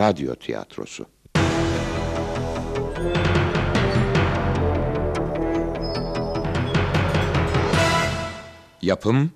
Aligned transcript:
radyo 0.00 0.34
tiyatrosu. 0.34 1.06
Yapım 8.82 9.30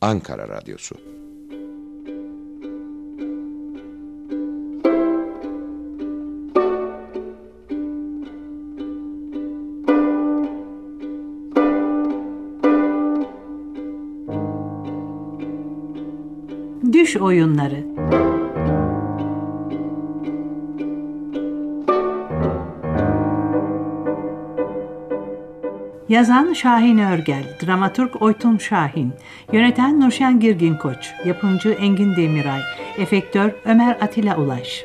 Ankara 0.00 0.48
Radyosu. 0.48 0.96
Düş 16.92 17.16
oyunları. 17.16 17.87
Yazan 26.18 26.52
Şahin 26.52 26.98
Örgel, 26.98 27.44
dramaturg 27.62 28.22
Oytun 28.22 28.58
Şahin, 28.58 29.12
yöneten 29.52 30.00
Nurşen 30.00 30.40
Girgin 30.40 30.74
Koç, 30.74 31.10
yapımcı 31.24 31.68
Engin 31.68 32.16
Demiray, 32.16 32.60
efektör 32.98 33.50
Ömer 33.64 33.96
Atilla 34.00 34.36
Ulaş. 34.36 34.84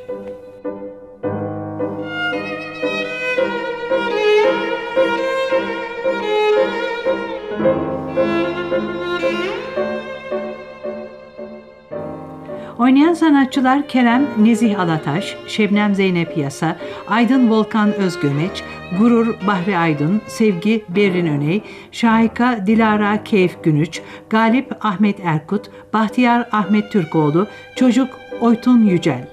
Oynayan 12.80 13.14
sanatçılar 13.14 13.88
Kerem 13.88 14.28
Nezih 14.38 14.80
Alataş, 14.80 15.38
Şebnem 15.48 15.96
Zeynep 15.96 16.38
Yasa, 16.38 16.78
Aydın 17.08 17.50
Volkan 17.50 17.94
Özgömeç, 17.94 18.64
Gurur 19.00 19.36
Bahri 19.48 19.78
Aydın, 19.78 20.22
Sevgi 20.28 20.84
Berin 20.90 21.28
Öney, 21.28 21.62
Şahika 21.92 22.68
Dilara 22.68 23.24
Keyif 23.24 23.64
Günüç, 23.64 24.02
Galip 24.30 24.86
Ahmet 24.86 25.20
Erkut, 25.24 25.70
Bahtiyar 25.94 26.50
Ahmet 26.52 26.92
Türkoğlu, 26.92 27.48
Çocuk 27.76 28.10
Oytun 28.42 28.84
Yücel. 28.84 29.28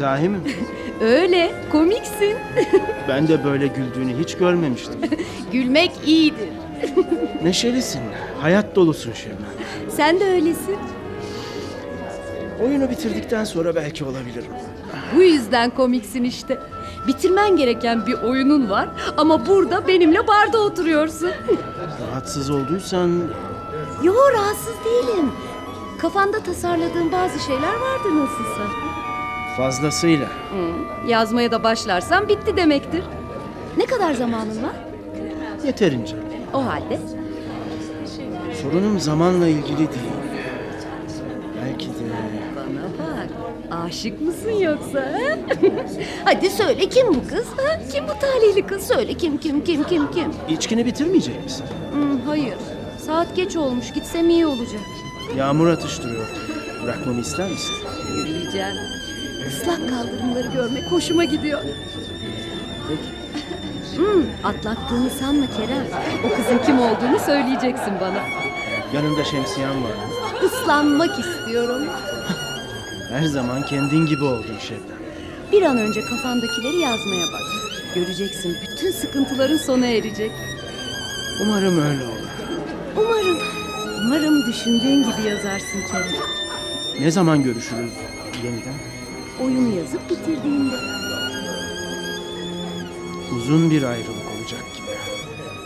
Sahi 0.00 0.28
mi? 0.28 0.38
Öyle, 1.00 1.52
komiksin. 1.72 2.36
Ben 3.08 3.28
de 3.28 3.44
böyle 3.44 3.66
güldüğünü 3.66 4.18
hiç 4.18 4.36
görmemiştim. 4.36 5.00
Gülmek 5.52 5.92
iyidir. 6.06 6.48
Neşelisin, 7.42 8.00
hayat 8.40 8.76
dolusun 8.76 9.12
Şebnem. 9.12 9.38
Sen 9.88 10.20
de 10.20 10.24
öylesin. 10.24 10.76
Oyunu 12.64 12.90
bitirdikten 12.90 13.44
sonra 13.44 13.74
belki 13.74 14.04
olabilirim. 14.04 14.50
Bu 15.16 15.22
yüzden 15.22 15.70
komiksin 15.70 16.24
işte. 16.24 16.58
Bitirmen 17.06 17.56
gereken 17.56 18.06
bir 18.06 18.14
oyunun 18.14 18.70
var 18.70 18.88
ama 19.16 19.46
burada 19.46 19.88
benimle 19.88 20.26
barda 20.26 20.58
oturuyorsun. 20.60 21.30
Rahatsız 22.10 22.50
olduysan 22.50 23.22
Yo 24.02 24.14
rahatsız 24.32 24.74
değilim. 24.84 25.30
Kafanda 25.98 26.40
tasarladığın 26.42 27.12
bazı 27.12 27.38
şeyler 27.38 27.74
vardır 27.74 28.10
nasılsa. 28.16 28.89
Fazlasıyla. 29.60 30.26
Hı, 30.26 31.08
yazmaya 31.08 31.50
da 31.50 31.62
başlarsan 31.64 32.28
bitti 32.28 32.56
demektir. 32.56 33.02
Ne 33.76 33.86
kadar 33.86 34.14
zamanın 34.14 34.62
var? 34.62 34.76
Yeterince. 35.66 36.16
O 36.54 36.66
halde 36.66 36.98
Sorunum 38.62 39.00
zamanla 39.00 39.48
ilgili 39.48 39.78
değil. 39.78 40.12
Belki 41.64 41.86
de... 41.86 41.92
bana 42.56 42.82
bak. 42.98 43.28
Aşık 43.84 44.20
mısın 44.20 44.50
yoksa? 44.50 45.00
ha? 45.00 45.38
Hadi 46.24 46.50
söyle 46.50 46.88
kim 46.88 47.08
bu 47.08 47.28
kız? 47.28 47.46
Ha? 47.56 47.80
Kim 47.92 48.04
bu 48.04 48.12
talihli 48.20 48.66
kız? 48.66 48.86
Söyle 48.86 49.14
kim 49.14 49.38
kim 49.38 49.64
kim 49.64 49.84
kim 49.84 50.10
kim? 50.10 50.32
İçkini 50.48 50.86
bitirmeyecek 50.86 51.44
misin? 51.44 51.66
Hmm, 51.92 52.20
hayır. 52.26 52.54
Saat 53.06 53.36
geç 53.36 53.56
olmuş. 53.56 53.92
Gitsem 53.92 54.30
iyi 54.30 54.46
olacak. 54.46 54.80
Yağmur 55.36 55.68
atıştırıyor. 55.68 56.26
Bırakmamı 56.84 57.20
ister 57.20 57.50
misin? 57.50 57.74
Yürüyeceğim. 58.16 58.99
Islak 59.50 59.88
kaldırımları 59.90 60.46
görmek 60.54 60.84
hoşuma 60.84 61.24
gidiyor. 61.24 61.60
Hmm, 63.96 64.24
atlattığını 64.44 65.10
sanma 65.10 65.46
Kerem. 65.56 65.86
O 66.24 66.36
kızın 66.36 66.58
kim 66.66 66.78
olduğunu 66.80 67.18
söyleyeceksin 67.26 67.92
bana. 68.00 68.22
Yanında 68.94 69.24
şemsiyen 69.24 69.84
var? 69.84 69.90
Islanmak 70.44 71.18
istiyorum. 71.18 71.82
Her 73.10 73.22
zaman 73.24 73.62
kendin 73.62 74.06
gibi 74.06 74.24
oldun 74.24 74.58
Şebnem. 74.60 74.98
Bir 75.52 75.62
an 75.62 75.78
önce 75.78 76.00
kafandakileri 76.00 76.76
yazmaya 76.76 77.26
bak. 77.32 77.42
Göreceksin 77.94 78.56
bütün 78.62 78.90
sıkıntıların 78.90 79.56
sona 79.56 79.86
erecek. 79.86 80.32
Umarım 81.42 81.78
öyle 81.78 82.04
olur. 82.04 82.30
Umarım, 82.96 83.38
umarım 84.06 84.46
düşündüğün 84.46 85.02
gibi 85.02 85.28
yazarsın 85.28 85.80
Kerem. 85.92 86.22
Ne 87.00 87.10
zaman 87.10 87.42
görüşürüz 87.42 87.92
yeniden? 88.44 88.89
Oyunu 89.42 89.76
yazıp 89.76 90.10
bitirdiğinde. 90.10 90.74
Uzun 93.36 93.70
bir 93.70 93.82
ayrılık 93.82 94.26
olacak 94.38 94.64
gibi. 94.76 94.90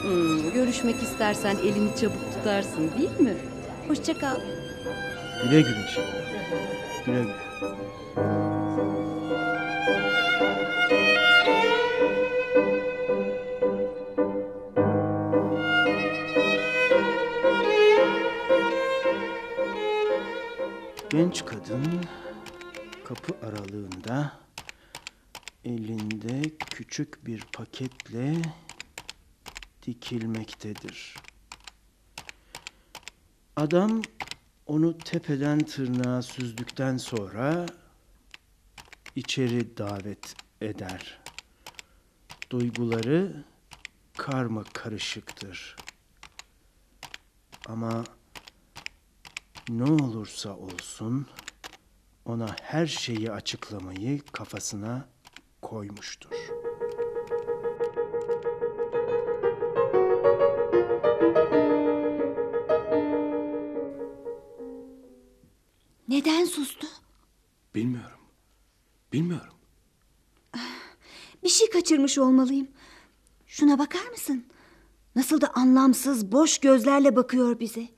Hmm, 0.02 0.52
görüşmek 0.52 1.02
istersen 1.02 1.56
elini 1.56 1.96
çabuk 2.00 2.34
tutarsın 2.34 2.90
değil 2.98 3.20
mi? 3.20 3.36
Hoşça 3.88 4.18
kal. 4.18 4.36
Güle 5.42 5.60
güle 5.60 5.86
Şebnem. 5.94 6.14
Güle 7.06 7.22
güle. 7.22 7.34
Genç 21.10 21.44
kadın 21.44 21.84
kapı 23.04 23.46
aralığında 23.46 24.40
elinde 25.64 26.42
küçük 26.70 27.26
bir 27.26 27.40
paketle 27.52 28.42
dikilmektedir. 29.82 31.14
Adam 33.56 34.02
onu 34.66 34.98
tepeden 34.98 35.58
tırnağa 35.58 36.22
süzdükten 36.22 36.96
sonra 36.96 37.66
içeri 39.16 39.76
davet 39.76 40.36
eder. 40.60 41.20
Duyguları 42.50 43.44
karma 44.16 44.64
karışıktır. 44.64 45.76
Ama 47.66 48.04
ne 49.68 49.84
olursa 49.84 50.56
olsun 50.56 51.26
ona 52.24 52.56
her 52.62 52.86
şeyi 52.86 53.32
açıklamayı 53.32 54.20
kafasına 54.32 55.08
koymuştur. 55.62 56.30
Neden 66.08 66.44
sustu? 66.44 66.86
Bilmiyorum. 67.74 68.18
Bilmiyorum. 69.12 69.54
Bir 71.42 71.48
şey 71.48 71.70
kaçırmış 71.70 72.18
olmalıyım. 72.18 72.68
Şuna 73.46 73.78
bakar 73.78 74.06
mısın? 74.10 74.46
Nasıl 75.16 75.40
da 75.40 75.54
anlamsız, 75.54 76.32
boş 76.32 76.58
gözlerle 76.58 77.16
bakıyor 77.16 77.60
bize. 77.60 77.88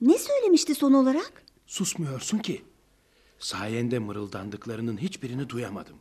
Ne 0.00 0.18
söylemişti 0.18 0.74
son 0.74 0.92
olarak? 0.92 1.44
Susmuyorsun 1.66 2.38
ki. 2.38 2.64
Sayende 3.44 3.98
mırıldandıklarının 3.98 4.98
hiçbirini 4.98 5.48
duyamadım. 5.48 5.96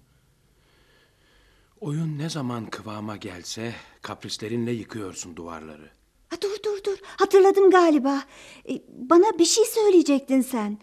Oyun 1.82 2.18
ne 2.18 2.30
zaman 2.30 2.66
kıvama 2.66 3.16
gelse 3.16 3.76
kaprislerinle 4.02 4.72
yıkıyorsun 4.72 5.36
duvarları. 5.36 5.90
Ha, 6.30 6.36
dur 6.42 6.56
dur 6.66 6.84
dur. 6.84 6.98
Hatırladım 7.04 7.72
galiba. 7.72 8.24
Ee, 8.70 8.82
bana 8.88 9.40
bir 9.40 9.46
şey 9.46 9.66
söyleyecektin 9.66 10.42
sen. 10.42 10.78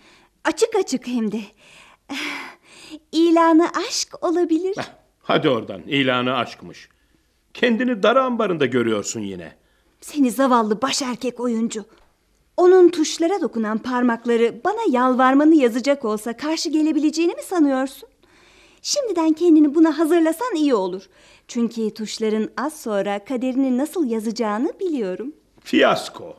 Açık 0.45 0.75
açık 0.77 1.07
hem 1.07 1.33
de. 1.33 1.41
İlanı 3.13 3.69
aşk 3.89 4.25
olabilir. 4.25 4.77
Heh, 4.77 4.93
hadi 5.23 5.49
oradan 5.49 5.83
ilanı 5.83 6.35
aşkmış. 6.37 6.89
Kendini 7.55 8.03
dar 8.03 8.17
ambarında 8.17 8.67
görüyorsun 8.67 9.21
yine. 9.21 9.57
Seni 10.01 10.31
zavallı 10.31 10.83
baş 10.83 11.03
erkek 11.03 11.41
oyuncu. 11.41 11.85
Onun 12.61 12.89
tuşlara 12.89 13.41
dokunan 13.41 13.79
parmakları 13.79 14.61
bana 14.65 14.81
yalvarmanı 14.91 15.55
yazacak 15.55 16.05
olsa 16.05 16.37
karşı 16.37 16.71
gelebileceğini 16.71 17.35
mi 17.35 17.43
sanıyorsun? 17.43 18.09
Şimdiden 18.83 19.33
kendini 19.33 19.75
buna 19.75 19.99
hazırlasan 19.99 20.55
iyi 20.55 20.75
olur. 20.75 21.03
Çünkü 21.49 21.95
tuşların 21.95 22.51
az 22.57 22.81
sonra 22.81 23.25
kaderini 23.25 23.79
nasıl 23.79 24.07
yazacağını 24.07 24.73
biliyorum. 24.81 25.33
Fiyasko. 25.61 26.37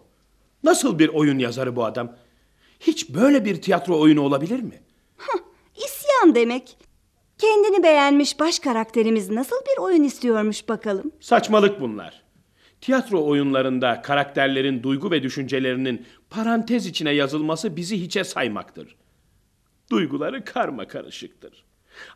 Nasıl 0.63 0.99
bir 0.99 1.09
oyun 1.09 1.39
yazarı 1.39 1.75
bu 1.75 1.85
adam? 1.85 2.15
Hiç 2.79 3.09
böyle 3.09 3.45
bir 3.45 3.61
tiyatro 3.61 3.99
oyunu 3.99 4.21
olabilir 4.21 4.59
mi? 4.59 4.81
İsyan 5.75 6.35
demek. 6.35 6.77
Kendini 7.37 7.83
beğenmiş 7.83 8.39
baş 8.39 8.59
karakterimiz 8.59 9.29
nasıl 9.29 9.55
bir 9.55 9.81
oyun 9.81 10.03
istiyormuş 10.03 10.69
bakalım. 10.69 11.11
Saçmalık 11.19 11.81
bunlar. 11.81 12.20
Tiyatro 12.81 13.25
oyunlarında 13.25 14.01
karakterlerin 14.01 14.83
duygu 14.83 15.11
ve 15.11 15.23
düşüncelerinin 15.23 16.05
parantez 16.29 16.85
içine 16.85 17.11
yazılması 17.11 17.75
bizi 17.75 18.01
hiçe 18.01 18.23
saymaktır. 18.23 18.95
Duyguları 19.91 20.45
karma 20.45 20.87
karışıktır. 20.87 21.63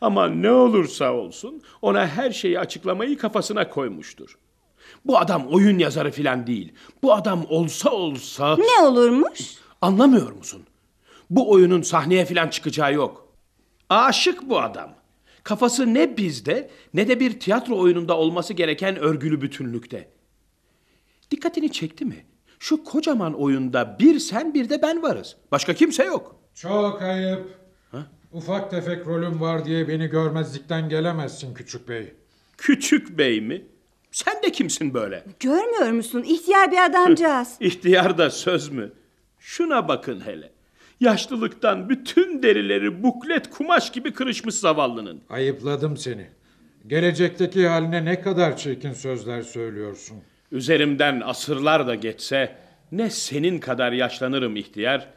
Ama 0.02 0.28
ne 0.28 0.52
olursa 0.52 1.14
olsun 1.14 1.62
ona 1.82 2.08
her 2.08 2.32
şeyi 2.32 2.60
açıklamayı 2.60 3.18
kafasına 3.18 3.70
koymuştur. 3.70 4.38
Bu 5.06 5.20
adam 5.20 5.48
oyun 5.48 5.80
yazarı 5.80 6.12
filan 6.12 6.48
değil. 6.48 6.74
Bu 7.04 7.14
adam 7.14 7.46
olsa 7.50 7.90
olsa... 7.90 8.56
Ne 8.56 8.86
olurmuş? 8.88 9.56
Anlamıyor 9.82 10.32
musun? 10.32 10.64
Bu 11.30 11.52
oyunun 11.52 11.82
sahneye 11.82 12.26
filan 12.26 12.48
çıkacağı 12.48 12.94
yok. 12.94 13.28
Aşık 13.90 14.50
bu 14.50 14.60
adam. 14.60 14.96
Kafası 15.44 15.94
ne 15.94 16.18
bizde 16.18 16.70
ne 16.94 17.08
de 17.08 17.20
bir 17.20 17.40
tiyatro 17.40 17.78
oyununda 17.78 18.18
olması 18.18 18.54
gereken 18.54 18.96
örgülü 18.96 19.42
bütünlükte. 19.42 20.15
Dikkatini 21.36 21.72
çekti 21.72 22.06
mi? 22.06 22.26
Şu 22.60 22.84
kocaman 22.84 23.34
oyunda 23.34 23.98
bir 24.00 24.20
sen 24.20 24.54
bir 24.54 24.70
de 24.70 24.82
ben 24.82 25.04
varız. 25.04 25.36
Başka 25.52 25.74
kimse 25.74 26.04
yok. 26.04 26.36
Çok 26.54 27.02
ayıp. 27.02 27.48
Ufak 28.32 28.72
tefek 28.72 29.08
rolüm 29.08 29.42
var 29.42 29.66
diye 29.66 29.88
beni 29.88 30.08
görmezlikten 30.08 30.90
gelemezsin 30.90 31.54
küçük 31.54 31.90
bey. 31.90 32.14
Küçük 32.58 33.18
bey 33.18 33.42
mi? 33.42 33.66
Sen 34.12 34.44
de 34.44 34.52
kimsin 34.52 34.94
böyle? 34.94 35.24
Görmüyor 35.40 35.92
musun? 35.92 36.24
İhtiyar 36.24 36.72
bir 36.72 36.86
adamcağız. 36.86 37.56
İhtiyar 37.60 38.18
da 38.18 38.30
söz 38.30 38.70
mü? 38.70 38.92
Şuna 39.40 39.88
bakın 39.88 40.22
hele. 40.26 40.52
Yaşlılıktan 41.00 41.90
bütün 41.90 42.44
derileri 42.44 43.04
buklet 43.04 43.50
kumaş 43.50 43.92
gibi 43.92 44.14
kırışmış 44.14 44.56
zavallının. 44.56 45.22
Ayıpladım 45.30 45.98
seni. 45.98 46.28
Gelecekteki 46.88 47.68
haline 47.68 48.06
ne 48.06 48.22
kadar 48.22 48.58
çirkin 48.58 48.94
sözler 48.94 49.42
söylüyorsun. 49.42 50.18
Üzerimden 50.52 51.22
asırlar 51.22 51.88
da 51.88 51.96
geçse 51.96 52.58
ne 52.92 53.10
senin 53.10 53.60
kadar 53.60 53.92
yaşlanırım 53.92 54.56
ihtiyar 54.56 55.08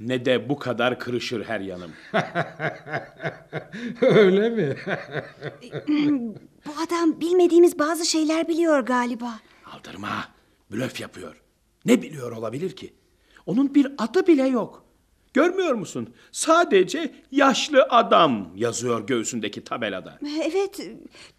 ne 0.00 0.24
de 0.24 0.48
bu 0.48 0.58
kadar 0.58 0.98
kırışır 0.98 1.44
her 1.44 1.60
yanım. 1.60 1.90
Öyle 4.00 4.50
mi? 4.50 4.76
Bu 6.66 6.70
adam 6.86 7.20
bilmediğimiz 7.20 7.78
bazı 7.78 8.06
şeyler 8.06 8.48
biliyor 8.48 8.80
galiba. 8.80 9.40
Aldırma, 9.72 10.28
blöf 10.70 11.00
yapıyor. 11.00 11.40
Ne 11.84 12.02
biliyor 12.02 12.32
olabilir 12.32 12.76
ki? 12.76 12.92
Onun 13.46 13.74
bir 13.74 13.92
adı 13.98 14.26
bile 14.26 14.46
yok. 14.46 14.83
Görmüyor 15.34 15.74
musun? 15.74 16.14
Sadece 16.32 17.14
yaşlı 17.30 17.82
adam 17.82 18.48
yazıyor 18.56 19.06
göğsündeki 19.06 19.64
tabelada. 19.64 20.18
Evet, 20.42 20.90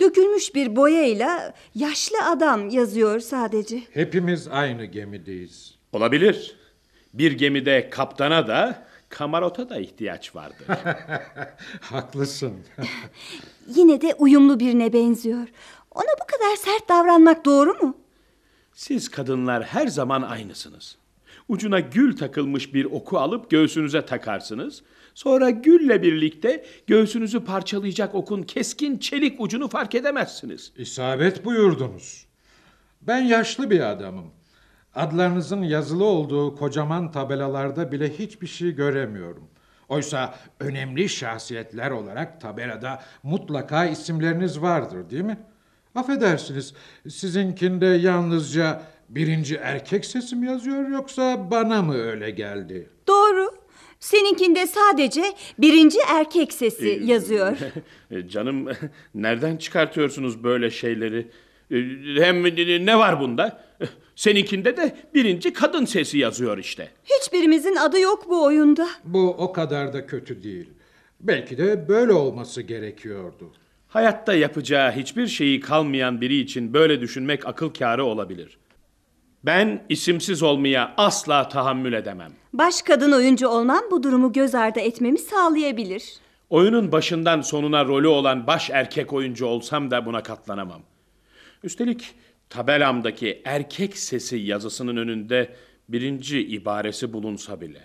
dökülmüş 0.01 0.55
bir 0.55 0.75
boyayla 0.75 1.53
yaşlı 1.75 2.17
adam 2.29 2.69
yazıyor 2.69 3.19
sadece. 3.19 3.81
Hepimiz 3.93 4.47
aynı 4.47 4.85
gemideyiz. 4.85 5.75
Olabilir. 5.91 6.55
Bir 7.13 7.31
gemide 7.31 7.89
kaptana 7.89 8.47
da 8.47 8.85
kamarota 9.09 9.69
da 9.69 9.79
ihtiyaç 9.79 10.35
vardır. 10.35 10.67
Haklısın. 11.81 12.53
Yine 13.75 14.01
de 14.01 14.13
uyumlu 14.17 14.59
birine 14.59 14.93
benziyor. 14.93 15.47
Ona 15.91 16.11
bu 16.21 16.25
kadar 16.27 16.55
sert 16.55 16.89
davranmak 16.89 17.45
doğru 17.45 17.73
mu? 17.73 17.97
Siz 18.73 19.09
kadınlar 19.09 19.63
her 19.63 19.87
zaman 19.87 20.21
aynısınız. 20.21 20.97
Ucuna 21.47 21.79
gül 21.79 22.17
takılmış 22.17 22.73
bir 22.73 22.85
oku 22.85 23.19
alıp 23.19 23.51
göğsünüze 23.51 24.05
takarsınız. 24.05 24.83
Sonra 25.13 25.49
gülle 25.49 26.01
birlikte 26.01 26.65
göğsünüzü 26.87 27.45
parçalayacak 27.45 28.15
okun 28.15 28.43
keskin 28.43 28.97
çelik 28.97 29.41
ucunu 29.41 29.67
fark 29.67 29.95
edemezsiniz. 29.95 30.73
İsabet 30.77 31.45
buyurdunuz. 31.45 32.25
Ben 33.01 33.21
yaşlı 33.21 33.69
bir 33.69 33.91
adamım. 33.91 34.31
Adlarınızın 34.95 35.61
yazılı 35.61 36.05
olduğu 36.05 36.55
kocaman 36.55 37.11
tabelalarda 37.11 37.91
bile 37.91 38.19
hiçbir 38.19 38.47
şey 38.47 38.71
göremiyorum. 38.71 39.47
Oysa 39.89 40.35
önemli 40.59 41.09
şahsiyetler 41.09 41.91
olarak 41.91 42.41
tabelada 42.41 43.01
mutlaka 43.23 43.85
isimleriniz 43.85 44.61
vardır 44.61 45.09
değil 45.09 45.23
mi? 45.23 45.37
Affedersiniz, 45.95 46.73
sizinkinde 47.09 47.85
yalnızca 47.85 48.81
birinci 49.09 49.55
erkek 49.55 50.05
sesim 50.05 50.43
yazıyor 50.43 50.87
yoksa 50.89 51.51
bana 51.51 51.81
mı 51.81 51.97
öyle 51.97 52.31
geldi? 52.31 52.89
Doğru. 53.07 53.49
Seninkinde 53.99 54.67
sadece 54.67 55.23
birinci 55.59 55.97
erkek 56.09 56.53
sesi 56.53 57.01
yazıyor. 57.03 57.57
E, 58.11 58.27
Canım 58.27 58.67
nereden 59.15 59.57
çıkartıyorsunuz 59.57 60.43
böyle 60.43 60.71
şeyleri? 60.71 61.27
E, 61.71 61.75
Hem 62.23 62.43
ne 62.85 62.97
var 62.97 63.19
bunda? 63.19 63.63
E, 63.81 63.85
Seninkinde 64.15 64.77
de 64.77 64.95
birinci 65.13 65.53
kadın 65.53 65.85
sesi 65.85 66.17
yazıyor 66.17 66.57
işte. 66.57 66.89
Hiçbirimizin 67.05 67.75
adı 67.75 67.99
yok 67.99 68.29
bu 68.29 68.43
oyunda. 68.43 68.87
Bu 69.03 69.29
o 69.29 69.53
kadar 69.53 69.93
da 69.93 70.05
kötü 70.07 70.43
değil. 70.43 70.69
Belki 71.21 71.57
de 71.57 71.87
böyle 71.87 72.13
olması 72.13 72.61
gerekiyordu. 72.61 73.51
Hayatta 73.87 74.33
yapacağı 74.33 74.91
hiçbir 74.91 75.27
şeyi 75.27 75.59
kalmayan 75.59 76.21
biri 76.21 76.35
için 76.39 76.73
böyle 76.73 77.01
düşünmek 77.01 77.47
akıl 77.47 77.69
kârı 77.69 78.05
olabilir. 78.05 78.57
Ben 79.45 79.83
isimsiz 79.89 80.43
olmaya 80.43 80.93
asla 80.97 81.49
tahammül 81.49 81.93
edemem. 81.93 82.31
Baş 82.53 82.81
kadın 82.81 83.11
oyuncu 83.11 83.47
olmam 83.47 83.81
bu 83.91 84.03
durumu 84.03 84.33
göz 84.33 84.55
ardı 84.55 84.79
etmemi 84.79 85.17
sağlayabilir. 85.17 86.03
Oyunun 86.49 86.91
başından 86.91 87.41
sonuna 87.41 87.85
rolü 87.85 88.07
olan 88.07 88.47
baş 88.47 88.69
erkek 88.69 89.13
oyuncu 89.13 89.45
olsam 89.45 89.91
da 89.91 90.05
buna 90.05 90.23
katlanamam. 90.23 90.81
Üstelik 91.63 92.15
tabelamdaki 92.49 93.41
erkek 93.45 93.97
sesi 93.97 94.37
yazısının 94.37 94.97
önünde 94.97 95.55
birinci 95.89 96.47
ibaresi 96.47 97.13
bulunsa 97.13 97.61
bile. 97.61 97.81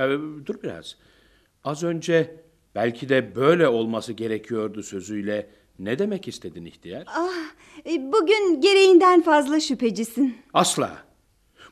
Ee, 0.00 0.04
dur 0.46 0.62
biraz. 0.62 0.96
Az 1.64 1.82
önce 1.82 2.36
belki 2.74 3.08
de 3.08 3.36
böyle 3.36 3.68
olması 3.68 4.12
gerekiyordu 4.12 4.82
sözüyle 4.82 5.48
ne 5.78 5.98
demek 5.98 6.28
istedin 6.28 6.64
ihtiyar? 6.64 7.04
Ah, 7.06 7.32
e, 7.86 8.12
bugün 8.12 8.60
gereğinden 8.60 9.22
fazla 9.22 9.60
şüphecisin. 9.60 10.36
Asla. 10.54 11.04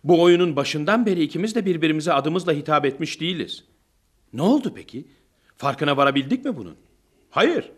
Bu 0.05 0.23
oyunun 0.23 0.57
başından 0.57 1.07
beri 1.07 1.23
ikimiz 1.23 1.55
de 1.55 1.67
birbirimize 1.67 2.13
adımızla 2.13 2.53
hitap 2.53 2.85
etmiş 2.85 3.21
değiliz. 3.21 3.65
Ne 4.33 4.43
oldu 4.43 4.73
peki? 4.75 5.05
Farkına 5.57 5.97
varabildik 5.97 6.45
mi 6.45 6.57
bunun? 6.57 6.77
Hayır. 7.31 7.73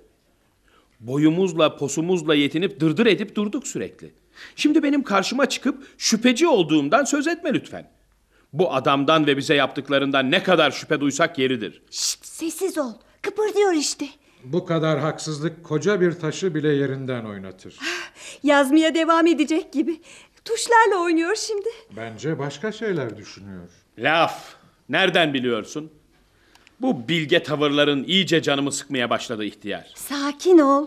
Boyumuzla 1.00 1.76
posumuzla 1.76 2.34
yetinip 2.34 2.80
dırdır 2.80 3.06
edip 3.06 3.36
durduk 3.36 3.66
sürekli. 3.66 4.14
Şimdi 4.56 4.82
benim 4.82 5.02
karşıma 5.02 5.48
çıkıp 5.48 5.88
şüpheci 5.98 6.46
olduğumdan 6.46 7.04
söz 7.04 7.26
etme 7.26 7.54
lütfen. 7.54 7.90
Bu 8.52 8.74
adamdan 8.74 9.26
ve 9.26 9.36
bize 9.36 9.54
yaptıklarından 9.54 10.30
ne 10.30 10.42
kadar 10.42 10.70
şüphe 10.70 11.00
duysak 11.00 11.38
yeridir. 11.38 11.82
Şşt, 11.90 12.26
sessiz 12.26 12.78
ol. 12.78 12.92
Kıpırdıyor 13.22 13.72
işte. 13.72 14.06
Bu 14.44 14.64
kadar 14.64 14.98
haksızlık 14.98 15.64
koca 15.64 16.00
bir 16.00 16.12
taşı 16.12 16.54
bile 16.54 16.68
yerinden 16.68 17.24
oynatır. 17.24 17.78
Yazmaya 18.42 18.94
devam 18.94 19.26
edecek 19.26 19.72
gibi. 19.72 20.00
Tuşlarla 20.44 20.96
oynuyor 21.04 21.34
şimdi. 21.34 21.68
Bence 21.96 22.38
başka 22.38 22.72
şeyler 22.72 23.16
düşünüyor. 23.16 23.68
Laf. 23.98 24.54
Nereden 24.88 25.34
biliyorsun? 25.34 25.90
Bu 26.80 27.08
bilge 27.08 27.42
tavırların 27.42 28.04
iyice 28.04 28.42
canımı 28.42 28.72
sıkmaya 28.72 29.10
başladı 29.10 29.44
ihtiyar. 29.44 29.92
Sakin 29.94 30.58
ol. 30.58 30.86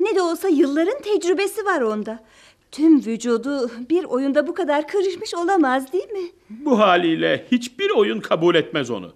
Ne 0.00 0.14
de 0.14 0.22
olsa 0.22 0.48
yılların 0.48 1.02
tecrübesi 1.02 1.64
var 1.64 1.80
onda. 1.80 2.24
Tüm 2.72 3.06
vücudu 3.06 3.70
bir 3.90 4.04
oyunda 4.04 4.46
bu 4.46 4.54
kadar 4.54 4.88
karışmış 4.88 5.34
olamaz 5.34 5.92
değil 5.92 6.10
mi? 6.10 6.30
Bu 6.50 6.78
haliyle 6.78 7.46
hiçbir 7.52 7.90
oyun 7.90 8.20
kabul 8.20 8.54
etmez 8.54 8.90
onu. 8.90 9.12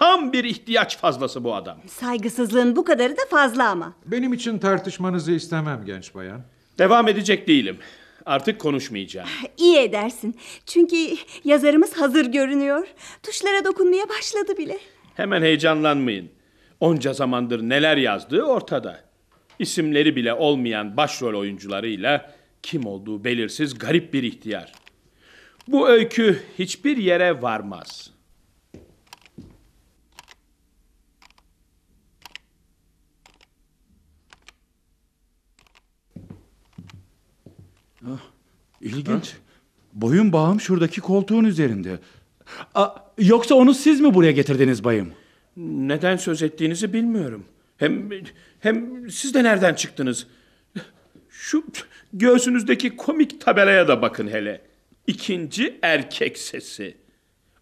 Tam 0.00 0.32
bir 0.32 0.44
ihtiyaç 0.44 0.98
fazlası 0.98 1.44
bu 1.44 1.54
adam. 1.54 1.78
Saygısızlığın 1.86 2.76
bu 2.76 2.84
kadarı 2.84 3.16
da 3.16 3.22
fazla 3.30 3.68
ama. 3.68 3.92
Benim 4.06 4.32
için 4.32 4.58
tartışmanızı 4.58 5.32
istemem 5.32 5.82
genç 5.86 6.14
bayan. 6.14 6.42
Devam 6.78 7.08
edecek 7.08 7.48
değilim. 7.48 7.78
Artık 8.26 8.58
konuşmayacağım. 8.60 9.28
İyi 9.56 9.78
edersin. 9.78 10.36
Çünkü 10.66 10.96
yazarımız 11.44 11.92
hazır 11.96 12.26
görünüyor. 12.26 12.86
Tuşlara 13.22 13.64
dokunmaya 13.64 14.08
başladı 14.08 14.58
bile. 14.58 14.78
Hemen 15.14 15.42
heyecanlanmayın. 15.42 16.28
Onca 16.80 17.12
zamandır 17.12 17.62
neler 17.62 17.96
yazdığı 17.96 18.42
ortada. 18.42 19.00
İsimleri 19.58 20.16
bile 20.16 20.34
olmayan 20.34 20.96
başrol 20.96 21.40
oyuncularıyla 21.40 22.34
kim 22.62 22.86
olduğu 22.86 23.24
belirsiz 23.24 23.78
garip 23.78 24.12
bir 24.12 24.22
ihtiyar. 24.22 24.72
Bu 25.68 25.88
öykü 25.88 26.42
hiçbir 26.58 26.96
yere 26.96 27.42
varmaz. 27.42 28.09
İlginç. 38.80 39.32
Boyun 39.92 40.32
bağım 40.32 40.60
şuradaki 40.60 41.00
koltuğun 41.00 41.44
üzerinde. 41.44 41.98
Aa, 42.74 42.88
yoksa 43.18 43.54
onu 43.54 43.74
siz 43.74 44.00
mi 44.00 44.14
buraya 44.14 44.32
getirdiniz 44.32 44.84
bayım? 44.84 45.12
Neden 45.56 46.16
söz 46.16 46.42
ettiğinizi 46.42 46.92
bilmiyorum. 46.92 47.44
Hem 47.76 48.10
hem 48.60 49.10
siz 49.10 49.34
de 49.34 49.44
nereden 49.44 49.74
çıktınız? 49.74 50.26
Şu 51.28 51.64
göğsünüzdeki 52.12 52.96
komik 52.96 53.40
tabelaya 53.40 53.88
da 53.88 54.02
bakın 54.02 54.28
hele. 54.28 54.60
İkinci 55.06 55.78
erkek 55.82 56.38
sesi. 56.38 56.96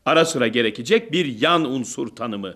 Ara 0.05 0.25
sıra 0.25 0.49
gerekecek 0.49 1.13
bir 1.13 1.41
yan 1.41 1.65
unsur 1.65 2.09
tanımı. 2.09 2.55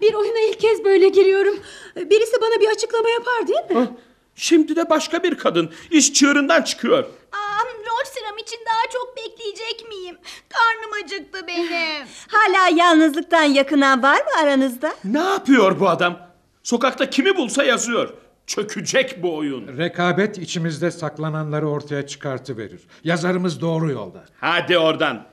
Bir 0.00 0.14
oyuna 0.14 0.38
ilk 0.50 0.60
kez 0.60 0.84
böyle 0.84 1.08
giriyorum. 1.08 1.54
Birisi 1.96 2.36
bana 2.40 2.60
bir 2.60 2.68
açıklama 2.68 3.08
yapar 3.08 3.48
değil 3.48 3.80
mi? 3.80 3.86
Hah, 3.86 3.96
Şimdi 4.36 4.76
de 4.76 4.90
başka 4.90 5.22
bir 5.22 5.38
kadın 5.38 5.70
iş 5.90 6.12
çığırından 6.12 6.62
çıkıyor. 6.62 6.98
Aa, 7.32 7.64
rol 7.64 8.04
sıram 8.14 8.38
için 8.38 8.58
daha 8.66 8.92
çok 8.92 9.16
bekleyecek 9.16 9.88
miyim? 9.88 10.16
Karnım 10.48 11.04
acıktı 11.04 11.46
benim. 11.46 12.06
Hala 12.28 12.68
yalnızlıktan 12.76 13.42
yakınan 13.42 14.02
var 14.02 14.16
mı 14.20 14.30
aranızda? 14.42 14.94
Ne 15.04 15.18
yapıyor 15.18 15.80
bu 15.80 15.88
adam? 15.88 16.18
Sokakta 16.62 17.10
kimi 17.10 17.36
bulsa 17.36 17.64
yazıyor. 17.64 18.14
Çökecek 18.46 19.22
bu 19.22 19.36
oyun. 19.36 19.78
Rekabet 19.78 20.38
içimizde 20.38 20.90
saklananları 20.90 21.68
ortaya 21.68 22.06
çıkartıverir. 22.06 22.80
Yazarımız 23.04 23.60
doğru 23.60 23.90
yolda. 23.90 24.24
Hadi 24.40 24.78
oradan. 24.78 25.26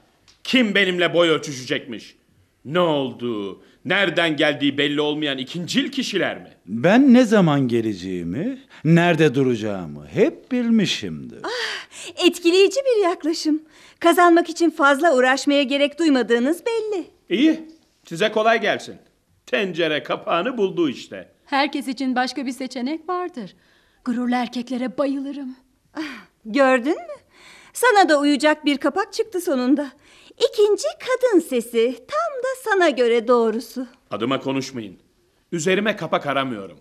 Kim 0.44 0.76
benimle 0.76 1.14
boy 1.14 1.30
ölçüşecekmiş? 1.30 2.16
Ne 2.66 2.80
oldu? 2.80 3.62
Nereden 3.86 4.38
geldiği 4.38 4.78
belli 4.78 5.02
olmayan 5.02 5.38
ikincil 5.38 5.92
kişiler 5.92 6.38
mi? 6.38 6.50
Ben 6.66 7.14
ne 7.14 7.24
zaman 7.24 7.68
geleceğimi, 7.68 8.60
nerede 8.86 9.36
duracağımı 9.36 10.08
hep 10.08 10.52
bilmişimdir. 10.52 11.40
Etkileyici 12.26 12.80
bir 12.80 13.04
yaklaşım. 13.04 13.62
Kazanmak 14.00 14.50
için 14.50 14.70
fazla 14.70 15.16
uğraşmaya 15.16 15.64
gerek 15.64 16.00
duymadığınız 16.00 16.64
belli. 16.66 17.06
İyi. 17.30 17.62
Size 18.06 18.32
kolay 18.32 18.62
gelsin. 18.62 18.96
Tencere 19.46 20.04
kapağını 20.04 20.58
buldu 20.58 20.90
işte. 20.90 21.30
Herkes 21.46 21.88
için 21.88 22.16
başka 22.16 22.46
bir 22.46 22.52
seçenek 22.52 23.10
vardır. 23.10 23.56
Gururlu 24.06 24.36
erkeklere 24.36 24.98
bayılırım. 24.98 25.56
Gördün 26.46 26.96
mü? 26.96 27.14
Sana 27.74 28.10
da 28.10 28.20
uyacak 28.20 28.66
bir 28.66 28.78
kapak 28.78 29.14
çıktı 29.14 29.42
sonunda. 29.42 29.92
İkinci 30.38 30.88
kadın 31.00 31.40
sesi. 31.40 31.96
Tam 32.08 32.44
da 32.44 32.48
sana 32.64 32.90
göre 32.90 33.28
doğrusu. 33.28 33.88
Adıma 34.12 34.40
konuşmayın. 34.40 35.00
Üzerime 35.52 35.96
kapak 35.96 36.26
aramıyorum. 36.28 36.80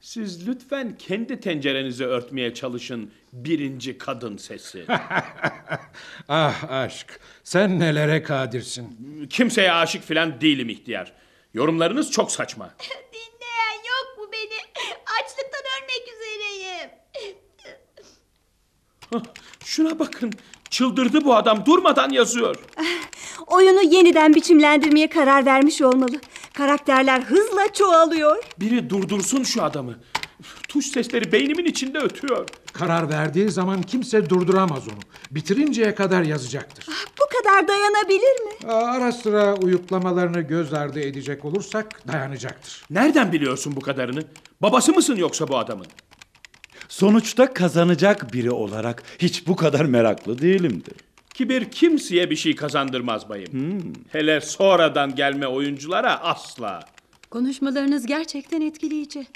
Siz 0.00 0.48
lütfen 0.48 0.98
kendi 0.98 1.40
tencerenizi 1.40 2.04
örtmeye 2.04 2.54
çalışın 2.54 3.12
birinci 3.32 3.98
kadın 3.98 4.36
sesi. 4.36 4.86
Ah 6.28 6.70
aşk, 6.70 7.20
sen 7.44 7.80
nelere 7.80 8.22
kadirsin. 8.22 8.96
Kimseye 9.30 9.72
aşık 9.72 10.02
filan 10.04 10.40
değilim 10.40 10.68
ihtiyar. 10.68 11.12
Yorumlarınız 11.54 12.10
çok 12.10 12.32
saçma. 12.32 12.74
Dinleyen 13.12 13.74
yok 13.74 14.18
mu 14.18 14.24
beni? 14.32 14.58
Açlıktan 15.20 15.62
ölmek 15.76 16.08
üzereyim. 16.14 16.90
Şuna 19.64 19.98
bakın. 19.98 20.32
Çıldırdı 20.70 21.24
bu 21.24 21.34
adam. 21.36 21.66
Durmadan 21.66 22.10
yazıyor. 22.10 22.56
Oyunu 23.46 23.82
yeniden 23.82 24.34
biçimlendirmeye 24.34 25.08
karar 25.08 25.46
vermiş 25.46 25.82
olmalı. 25.82 26.20
Karakterler 26.52 27.20
hızla 27.20 27.72
çoğalıyor. 27.72 28.44
Biri 28.60 28.90
durdursun 28.90 29.42
şu 29.42 29.62
adamı. 29.62 29.94
Tuş 30.68 30.86
sesleri 30.86 31.32
beynimin 31.32 31.64
içinde 31.64 31.98
ötüyor. 31.98 32.48
Karar 32.72 33.08
verdiği 33.10 33.48
zaman 33.50 33.82
kimse 33.82 34.30
durduramaz 34.30 34.88
onu. 34.88 34.98
Bitirinceye 35.30 35.94
kadar 35.94 36.22
yazacaktır. 36.22 36.86
Bu 37.20 37.24
kadar 37.38 37.68
dayanabilir 37.68 38.40
mi? 38.44 38.72
Aa, 38.72 38.84
Ara 38.92 39.12
sıra 39.12 39.54
uyuklamalarını 39.56 40.40
göz 40.40 40.74
ardı 40.74 41.00
edecek 41.00 41.44
olursak 41.44 42.08
dayanacaktır. 42.08 42.84
Nereden 42.90 43.32
biliyorsun 43.32 43.76
bu 43.76 43.80
kadarını? 43.80 44.22
Babası 44.62 44.92
mısın 44.92 45.16
yoksa 45.16 45.48
bu 45.48 45.58
adamın? 45.58 45.86
Sonuçta 46.90 47.54
kazanacak 47.54 48.32
biri 48.32 48.50
olarak 48.50 49.02
hiç 49.18 49.46
bu 49.46 49.56
kadar 49.56 49.84
meraklı 49.84 50.38
değilimdir. 50.38 50.94
Kibir 51.34 51.70
kimseye 51.70 52.30
bir 52.30 52.36
şey 52.36 52.56
kazandırmaz 52.56 53.28
bayım. 53.28 53.92
Hele 54.08 54.40
sonradan 54.40 55.14
gelme 55.14 55.46
oyunculara 55.46 56.20
asla. 56.20 56.84
Konuşmalarınız 57.30 58.06
gerçekten 58.06 58.60
etkileyici. 58.60 59.26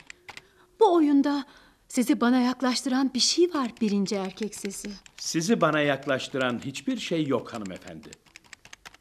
Bu 0.81 0.95
oyunda 0.95 1.45
sizi 1.89 2.21
bana 2.21 2.41
yaklaştıran 2.41 3.15
bir 3.15 3.21
şey 3.21 3.55
var 3.55 3.71
birinci 3.81 4.15
erkek 4.15 4.55
sesi. 4.55 4.91
Sizi 5.17 5.61
bana 5.61 5.81
yaklaştıran 5.81 6.61
hiçbir 6.65 6.97
şey 6.97 7.27
yok 7.27 7.55
hanımefendi. 7.55 8.11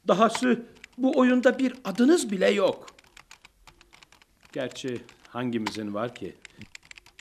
Dahası 0.08 0.66
bu 0.98 1.20
oyunda 1.20 1.60
bir 1.60 1.74
adınız 1.86 2.32
bile 2.32 2.50
yok. 2.52 2.88
Gerçi 4.54 5.02
hangimizin 5.30 5.94
var 5.94 6.16
ki? 6.16 6.36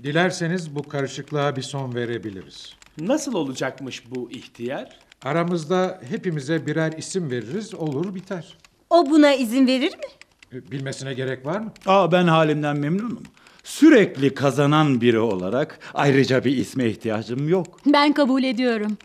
Dilerseniz 0.03 0.75
bu 0.75 0.83
karışıklığa 0.89 1.57
bir 1.57 1.63
son 1.63 1.95
verebiliriz. 1.95 2.73
Nasıl 2.99 3.35
olacakmış 3.35 4.03
bu 4.11 4.31
ihtiyar? 4.31 4.99
Aramızda 5.23 6.01
hepimize 6.09 6.67
birer 6.67 6.93
isim 6.93 7.31
veririz, 7.31 7.75
olur 7.75 8.15
biter. 8.15 8.59
O 8.91 9.11
buna 9.11 9.35
izin 9.35 9.67
verir 9.67 9.93
mi? 9.93 10.05
E, 10.53 10.71
Bilmesine 10.71 11.15
gerek 11.15 11.47
var 11.47 11.61
mı? 11.61 11.73
Aa 11.87 12.13
ben 12.13 12.27
halimden 12.27 12.77
memnunum. 12.77 13.23
Sürekli 13.65 14.35
kazanan 14.35 15.01
biri 15.01 15.19
olarak 15.19 15.79
ayrıca 15.95 16.45
bir 16.45 16.57
isme 16.57 16.87
ihtiyacım 16.89 17.49
yok. 17.49 17.81
Ben 17.87 18.13
kabul 18.13 18.43
ediyorum. 18.45 18.97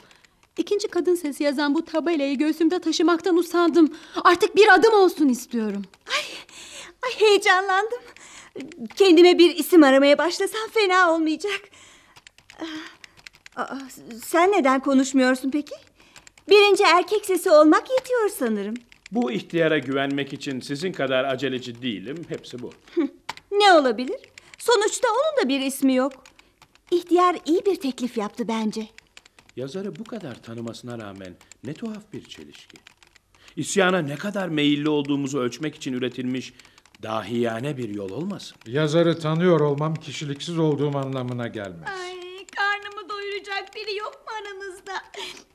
İkinci 0.58 0.88
kadın 0.88 1.16
sesi 1.16 1.44
yazan 1.44 1.76
bu 1.76 1.86
tabelayı 1.86 2.38
göğsümde 2.38 2.80
taşımaktan 2.80 3.38
usandım. 3.38 3.94
Artık 4.24 4.56
bir 4.56 4.74
adım 4.74 4.94
olsun 4.94 5.30
istiyorum. 5.30 5.82
Ay 7.04 7.12
heyecanlandım. 7.20 8.00
Kendime 8.96 9.38
bir 9.38 9.56
isim 9.56 9.84
aramaya 9.84 10.18
başlasam 10.18 10.70
fena 10.74 11.14
olmayacak. 11.14 11.62
Aa, 13.56 13.78
sen 14.26 14.52
neden 14.52 14.80
konuşmuyorsun 14.80 15.52
peki? 15.52 15.76
Birinci 16.50 16.84
erkek 16.84 17.26
sesi 17.26 17.52
olmak 17.52 17.90
yetiyor 17.92 18.30
sanırım. 18.30 18.76
Bu 19.12 19.32
ihtiyara 19.32 19.78
güvenmek 19.78 20.34
için 20.34 20.60
sizin 20.60 20.92
kadar 20.92 21.24
aceleci 21.24 21.82
değilim. 21.82 22.26
Hepsi 22.30 22.60
bu. 22.62 22.72
Ne 23.52 23.74
olabilir? 23.74 24.18
Sonuçta 24.58 25.08
onun 25.08 25.44
da 25.46 25.50
bir 25.50 25.60
ismi 25.60 25.96
yok. 25.96 26.24
İhtiyar 26.92 27.38
iyi 27.46 27.66
bir 27.66 27.76
teklif 27.76 28.18
yaptı 28.18 28.48
bence. 28.48 28.88
Yazarı 29.56 29.96
bu 29.96 30.04
kadar 30.04 30.42
tanımasına 30.42 31.00
rağmen 31.00 31.36
ne 31.64 31.74
tuhaf 31.74 32.14
bir 32.14 32.24
çelişki. 32.26 32.78
İsyana 33.56 34.00
ne 34.02 34.16
kadar 34.16 34.48
meyilli 34.50 34.90
olduğumuzu 34.90 35.40
ölçmek 35.40 35.76
için 35.76 35.94
üretilmiş 35.94 36.54
dahiyane 37.04 37.78
bir 37.78 37.90
yol 37.90 38.10
olmasın. 38.10 38.58
Yazarı 38.68 39.20
tanıyor 39.20 39.60
olmam 39.60 39.96
kişiliksiz 39.96 40.60
olduğum 40.60 40.98
anlamına 40.98 41.48
gelmez. 41.48 41.90
Ay, 42.00 42.46
karnımı 42.56 43.10
doyuracak 43.10 43.76
biri 43.76 43.96
yok 43.96 44.14
mu 44.28 44.34
aranızda? 44.42 44.94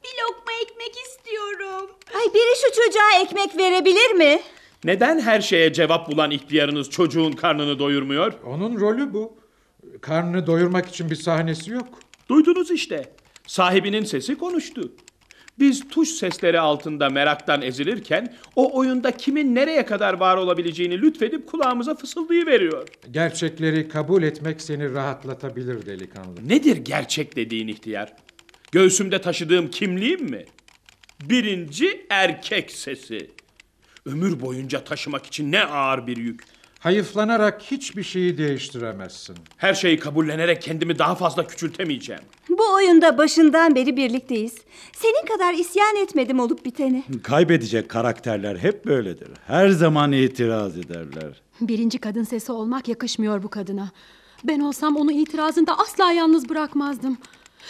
Bir 0.05 0.23
lokma 0.23 0.53
ekmek 0.63 0.95
istiyorum. 1.07 1.91
Ay 2.15 2.35
biri 2.35 2.57
şu 2.57 2.83
çocuğa 2.83 3.23
ekmek 3.23 3.59
verebilir 3.59 4.11
mi? 4.13 4.41
Neden 4.85 5.21
her 5.21 5.41
şeye 5.41 5.73
cevap 5.73 6.11
bulan 6.11 6.31
ihtiyarınız 6.31 6.91
çocuğun 6.91 7.33
karnını 7.33 7.79
doyurmuyor? 7.79 8.33
Onun 8.47 8.81
rolü 8.81 9.13
bu. 9.15 9.37
Karnını 10.01 10.47
doyurmak 10.47 10.89
için 10.89 11.11
bir 11.11 11.17
sahnesi 11.17 11.71
yok. 11.71 11.89
Duydunuz 12.29 12.71
işte. 12.71 13.13
Sahibinin 13.47 14.05
sesi 14.05 14.39
konuştu. 14.39 14.93
Biz 15.63 15.89
tuş 15.89 16.09
sesleri 16.09 16.61
altında 16.61 17.11
meraktan 17.11 17.63
ezilirken 17.63 18.35
o 18.57 18.79
oyunda 18.79 19.17
kimin 19.17 19.55
nereye 19.55 19.87
kadar 19.87 20.15
var 20.15 20.37
olabileceğini 20.37 21.03
lütfedip 21.03 21.47
kulağımıza 21.47 21.95
fısıldayıveriyor. 21.95 22.89
Gerçekleri 23.11 23.89
kabul 23.89 24.23
etmek 24.23 24.61
seni 24.61 24.95
rahatlatabilir 24.95 25.87
delikanlı. 25.87 26.49
Nedir 26.49 26.77
gerçek 26.77 27.37
dediğin 27.37 27.69
ihtiyar? 27.69 28.13
Göğsümde 28.73 29.21
taşıdığım 29.21 29.71
kimliğim 29.71 30.31
mi? 30.31 30.45
Birinci 31.21 32.07
erkek 32.11 32.71
sesi. 32.71 33.31
Ömür 34.07 34.41
boyunca 34.41 34.85
taşımak 34.85 35.27
için 35.27 35.53
ne 35.53 35.65
ağır 35.65 36.07
bir 36.07 36.17
yük. 36.17 36.41
Hayıflanarak 36.83 37.63
hiçbir 37.63 38.03
şeyi 38.03 38.39
değiştiremezsin. 38.39 39.37
Her 39.57 39.75
şeyi 39.75 39.99
kabullenerek 39.99 40.63
kendimi 40.63 40.99
daha 40.99 41.15
fazla 41.15 41.47
küçültemeyeceğim. 41.47 42.23
Bu 42.49 42.75
oyunda 42.75 43.19
başından 43.19 43.75
beri 43.75 43.97
birlikteyiz. 43.97 44.55
Senin 44.93 45.27
kadar 45.27 45.55
isyan 45.55 45.97
etmedim 45.97 46.41
olup 46.41 46.65
biteni. 46.65 47.05
Kaybedecek 47.23 47.89
karakterler 47.89 48.57
hep 48.57 48.87
böyledir. 48.87 49.29
Her 49.47 49.69
zaman 49.69 50.13
itiraz 50.13 50.79
ederler. 50.79 51.43
Birinci 51.61 51.99
kadın 51.99 52.25
sesi 52.25 52.53
olmak 52.53 52.89
yakışmıyor 52.89 53.43
bu 53.43 53.49
kadına. 53.49 53.91
Ben 54.45 54.61
olsam 54.61 54.97
onu 54.97 55.13
itirazında 55.13 55.79
asla 55.79 56.13
yalnız 56.13 56.49
bırakmazdım. 56.49 57.19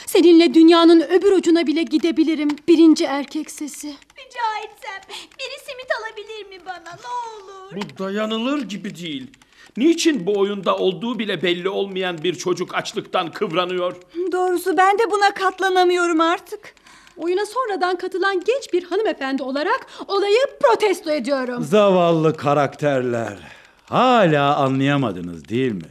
Seninle 0.06 0.54
dünyanın 0.54 1.00
öbür 1.00 1.32
ucuna 1.32 1.66
bile 1.66 1.82
gidebilirim 1.82 2.49
birinci 2.68 3.04
erkek 3.04 3.50
sesi. 3.50 3.87
Rica 3.88 4.64
etsem 4.64 5.00
biri 5.38 5.58
simit 5.66 5.88
alabilir 6.00 6.49
mi 6.49 6.66
bana 6.66 6.96
ne 6.96 7.42
olur? 7.44 7.76
Bu 7.76 7.99
dayanılır 7.99 8.62
gibi 8.62 8.96
değil. 8.96 9.30
Niçin 9.76 10.26
bu 10.26 10.38
oyunda 10.38 10.76
olduğu 10.76 11.18
bile 11.18 11.42
belli 11.42 11.68
olmayan 11.68 12.22
bir 12.22 12.34
çocuk 12.34 12.75
açlıktan 12.75 13.30
kıvranıyor? 13.32 13.96
Doğrusu 14.32 14.76
ben 14.76 14.99
de 14.99 15.11
buna 15.11 15.34
katlanamıyorum 15.34 16.20
artık. 16.20 16.75
Oyuna 17.16 17.46
sonradan 17.46 17.96
katılan 17.96 18.40
genç 18.40 18.72
bir 18.72 18.84
hanımefendi 18.84 19.42
olarak 19.42 19.87
olayı 20.08 20.38
protesto 20.62 21.11
ediyorum. 21.11 21.62
Zavallı 21.62 22.37
karakterler. 22.37 23.38
Hala 23.84 24.56
anlayamadınız 24.56 25.49
değil 25.49 25.72
mi? 25.72 25.88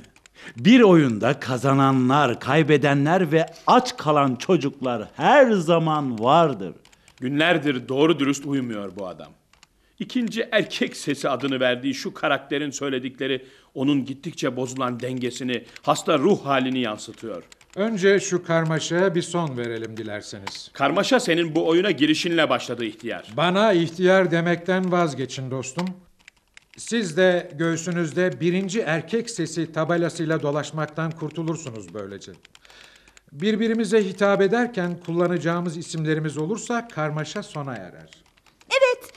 Bir 0.57 0.81
oyunda 0.81 1.39
kazananlar, 1.39 2.39
kaybedenler 2.39 3.31
ve 3.31 3.45
aç 3.67 3.97
kalan 3.97 4.35
çocuklar 4.35 5.07
her 5.15 5.51
zaman 5.51 6.19
vardır. 6.19 6.73
Günlerdir 7.19 7.87
doğru 7.89 8.19
dürüst 8.19 8.45
uyumuyor 8.45 8.91
bu 8.95 9.07
adam. 9.07 9.31
İkinci 9.99 10.47
erkek 10.51 10.97
sesi 10.97 11.29
adını 11.29 11.59
verdiği 11.59 11.93
şu 11.93 12.13
karakterin 12.13 12.71
söyledikleri 12.71 13.45
onun 13.75 14.05
gittikçe 14.05 14.55
bozulan 14.55 14.99
dengesini, 14.99 15.63
hasta 15.81 16.19
ruh 16.19 16.45
halini 16.45 16.79
yansıtıyor. 16.79 17.43
Önce 17.75 18.19
şu 18.19 18.43
karmaşaya 18.43 19.15
bir 19.15 19.21
son 19.21 19.57
verelim 19.57 19.97
dilerseniz. 19.97 20.71
Karmaşa 20.73 21.19
senin 21.19 21.55
bu 21.55 21.67
oyuna 21.67 21.91
girişinle 21.91 22.49
başladı 22.49 22.85
ihtiyar. 22.85 23.27
Bana 23.37 23.73
ihtiyar 23.73 24.31
demekten 24.31 24.91
vazgeçin 24.91 25.51
dostum. 25.51 25.87
Siz 26.77 27.17
de 27.17 27.51
göğsünüzde 27.55 28.41
birinci 28.41 28.79
erkek 28.79 29.29
sesi 29.29 29.71
tabelasıyla 29.71 30.41
dolaşmaktan 30.41 31.11
kurtulursunuz 31.11 31.93
böylece. 31.93 32.31
Birbirimize 33.31 34.05
hitap 34.05 34.41
ederken 34.41 34.99
kullanacağımız 35.05 35.77
isimlerimiz 35.77 36.37
olursa 36.37 36.87
karmaşa 36.87 37.43
sona 37.43 37.73
erer. 37.73 38.23
Evet, 38.69 39.13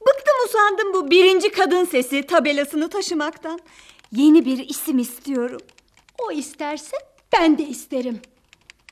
bıktım 0.00 0.34
usandım 0.46 0.94
bu 0.94 1.10
birinci 1.10 1.50
kadın 1.50 1.84
sesi 1.84 2.22
tabelasını 2.22 2.90
taşımaktan. 2.90 3.60
Yeni 4.12 4.44
bir 4.44 4.68
isim 4.68 4.98
istiyorum. 4.98 5.60
O 6.18 6.32
isterse 6.32 6.96
ben 7.32 7.58
de 7.58 7.62
isterim. 7.62 8.20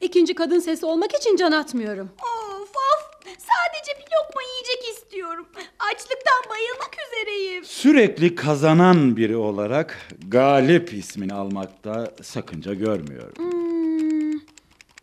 İkinci 0.00 0.34
kadın 0.34 0.60
sesi 0.60 0.86
olmak 0.86 1.14
için 1.14 1.36
can 1.36 1.52
atmıyorum. 1.52 2.10
Of 2.22 2.70
of 2.70 3.15
sadece 3.26 4.00
bir 4.00 4.04
lokma 4.04 4.42
yiyecek 4.42 4.96
istiyorum. 4.96 5.46
Açlıktan 5.78 6.50
bayılmak 6.50 6.96
üzereyim. 7.06 7.64
Sürekli 7.64 8.34
kazanan 8.34 9.16
biri 9.16 9.36
olarak 9.36 10.08
Galip 10.28 10.92
ismini 10.92 11.34
almakta 11.34 12.14
sakınca 12.22 12.74
görmüyorum. 12.74 13.36
Hmm, 13.36 14.32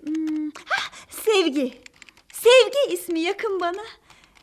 hmm. 0.03 0.51
Hah, 0.65 0.91
sevgi. 1.09 1.73
Sevgi 2.33 2.93
ismi 2.93 3.19
yakın 3.19 3.59
bana. 3.59 3.83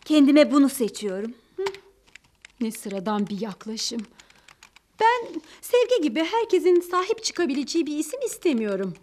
Kendime 0.04 0.52
bunu 0.52 0.68
seçiyorum. 0.68 1.34
Ne 2.60 2.70
sıradan 2.70 3.26
bir 3.26 3.40
yaklaşım. 3.40 4.00
Ben 5.00 5.40
sevgi 5.60 6.02
gibi 6.02 6.24
herkesin 6.24 6.80
sahip 6.80 7.24
çıkabileceği 7.24 7.86
bir 7.86 7.98
isim 7.98 8.20
istemiyorum. 8.26 8.94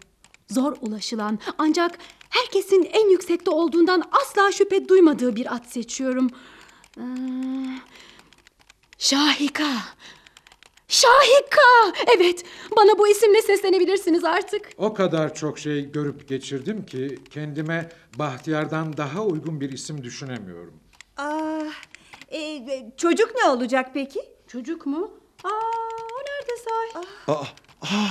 Zor 0.50 0.78
ulaşılan 0.82 1.40
ancak 1.58 1.98
herkesin 2.30 2.84
en 2.94 3.10
yüksekte 3.10 3.52
olduğundan 3.52 4.04
asla 4.12 4.52
şüphe 4.52 4.88
duymadığı 4.90 5.36
bir 5.36 5.56
at 5.56 5.72
seçiyorum. 5.72 6.30
Ee, 6.98 7.02
Şahika. 8.98 9.70
Şahika! 10.88 12.02
Evet, 12.18 12.44
bana 12.78 12.98
bu 12.98 13.08
isimle 13.08 13.42
seslenebilirsiniz 13.42 14.24
artık. 14.26 14.70
O 14.78 14.94
kadar 14.94 15.36
çok 15.36 15.60
şey 15.60 15.92
görüp 15.92 16.28
geçirdim 16.28 16.86
ki 16.86 17.20
kendime 17.32 17.90
Bahtiyar'dan 18.20 18.98
daha 18.98 19.24
uygun 19.24 19.62
bir 19.62 19.72
isim 19.72 20.04
düşünemiyorum. 20.04 20.74
Ah, 21.18 21.74
e, 22.32 22.62
çocuk 22.98 23.36
ne 23.36 23.50
olacak 23.50 23.90
peki? 23.94 24.20
Çocuk 24.48 24.86
mu? 24.86 25.12
Aa, 25.44 25.50
o 26.14 26.18
nerede 26.28 26.64
sahi? 26.64 27.06
Aa, 27.28 27.44
aa, 27.82 28.08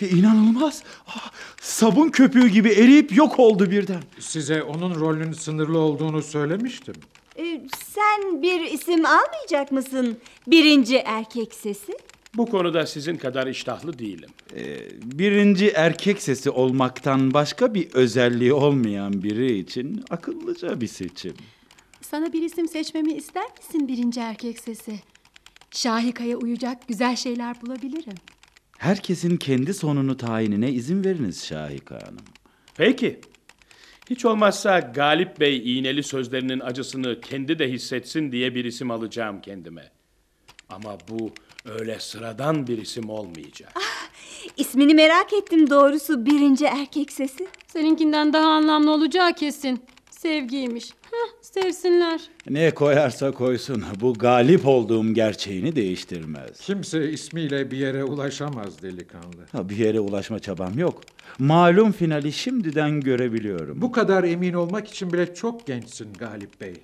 inanılmaz. 0.00 0.82
Aa, 1.06 1.18
sabun 1.60 2.08
köpüğü 2.08 2.48
gibi 2.48 2.68
eriyip 2.68 3.16
yok 3.16 3.38
oldu 3.38 3.70
birden. 3.70 4.02
Size 4.18 4.62
onun 4.62 4.94
rolünün 4.94 5.32
sınırlı 5.32 5.78
olduğunu 5.78 6.22
söylemiştim. 6.22 6.94
E, 7.36 7.60
sen 7.94 8.42
bir 8.42 8.60
isim 8.60 9.06
almayacak 9.06 9.72
mısın? 9.72 10.18
Birinci 10.46 10.96
erkek 10.96 11.54
sesi. 11.54 11.92
Bu 12.34 12.46
konuda 12.46 12.86
sizin 12.86 13.16
kadar 13.16 13.46
iştahlı 13.46 13.98
değilim. 13.98 14.30
Ee, 14.56 14.76
birinci 15.02 15.68
erkek 15.68 16.22
sesi 16.22 16.50
olmaktan 16.50 17.34
başka 17.34 17.74
bir 17.74 17.92
özelliği 17.92 18.52
olmayan 18.52 19.22
biri 19.22 19.58
için 19.58 20.04
akıllıca 20.10 20.80
bir 20.80 20.86
seçim. 20.86 21.34
Sana 22.00 22.32
bir 22.32 22.42
isim 22.42 22.68
seçmemi 22.68 23.12
ister 23.12 23.44
misin 23.58 23.88
birinci 23.88 24.20
erkek 24.20 24.58
sesi? 24.58 25.00
Şahika'ya 25.70 26.36
uyacak 26.36 26.88
güzel 26.88 27.16
şeyler 27.16 27.62
bulabilirim. 27.62 28.14
Herkesin 28.78 29.36
kendi 29.36 29.74
sonunu 29.74 30.16
tayinine 30.16 30.70
izin 30.72 31.04
veriniz 31.04 31.44
Şahika 31.46 31.94
Hanım. 31.94 32.24
Peki. 32.76 33.20
Hiç 34.10 34.24
olmazsa 34.24 34.78
Galip 34.78 35.40
Bey 35.40 35.78
iğneli 35.78 36.02
sözlerinin 36.02 36.60
acısını 36.60 37.20
kendi 37.20 37.58
de 37.58 37.72
hissetsin 37.72 38.32
diye 38.32 38.54
bir 38.54 38.64
isim 38.64 38.90
alacağım 38.90 39.40
kendime. 39.40 39.90
Ama 40.68 40.98
bu 41.08 41.30
öyle 41.64 42.00
sıradan 42.00 42.66
bir 42.66 42.78
isim 42.78 43.10
olmayacak. 43.10 43.72
İsmini 44.56 44.94
merak 44.94 45.32
ettim 45.32 45.70
doğrusu 45.70 46.26
birinci 46.26 46.64
erkek 46.64 47.12
sesi. 47.12 47.48
Seninkinden 47.66 48.32
daha 48.32 48.48
anlamlı 48.48 48.90
olacağı 48.90 49.32
kesin. 49.32 49.82
Sevgiymiş. 50.22 50.90
Hah, 51.10 51.42
sevsinler. 51.42 52.20
Ne 52.50 52.70
koyarsa 52.74 53.30
koysun 53.30 53.84
bu 54.00 54.14
galip 54.14 54.66
olduğum 54.66 55.14
gerçeğini 55.14 55.76
değiştirmez. 55.76 56.60
Kimse 56.60 57.10
ismiyle 57.10 57.70
bir 57.70 57.76
yere 57.76 58.04
ulaşamaz 58.04 58.82
delikanlı. 58.82 59.46
Ha, 59.52 59.68
bir 59.68 59.76
yere 59.76 60.00
ulaşma 60.00 60.38
çabam 60.38 60.78
yok. 60.78 61.02
Malum 61.38 61.92
finali 61.92 62.32
şimdiden 62.32 63.00
görebiliyorum. 63.00 63.82
Bu 63.82 63.92
kadar 63.92 64.24
emin 64.24 64.52
olmak 64.52 64.88
için 64.88 65.12
bile 65.12 65.34
çok 65.34 65.66
gençsin 65.66 66.12
Galip 66.12 66.60
Bey. 66.60 66.74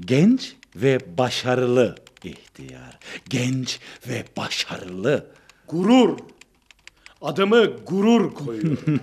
Genç 0.00 0.56
ve 0.76 0.98
başarılı 1.18 1.94
ihtiyar. 2.24 2.98
Genç 3.28 3.80
ve 4.08 4.24
başarılı. 4.36 5.26
Gurur. 5.68 6.18
Adımı 7.22 7.66
gurur 7.86 8.34
koyuyorum. 8.34 9.00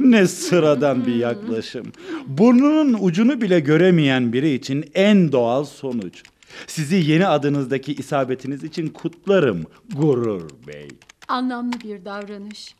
ne 0.00 0.26
sıradan 0.26 1.06
bir 1.06 1.14
yaklaşım. 1.14 1.92
Burnunun 2.26 2.98
ucunu 3.00 3.40
bile 3.40 3.60
göremeyen 3.60 4.32
biri 4.32 4.50
için 4.54 4.90
en 4.94 5.32
doğal 5.32 5.64
sonuç. 5.64 6.22
Sizi 6.66 6.96
yeni 6.96 7.26
adınızdaki 7.26 7.94
isabetiniz 7.94 8.64
için 8.64 8.88
kutlarım 8.88 9.64
Gurur 9.94 10.50
Bey. 10.66 10.88
Anlamlı 11.28 11.80
bir 11.84 12.04
davranış. 12.04 12.74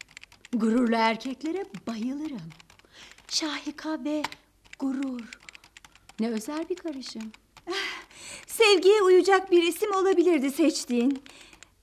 Gururlu 0.53 0.95
erkeklere 0.95 1.65
bayılırım. 1.87 2.51
Şahika 3.29 4.05
ve 4.05 4.23
gurur. 4.79 5.31
Ne 6.21 6.31
özel 6.31 6.69
bir 6.71 6.77
karışım. 6.77 7.33
Sevgiye 8.47 9.03
uyacak 9.03 9.51
bir 9.51 9.63
isim 9.63 9.95
olabilirdi 9.95 10.51
seçtiğin. 10.51 11.23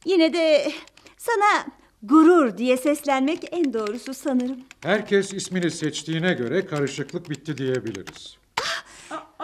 Yine 0.05 0.33
de 0.33 0.71
sana 1.17 1.65
gurur 2.09 2.57
diye 2.57 2.77
seslenmek 2.77 3.39
en 3.51 3.73
doğrusu 3.73 4.13
sanırım. 4.13 4.57
Herkes 4.81 5.33
ismini 5.33 5.71
seçtiğine 5.71 6.33
göre 6.33 6.65
karışıklık 6.65 7.29
bitti 7.29 7.57
diyebiliriz. 7.57 8.37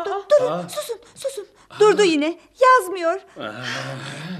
Durun 0.05 0.67
susun 0.67 0.97
susun. 1.15 1.45
Durdu 1.79 2.03
yine 2.03 2.39
yazmıyor. 2.61 3.19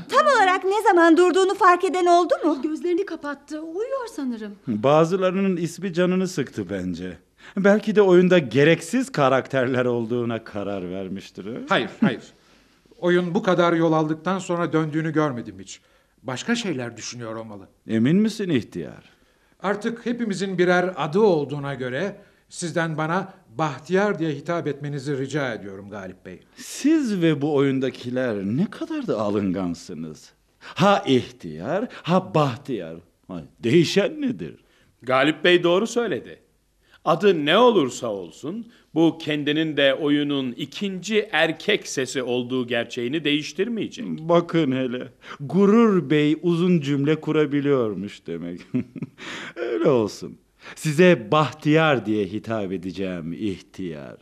Tam 0.10 0.27
olarak 0.38 0.63
ne 0.63 0.81
zaman 0.84 1.17
durduğunu 1.17 1.55
fark 1.55 1.84
eden 1.84 2.05
oldu 2.05 2.34
mu? 2.45 2.62
Gözlerini 2.62 3.05
kapattı. 3.05 3.62
Uyuyor 3.62 4.07
sanırım. 4.15 4.55
Bazılarının 4.67 5.57
ismi 5.57 5.93
canını 5.93 6.27
sıktı 6.27 6.69
bence. 6.69 7.17
Belki 7.57 7.95
de 7.95 8.01
oyunda 8.01 8.38
gereksiz 8.39 9.12
karakterler 9.12 9.86
olduğuna 9.86 10.43
karar 10.43 10.89
vermiştir. 10.89 11.45
ha? 11.45 11.60
Hayır, 11.69 11.89
hayır. 12.01 12.23
Oyun 12.99 13.36
bu 13.36 13.43
kadar 13.43 13.73
yol 13.73 13.93
aldıktan 13.93 14.39
sonra 14.39 14.73
döndüğünü 14.73 15.13
görmedim 15.13 15.55
hiç. 15.60 15.81
Başka 16.23 16.55
şeyler 16.55 16.97
düşünüyor 16.97 17.36
olmalı. 17.36 17.67
Emin 17.88 18.15
misin 18.15 18.49
ihtiyar? 18.49 19.10
Artık 19.60 20.05
hepimizin 20.05 20.57
birer 20.57 20.93
adı 20.97 21.19
olduğuna 21.19 21.73
göre 21.73 22.21
sizden 22.49 22.97
bana 22.97 23.34
Bahtiyar 23.57 24.19
diye 24.19 24.31
hitap 24.31 24.67
etmenizi 24.67 25.17
rica 25.17 25.53
ediyorum 25.53 25.89
Galip 25.89 26.25
Bey. 26.25 26.39
Siz 26.55 27.21
ve 27.21 27.41
bu 27.41 27.55
oyundakiler 27.55 28.36
ne 28.36 28.65
kadar 28.69 29.07
da 29.07 29.19
alıngansınız. 29.21 30.31
Ha 30.60 31.03
ihtiyar, 31.07 31.88
ha 31.91 32.34
bahtiyar. 32.36 32.97
Değişen 33.60 34.21
nedir? 34.21 34.63
Galip 35.01 35.43
Bey 35.43 35.63
doğru 35.63 35.88
söyledi. 35.88 36.39
Adı 37.05 37.45
ne 37.45 37.57
olursa 37.57 38.07
olsun 38.07 38.71
bu 38.95 39.17
kendinin 39.17 39.77
de 39.77 39.93
oyunun 39.93 40.51
ikinci 40.51 41.29
erkek 41.31 41.87
sesi 41.87 42.23
olduğu 42.23 42.67
gerçeğini 42.67 43.23
değiştirmeyecek. 43.23 44.05
Bakın 44.07 44.71
hele. 44.71 45.07
Gurur 45.39 46.09
Bey 46.09 46.37
uzun 46.41 46.81
cümle 46.81 47.21
kurabiliyormuş 47.21 48.27
demek. 48.27 48.61
Öyle 49.55 49.89
olsun. 49.89 50.37
Size 50.75 51.31
Bahtiyar 51.31 52.05
diye 52.05 52.25
hitap 52.25 52.71
edeceğim 52.71 53.33
ihtiyar. 53.33 54.17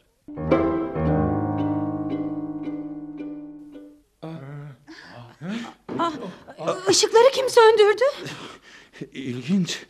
Işıkları 6.89 7.31
kim 7.33 7.49
söndürdü? 7.49 8.03
İlginç. 9.13 9.85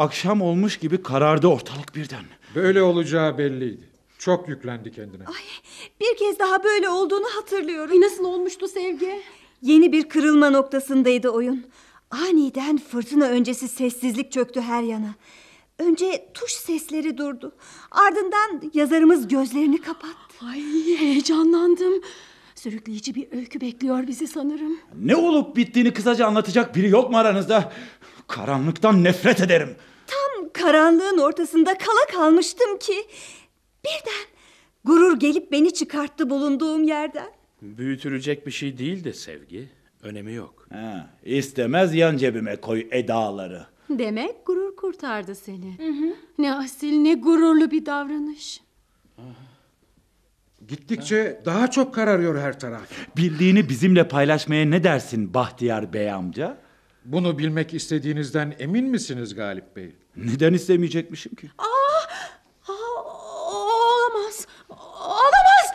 Akşam 0.00 0.42
olmuş 0.42 0.78
gibi 0.78 1.02
karardı 1.02 1.46
ortalık 1.46 1.94
birden. 1.94 2.24
Böyle 2.54 2.82
olacağı 2.82 3.38
belliydi. 3.38 3.88
Çok 4.18 4.48
yüklendi 4.48 4.92
kendine. 4.92 5.22
Bir 6.00 6.16
kez 6.16 6.38
daha 6.38 6.64
böyle 6.64 6.88
olduğunu 6.88 7.26
hatırlıyorum. 7.36 7.92
Ay 7.92 8.00
nasıl 8.00 8.24
olmuştu 8.24 8.68
Sevgi? 8.68 9.22
Yeni 9.62 9.92
bir 9.92 10.08
kırılma 10.08 10.50
noktasındaydı 10.50 11.28
oyun. 11.28 11.66
Aniden 12.10 12.78
fırtına 12.78 13.24
öncesi 13.24 13.68
sessizlik 13.68 14.32
çöktü 14.32 14.60
her 14.60 14.82
yana. 14.82 15.14
Önce 15.78 16.28
tuş 16.34 16.52
sesleri 16.52 17.18
durdu. 17.18 17.52
Ardından 17.90 18.70
yazarımız 18.74 19.28
gözlerini 19.28 19.80
kapattı. 19.80 20.46
Ay 20.50 20.62
heyecanlandım. 20.98 22.02
Sürükleyici 22.54 23.14
bir 23.14 23.32
öykü 23.32 23.60
bekliyor 23.60 24.06
bizi 24.06 24.26
sanırım. 24.26 24.78
Ne 25.02 25.16
olup 25.16 25.56
bittiğini 25.56 25.92
kısaca 25.92 26.26
anlatacak 26.26 26.76
biri 26.76 26.88
yok 26.88 27.10
mu 27.10 27.18
aranızda? 27.18 27.72
Karanlıktan 28.28 29.04
nefret 29.04 29.40
ederim. 29.40 29.76
Tam 30.10 30.48
karanlığın 30.52 31.18
ortasında 31.18 31.78
kala 31.78 32.18
kalmıştım 32.20 32.78
ki... 32.78 32.94
Birden 33.84 34.26
gurur 34.84 35.20
gelip 35.20 35.52
beni 35.52 35.74
çıkarttı 35.74 36.30
bulunduğum 36.30 36.82
yerden. 36.84 37.28
Büyütülecek 37.62 38.46
bir 38.46 38.50
şey 38.50 38.78
değil 38.78 39.04
de 39.04 39.12
sevgi. 39.12 39.68
Önemi 40.02 40.32
yok. 40.34 40.66
Ha, 40.72 41.10
istemez 41.24 41.94
yan 41.94 42.16
cebime 42.16 42.56
koy 42.56 42.88
edaları. 42.90 43.66
Demek 43.90 44.46
gurur 44.46 44.76
kurtardı 44.76 45.34
seni. 45.34 45.74
Ne 46.38 46.54
asil 46.54 46.92
ne 46.92 47.14
gururlu 47.14 47.70
bir 47.70 47.86
davranış. 47.86 48.60
Gittikçe 50.68 51.42
daha 51.44 51.70
çok 51.70 51.94
kararıyor 51.94 52.38
her 52.38 52.60
taraf. 52.60 52.82
Bildiğini 53.16 53.68
bizimle 53.68 54.08
paylaşmaya 54.08 54.66
ne 54.66 54.84
dersin 54.84 55.34
Bahtiyar 55.34 55.92
Bey 55.92 56.12
amca? 56.12 56.58
Bunu 57.04 57.38
bilmek 57.38 57.74
istediğinizden 57.74 58.54
emin 58.58 58.84
misiniz 58.84 59.34
Galip 59.34 59.76
Bey? 59.76 59.92
Neden 60.16 60.52
istemeyecekmişim 60.54 61.34
ki? 61.34 61.50
Aa, 61.58 62.72
olamaz. 63.52 64.46
Olamaz. 65.00 65.74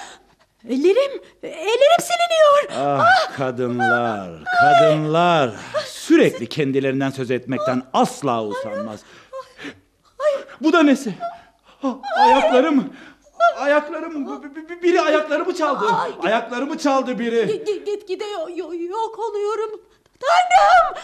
Ellerim, 0.69 1.21
ellerim 1.43 1.99
siliniyor. 2.01 2.69
Ah 2.87 3.37
kadınlar, 3.37 4.43
kadınlar. 4.61 5.51
Sürekli 5.85 6.47
kendilerinden 6.49 7.09
söz 7.09 7.31
etmekten 7.31 7.83
asla 7.93 8.43
usanmaz. 8.45 8.99
Bu 10.61 10.73
da 10.73 10.83
nesi? 10.83 11.13
Ah, 11.83 11.95
Ayaklarım, 12.17 12.93
ayaklarım, 13.57 14.43
biri 14.83 15.01
ayaklarımı 15.01 15.55
çaldı. 15.55 15.85
Ayaklarımı 16.23 16.77
çaldı 16.77 17.19
biri. 17.19 17.47
Git, 17.65 17.85
git 17.85 18.07
gide 18.07 18.23
yo- 18.25 18.49
yo- 18.55 18.73
yok 18.89 19.19
oluyorum. 19.19 19.81
Tanrım! 20.19 21.03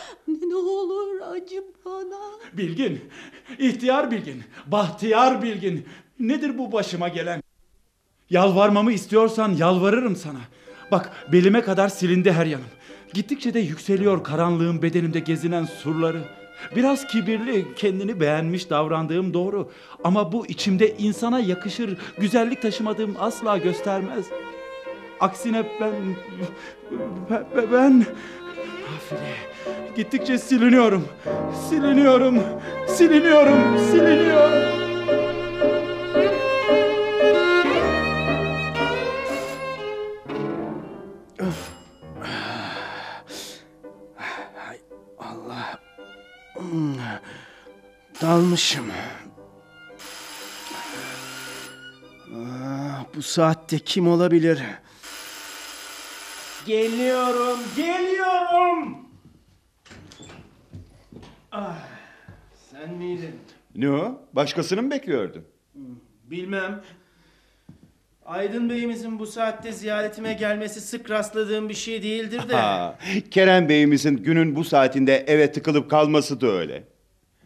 Ne 0.50 0.56
olur 0.56 1.22
acı 1.32 1.64
bana. 1.86 2.20
Bilgin, 2.54 3.02
ihtiyar 3.60 4.12
bilgin, 4.12 4.44
bahtiyar 4.68 5.42
bilgin. 5.42 5.86
Nedir 6.20 6.58
bu 6.58 6.72
başıma 6.72 7.08
gelen? 7.08 7.44
Yalvarmamı 8.30 8.92
istiyorsan 8.92 9.52
yalvarırım 9.54 10.16
sana. 10.16 10.40
Bak 10.92 11.12
belime 11.32 11.62
kadar 11.62 11.90
silindi 11.90 12.32
her 12.32 12.46
yanım. 12.46 12.66
Gittikçe 13.14 13.54
de 13.54 13.60
yükseliyor 13.60 14.24
karanlığın 14.24 14.82
bedenimde 14.82 15.20
gezinen 15.20 15.66
surları. 15.66 16.22
Biraz 16.76 17.08
kibirli, 17.08 17.76
kendini 17.76 18.20
beğenmiş 18.20 18.70
davrandığım 18.70 19.34
doğru. 19.34 19.72
Ama 20.04 20.32
bu 20.32 20.46
içimde 20.48 20.98
insana 20.98 21.40
yakışır, 21.40 21.98
güzellik 22.18 22.62
taşımadığım 22.62 23.16
asla 23.20 23.58
göstermez. 23.58 24.26
Aksine 25.20 25.66
ben... 25.82 25.94
Ben... 27.30 27.46
ben 27.72 28.06
Nafile, 28.92 29.36
gittikçe 29.96 30.38
siliniyorum. 30.38 31.08
Siliniyorum, 31.70 32.44
siliniyorum, 32.88 33.78
siliniyorum. 33.92 34.72
Allah. 45.20 45.80
Dalmışım. 48.22 48.86
Ah, 52.36 53.06
bu 53.16 53.22
saatte 53.22 53.80
kim 53.80 54.08
olabilir? 54.08 54.62
Geliyorum, 56.66 57.60
geliyorum. 57.78 58.98
Ah, 61.52 61.76
sen 62.72 62.94
miydin? 62.94 63.36
Ne 63.76 63.90
o? 63.92 64.22
Başkasını 64.34 64.82
mı 64.82 64.92
bekliyordun? 64.92 65.44
Bilmem. 66.26 66.82
Aydın 68.26 68.70
Bey'imizin 68.70 69.20
bu 69.20 69.28
saatte 69.28 69.72
ziyaretime 69.72 70.34
gelmesi 70.34 70.82
sık 70.82 71.10
rastladığım 71.10 71.70
bir 71.70 71.74
şey 71.74 72.04
değildir 72.04 72.50
de. 72.50 72.56
Ha, 72.56 72.98
Kerem 73.32 73.70
Bey'imizin 73.70 74.18
günün 74.18 74.56
bu 74.56 74.64
saatinde 74.64 75.18
eve 75.28 75.52
tıkılıp 75.52 75.90
kalması 75.90 76.42
da 76.42 76.48
öyle. 76.48 76.84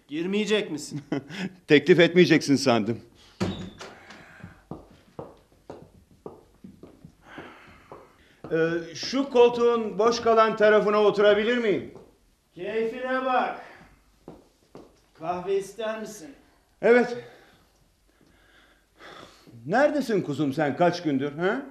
Girmeyecek 0.08 0.72
misin? 0.72 1.02
Teklif 1.68 2.00
etmeyeceksin 2.00 2.56
sandım. 2.56 3.00
Ee, 8.56 8.96
şu 8.96 9.30
koltuğun 9.30 10.00
boş 10.00 10.20
kalan 10.22 10.56
tarafına 10.56 11.02
oturabilir 11.02 11.58
miyim? 11.58 11.94
Keyfine 12.54 13.26
bak. 13.26 13.62
Kahve 15.14 15.58
ister 15.58 16.00
misin? 16.00 16.30
Evet. 16.82 17.18
Neredesin 19.66 20.22
kuzum 20.22 20.54
sen 20.54 20.78
kaç 20.78 21.04
gündür? 21.04 21.32
Ha? 21.32 21.66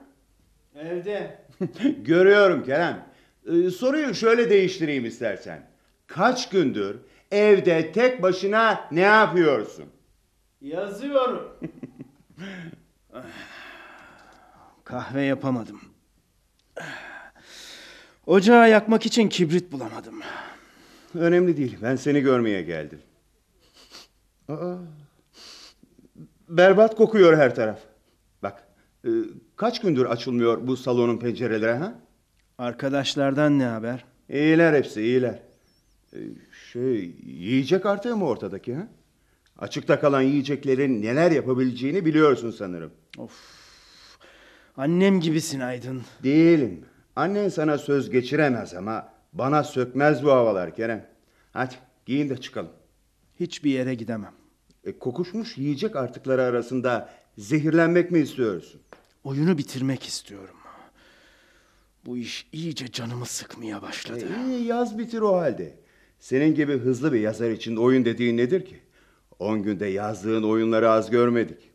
Evde. 0.75 1.39
Görüyorum 2.03 2.65
Kerem. 2.65 3.07
Ee, 3.47 3.71
soruyu 3.71 4.15
şöyle 4.15 4.51
değiştireyim 4.51 5.05
istersen. 5.05 5.67
Kaç 6.07 6.49
gündür 6.49 6.97
evde 7.31 7.93
tek 7.93 8.23
başına 8.23 8.89
ne 8.93 9.01
yapıyorsun? 9.01 9.85
Yazıyorum. 10.61 11.57
Kahve 14.85 15.23
yapamadım. 15.23 15.94
Ocağı 18.27 18.71
yakmak 18.71 19.07
için 19.07 19.29
kibrit 19.29 19.73
bulamadım. 19.73 20.15
Önemli 21.15 21.57
değil. 21.57 21.77
Ben 21.83 21.97
seni 21.97 22.21
görmeye 22.21 22.63
geldim. 22.63 22.99
Aa, 24.49 24.75
berbat 26.49 26.97
kokuyor 26.97 27.37
her 27.37 27.55
taraf. 27.55 27.79
Bak, 28.43 28.65
e, 29.05 29.11
kaç 29.57 29.81
gündür 29.81 30.05
açılmıyor 30.07 30.67
bu 30.67 30.77
salonun 30.77 31.19
pencereleri 31.19 31.73
ha? 31.73 31.95
Arkadaşlardan 32.59 33.59
ne 33.59 33.65
haber? 33.65 34.05
İyiler 34.29 34.75
hepsi, 34.75 35.03
iyiler. 35.03 35.43
E, 36.13 36.19
şey, 36.73 37.15
yiyecek 37.27 37.87
artığı 37.87 38.17
mı 38.17 38.27
ortadaki 38.27 38.75
ha? 38.75 38.89
Açıkta 39.59 40.01
kalan 40.01 40.23
yiyeceklerin 40.23 41.03
neler 41.03 41.31
yapabileceğini 41.31 42.05
biliyorsun 42.05 42.51
sanırım. 42.51 42.93
Annem 44.77 45.21
gibisin 45.21 45.61
Aydın. 45.61 46.03
Değilim. 46.23 46.85
Annen 47.17 47.49
sana 47.49 47.79
söz 47.79 48.11
geçiremez 48.11 48.75
ama 48.75 49.09
bana 49.33 49.65
sökmez 49.65 50.25
bu 50.25 50.31
havalar 50.31 50.75
Kerem. 50.75 51.07
Hadi 51.53 51.75
giyin 52.07 52.29
de 52.29 52.37
çıkalım. 52.37 52.73
Hiçbir 53.41 53.71
yere 53.71 53.95
gidemem. 53.95 54.33
E, 54.85 54.99
kokuşmuş 54.99 55.59
yiyecek 55.59 55.97
artıkları 55.97 56.43
arasında 56.43 57.11
zehirlenmek 57.39 58.11
mi 58.11 58.19
istiyorsun? 58.19 58.81
Oyunu 59.25 59.59
bitirmek 59.59 60.03
istiyorum. 60.05 60.55
Bu 62.07 62.17
iş 62.17 62.47
iyice 62.53 62.93
canımı 62.93 63.27
sıkmaya 63.27 63.83
başladı. 63.83 64.25
E, 64.41 64.47
iyi 64.51 64.65
yaz 64.67 64.99
bitir 64.99 65.21
o 65.21 65.37
halde. 65.37 65.75
Senin 66.19 66.55
gibi 66.55 66.79
hızlı 66.79 67.13
bir 67.13 67.21
yazar 67.21 67.51
için 67.51 67.77
oyun 67.77 68.05
dediğin 68.05 68.37
nedir 68.37 68.65
ki? 68.65 68.77
On 69.39 69.63
günde 69.63 69.87
yazdığın 69.87 70.43
oyunları 70.43 70.91
az 70.91 71.11
görmedik. 71.11 71.71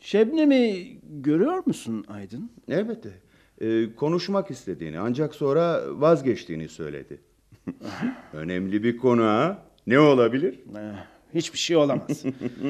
Şebnem'i 0.00 0.98
görüyor 1.02 1.62
musun 1.66 2.04
Aydın? 2.08 2.50
Elbette. 2.68 3.25
E, 3.60 3.94
konuşmak 3.94 4.50
istediğini 4.50 4.98
ancak 4.98 5.34
sonra 5.34 5.82
vazgeçtiğini 6.00 6.68
söyledi. 6.68 7.20
Önemli 8.32 8.82
bir 8.82 8.96
konu 8.96 9.24
ha? 9.24 9.62
Ne 9.86 9.98
olabilir? 9.98 10.60
Eh, 10.76 11.06
Hiçbir 11.34 11.58
şey 11.58 11.76
olamaz. 11.76 12.24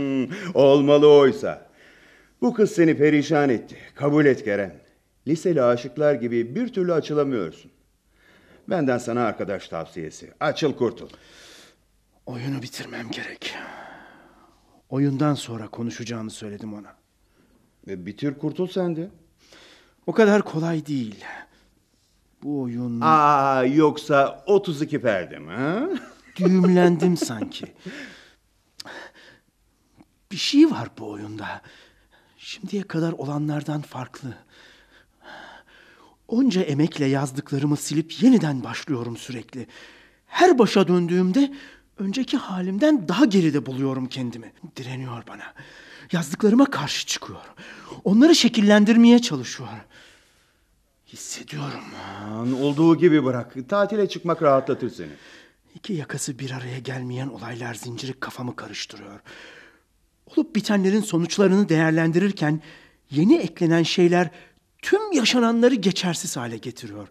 Olmalı 0.54 1.08
oysa. 1.12 1.66
Bu 2.40 2.54
kız 2.54 2.70
seni 2.70 2.96
perişan 2.96 3.48
etti. 3.48 3.76
Kabul 3.94 4.26
et 4.26 4.44
Kerem. 4.44 4.74
Liseli 5.28 5.62
aşıklar 5.62 6.14
gibi 6.14 6.54
bir 6.54 6.68
türlü 6.68 6.92
açılamıyorsun. 6.92 7.70
Benden 8.68 8.98
sana 8.98 9.24
arkadaş 9.24 9.68
tavsiyesi. 9.68 10.32
Açıl 10.40 10.72
kurtul. 10.76 11.08
Oyunu 12.26 12.62
bitirmem 12.62 13.10
gerek. 13.10 13.54
Oyundan 14.90 15.34
sonra 15.34 15.68
konuşacağını 15.68 16.30
söyledim 16.30 16.74
ona. 16.74 16.94
E, 17.88 18.06
bitir 18.06 18.34
kurtul 18.34 18.66
sen 18.66 18.96
de. 18.96 19.08
O 20.06 20.12
kadar 20.12 20.42
kolay 20.42 20.86
değil. 20.86 21.24
Bu 22.42 22.62
oyun... 22.62 23.00
Aa 23.00 23.64
yoksa 23.64 24.44
32 24.46 25.00
perde 25.00 25.38
mi? 25.38 25.52
Ha? 25.52 25.88
Düğümlendim 26.36 27.16
sanki. 27.16 27.74
Bir 30.32 30.36
şey 30.36 30.70
var 30.70 30.88
bu 30.98 31.10
oyunda. 31.10 31.62
Şimdiye 32.38 32.82
kadar 32.82 33.12
olanlardan 33.12 33.82
farklı. 33.82 34.34
Onca 36.28 36.62
emekle 36.62 37.06
yazdıklarımı 37.06 37.76
silip 37.76 38.22
yeniden 38.22 38.64
başlıyorum 38.64 39.16
sürekli. 39.16 39.66
Her 40.26 40.58
başa 40.58 40.88
döndüğümde 40.88 41.52
önceki 41.98 42.36
halimden 42.36 43.08
daha 43.08 43.24
geride 43.24 43.66
buluyorum 43.66 44.06
kendimi. 44.06 44.52
Direniyor 44.76 45.26
bana. 45.28 45.54
Yazdıklarıma 46.12 46.70
karşı 46.70 47.06
çıkıyor. 47.06 47.40
Onları 48.04 48.34
şekillendirmeye 48.34 49.18
çalışıyor. 49.18 49.68
Hissediyorum. 51.06 51.84
Aman, 52.24 52.52
olduğu 52.62 52.98
gibi 52.98 53.24
bırak. 53.24 53.68
Tatile 53.68 54.08
çıkmak 54.08 54.42
rahatlatır 54.42 54.90
seni. 54.90 55.12
İki 55.74 55.92
yakası 55.92 56.38
bir 56.38 56.50
araya 56.50 56.78
gelmeyen 56.78 57.28
olaylar 57.28 57.74
zinciri 57.74 58.12
kafamı 58.12 58.56
karıştırıyor. 58.56 59.20
Olup 60.26 60.56
bitenlerin 60.56 61.00
sonuçlarını 61.00 61.68
değerlendirirken 61.68 62.62
yeni 63.10 63.36
eklenen 63.36 63.82
şeyler 63.82 64.30
tüm 64.82 65.12
yaşananları 65.12 65.74
geçersiz 65.74 66.36
hale 66.36 66.56
getiriyor. 66.56 67.08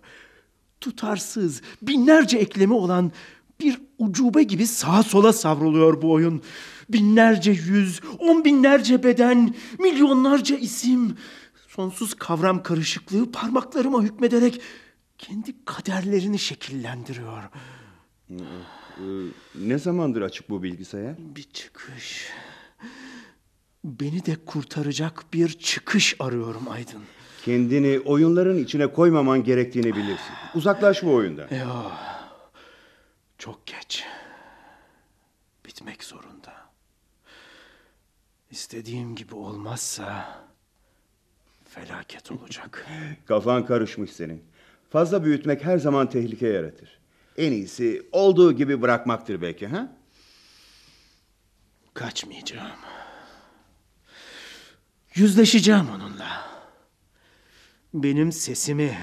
Tutarsız, 0.81 1.61
binlerce 1.81 2.37
eklemi 2.37 2.73
olan 2.73 3.11
bir 3.59 3.81
ucube 3.97 4.43
gibi 4.43 4.67
sağa 4.67 5.03
sola 5.03 5.33
savruluyor 5.33 6.01
bu 6.01 6.11
oyun. 6.11 6.41
Binlerce 6.89 7.51
yüz, 7.51 8.01
on 8.19 8.45
binlerce 8.45 9.03
beden, 9.03 9.55
milyonlarca 9.79 10.55
isim. 10.55 11.17
Sonsuz 11.67 12.13
kavram 12.13 12.63
karışıklığı 12.63 13.31
parmaklarıma 13.31 14.03
hükmederek 14.03 14.61
kendi 15.17 15.65
kaderlerini 15.65 16.39
şekillendiriyor. 16.39 17.43
Ee, 18.29 18.35
ne 19.55 19.79
zamandır 19.79 20.21
açık 20.21 20.49
bu 20.49 20.63
bilgisayar? 20.63 21.15
Bir 21.35 21.43
çıkış. 21.43 22.29
Beni 23.83 24.25
de 24.25 24.35
kurtaracak 24.45 25.25
bir 25.33 25.49
çıkış 25.49 26.15
arıyorum 26.19 26.63
Aydın. 26.69 27.01
Kendini 27.45 27.99
oyunların 27.99 28.57
içine 28.57 28.93
koymaman 28.93 29.43
gerektiğini 29.43 29.95
bilirsin. 29.95 30.33
Uzaklaş 30.55 31.03
bu 31.03 31.13
oyundan. 31.13 31.47
Ya, 31.55 31.91
çok 33.37 33.67
geç. 33.67 34.03
Bitmek 35.65 36.03
zorunda. 36.03 36.53
İstediğim 38.51 39.15
gibi 39.15 39.35
olmazsa 39.35 40.39
felaket 41.69 42.31
olacak. 42.31 42.85
Kafan 43.27 43.65
karışmış 43.65 44.11
senin. 44.11 44.43
Fazla 44.89 45.23
büyütmek 45.23 45.63
her 45.63 45.77
zaman 45.77 46.09
tehlike 46.09 46.47
yaratır. 46.47 46.99
En 47.37 47.51
iyisi 47.51 48.07
olduğu 48.11 48.53
gibi 48.53 48.81
bırakmaktır 48.81 49.41
belki 49.41 49.67
ha? 49.67 49.97
Kaçmayacağım. 51.93 52.79
Yüzleşeceğim 55.15 55.89
onunla. 55.89 56.45
Benim 57.93 58.31
sesimi, 58.31 58.97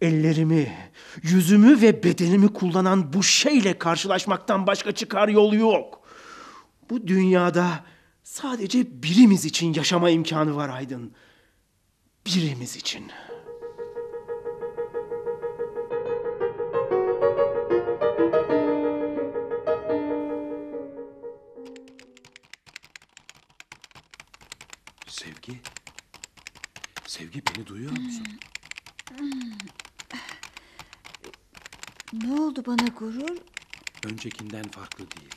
ellerimi, 0.00 0.90
yüzümü 1.22 1.80
ve 1.80 2.02
bedenimi 2.02 2.48
kullanan 2.48 3.12
bu 3.12 3.22
şeyle 3.22 3.78
karşılaşmaktan 3.78 4.66
başka 4.66 4.92
çıkar 4.92 5.28
yol 5.28 5.52
yok. 5.52 6.00
Bu 6.90 7.06
dünyada 7.06 7.84
sadece 8.22 9.02
birimiz 9.02 9.44
için 9.44 9.74
yaşama 9.74 10.10
imkanı 10.10 10.56
var 10.56 10.68
Aydın. 10.68 11.12
Birimiz 12.26 12.76
için. 12.76 13.10
Bana 32.66 32.88
gurur? 32.98 33.36
Öncekinden 34.04 34.62
farklı 34.62 35.04
değil. 35.10 35.34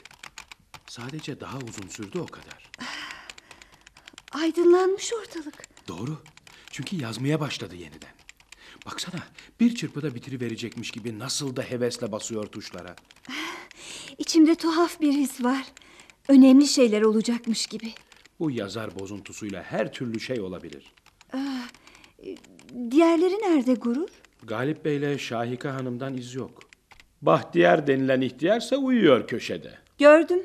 Sadece 0.88 1.40
daha 1.40 1.58
uzun 1.58 1.88
sürdü 1.88 2.20
o 2.20 2.26
kadar. 2.26 2.72
Aydınlanmış 4.32 5.14
ortalık. 5.14 5.88
Doğru. 5.88 6.22
Çünkü 6.72 6.96
yazmaya 6.96 7.40
başladı 7.40 7.76
yeniden. 7.76 8.14
Baksana 8.86 9.24
bir 9.60 9.76
çırpıda 9.76 10.16
bitiriverecekmiş 10.16 10.92
gibi 10.92 11.20
nasıl 11.20 11.56
da 11.56 11.62
hevesle 11.62 12.12
basıyor 12.12 12.46
tuşlara. 12.46 12.96
İçimde 14.18 14.56
tuhaf 14.56 15.02
bir 15.02 15.14
his 15.14 15.44
var. 15.44 15.66
Önemli 16.28 16.68
şeyler 16.68 17.02
olacakmış 17.02 17.68
gibi. 17.68 17.94
Bu 18.40 18.52
yazar 18.52 19.00
bozuntusuyla 19.00 19.64
her 19.64 19.94
türlü 19.94 20.20
şey 20.20 20.42
olabilir. 20.42 20.94
Diğerleri 22.92 23.34
nerede 23.34 23.74
gurur? 23.74 24.10
Galip 24.44 24.86
Bey'le 24.86 25.18
Şahika 25.18 25.74
Hanım'dan 25.74 26.18
iz 26.18 26.36
yok. 26.36 26.69
Bahtiyar 27.22 27.88
denilen 27.88 28.22
ihtiyarsa 28.22 28.78
uyuyor 28.78 29.28
köşede. 29.28 29.74
Gördüm. 29.98 30.44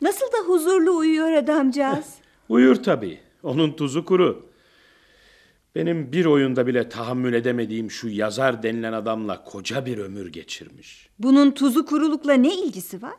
Nasıl 0.00 0.26
da 0.26 0.38
huzurlu 0.46 0.96
uyuyor 0.96 1.32
adamcağız. 1.32 2.14
Uyur 2.48 2.76
tabii. 2.76 3.18
Onun 3.42 3.72
tuzu 3.72 4.04
kuru. 4.04 4.50
Benim 5.74 6.12
bir 6.12 6.24
oyunda 6.24 6.66
bile 6.66 6.88
tahammül 6.88 7.32
edemediğim 7.32 7.90
şu 7.90 8.08
yazar 8.08 8.62
denilen 8.62 8.92
adamla 8.92 9.44
koca 9.44 9.86
bir 9.86 9.98
ömür 9.98 10.32
geçirmiş. 10.32 11.08
Bunun 11.18 11.50
tuzu 11.50 11.86
kurulukla 11.86 12.32
ne 12.32 12.54
ilgisi 12.54 13.02
var? 13.02 13.16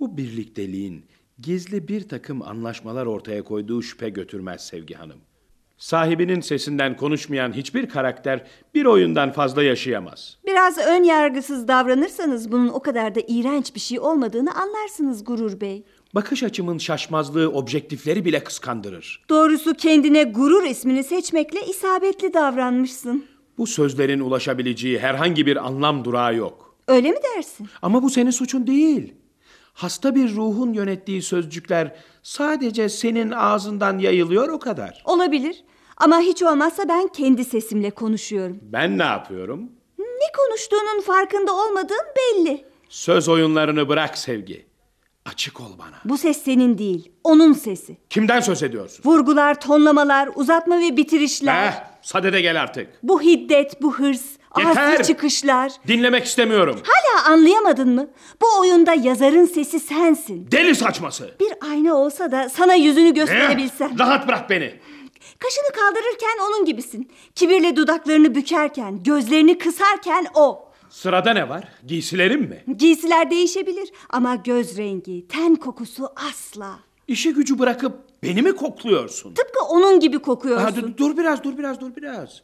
Bu 0.00 0.16
birlikteliğin 0.16 1.04
gizli 1.38 1.88
bir 1.88 2.08
takım 2.08 2.42
anlaşmalar 2.42 3.06
ortaya 3.06 3.42
koyduğu 3.42 3.82
şüphe 3.82 4.08
götürmez 4.08 4.66
Sevgi 4.66 4.94
Hanım. 4.94 5.18
Sahibinin 5.78 6.40
sesinden 6.40 6.96
konuşmayan 6.96 7.52
hiçbir 7.52 7.88
karakter 7.88 8.46
bir 8.74 8.84
oyundan 8.84 9.32
fazla 9.32 9.62
yaşayamaz. 9.62 10.38
Biraz 10.46 10.78
ön 10.78 11.02
yargısız 11.04 11.68
davranırsanız 11.68 12.52
bunun 12.52 12.68
o 12.68 12.80
kadar 12.80 13.14
da 13.14 13.20
iğrenç 13.28 13.74
bir 13.74 13.80
şey 13.80 14.00
olmadığını 14.00 14.54
anlarsınız 14.54 15.24
Gurur 15.24 15.60
Bey. 15.60 15.84
Bakış 16.14 16.42
açımın 16.42 16.78
şaşmazlığı 16.78 17.48
objektifleri 17.50 18.24
bile 18.24 18.44
kıskandırır. 18.44 19.24
Doğrusu 19.28 19.74
kendine 19.74 20.22
gurur 20.22 20.64
ismini 20.64 21.04
seçmekle 21.04 21.66
isabetli 21.66 22.34
davranmışsın. 22.34 23.24
Bu 23.58 23.66
sözlerin 23.66 24.20
ulaşabileceği 24.20 24.98
herhangi 24.98 25.46
bir 25.46 25.66
anlam 25.66 26.04
durağı 26.04 26.36
yok. 26.36 26.74
Öyle 26.88 27.10
mi 27.10 27.16
dersin? 27.36 27.68
Ama 27.82 28.02
bu 28.02 28.10
senin 28.10 28.30
suçun 28.30 28.66
değil. 28.66 29.14
Hasta 29.78 30.14
bir 30.14 30.34
ruhun 30.34 30.72
yönettiği 30.72 31.22
sözcükler 31.22 31.96
sadece 32.22 32.88
senin 32.88 33.30
ağzından 33.30 33.98
yayılıyor 33.98 34.48
o 34.48 34.58
kadar. 34.58 35.02
Olabilir. 35.04 35.64
Ama 35.96 36.20
hiç 36.20 36.42
olmazsa 36.42 36.88
ben 36.88 37.08
kendi 37.08 37.44
sesimle 37.44 37.90
konuşuyorum. 37.90 38.58
Ben 38.62 38.98
ne 38.98 39.02
yapıyorum? 39.02 39.62
Ne 39.98 40.32
konuştuğunun 40.36 41.00
farkında 41.00 41.52
olmadığın 41.52 42.06
belli. 42.16 42.64
Söz 42.88 43.28
oyunlarını 43.28 43.88
bırak 43.88 44.18
sevgi. 44.18 44.66
Açık 45.24 45.60
ol 45.60 45.78
bana. 45.78 45.96
Bu 46.04 46.18
ses 46.18 46.42
senin 46.42 46.78
değil, 46.78 47.12
onun 47.24 47.52
sesi. 47.52 47.96
Kimden 48.10 48.40
söz 48.40 48.62
ediyorsun? 48.62 49.02
Vurgular, 49.04 49.60
tonlamalar, 49.60 50.30
uzatma 50.34 50.80
ve 50.80 50.96
bitirişler. 50.96 51.66
Eh, 51.66 51.72
sadede 52.02 52.40
gel 52.40 52.62
artık. 52.62 52.88
Bu 53.02 53.22
hiddet, 53.22 53.82
bu 53.82 53.94
hırs, 53.94 54.37
Yeter! 54.58 54.76
ağızlı 54.92 55.04
çıkışlar. 55.04 55.72
Dinlemek 55.86 56.24
istemiyorum. 56.24 56.80
Hala 56.84 57.32
anlayamadın 57.32 57.94
mı? 57.94 58.08
Bu 58.42 58.46
oyunda 58.60 58.94
yazarın 58.94 59.44
sesi 59.46 59.80
sensin. 59.80 60.50
Deli 60.50 60.74
saçması. 60.74 61.30
Bir 61.40 61.52
ayna 61.70 61.94
olsa 61.94 62.32
da 62.32 62.48
sana 62.48 62.74
yüzünü 62.74 63.14
gösterebilsem. 63.14 63.90
Eh, 63.94 63.98
rahat 63.98 64.28
bırak 64.28 64.50
beni. 64.50 64.74
Kaşını 65.38 65.72
kaldırırken 65.74 66.38
onun 66.48 66.64
gibisin. 66.64 67.10
Kibirle 67.34 67.76
dudaklarını 67.76 68.34
bükerken, 68.34 69.02
gözlerini 69.02 69.58
kısarken 69.58 70.26
o. 70.34 70.68
Sırada 70.90 71.32
ne 71.32 71.48
var? 71.48 71.68
Giysilerim 71.86 72.40
mi? 72.40 72.64
Giysiler 72.76 73.30
değişebilir 73.30 73.88
ama 74.10 74.34
göz 74.34 74.78
rengi, 74.78 75.28
ten 75.28 75.54
kokusu 75.56 76.08
asla. 76.28 76.78
İşi 77.08 77.34
gücü 77.34 77.58
bırakıp 77.58 77.92
beni 78.22 78.42
mi 78.42 78.56
kokluyorsun? 78.56 79.34
Tıpkı 79.34 79.64
onun 79.64 80.00
gibi 80.00 80.18
kokuyorsun. 80.18 80.64
Ha, 80.64 80.76
dur, 80.76 80.96
dur 80.96 81.16
biraz, 81.16 81.44
dur 81.44 81.58
biraz, 81.58 81.80
dur 81.80 81.96
biraz. 81.96 82.42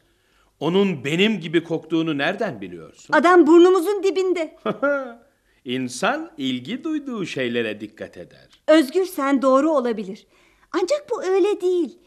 Onun 0.65 1.05
benim 1.05 1.41
gibi 1.41 1.65
koktuğunu 1.65 2.19
nereden 2.19 2.61
biliyorsun? 2.61 3.13
Adam 3.13 3.47
burnumuzun 3.47 4.03
dibinde. 4.03 4.57
İnsan 5.65 6.31
ilgi 6.39 6.85
duyduğu 6.85 7.27
şeylere 7.27 7.81
dikkat 7.81 8.17
eder. 8.17 8.49
Özgürsen 8.69 9.43
doğru 9.43 9.71
olabilir. 9.71 10.27
Ancak 10.73 11.07
bu 11.11 11.25
öyle 11.25 11.61
değil. 11.61 11.99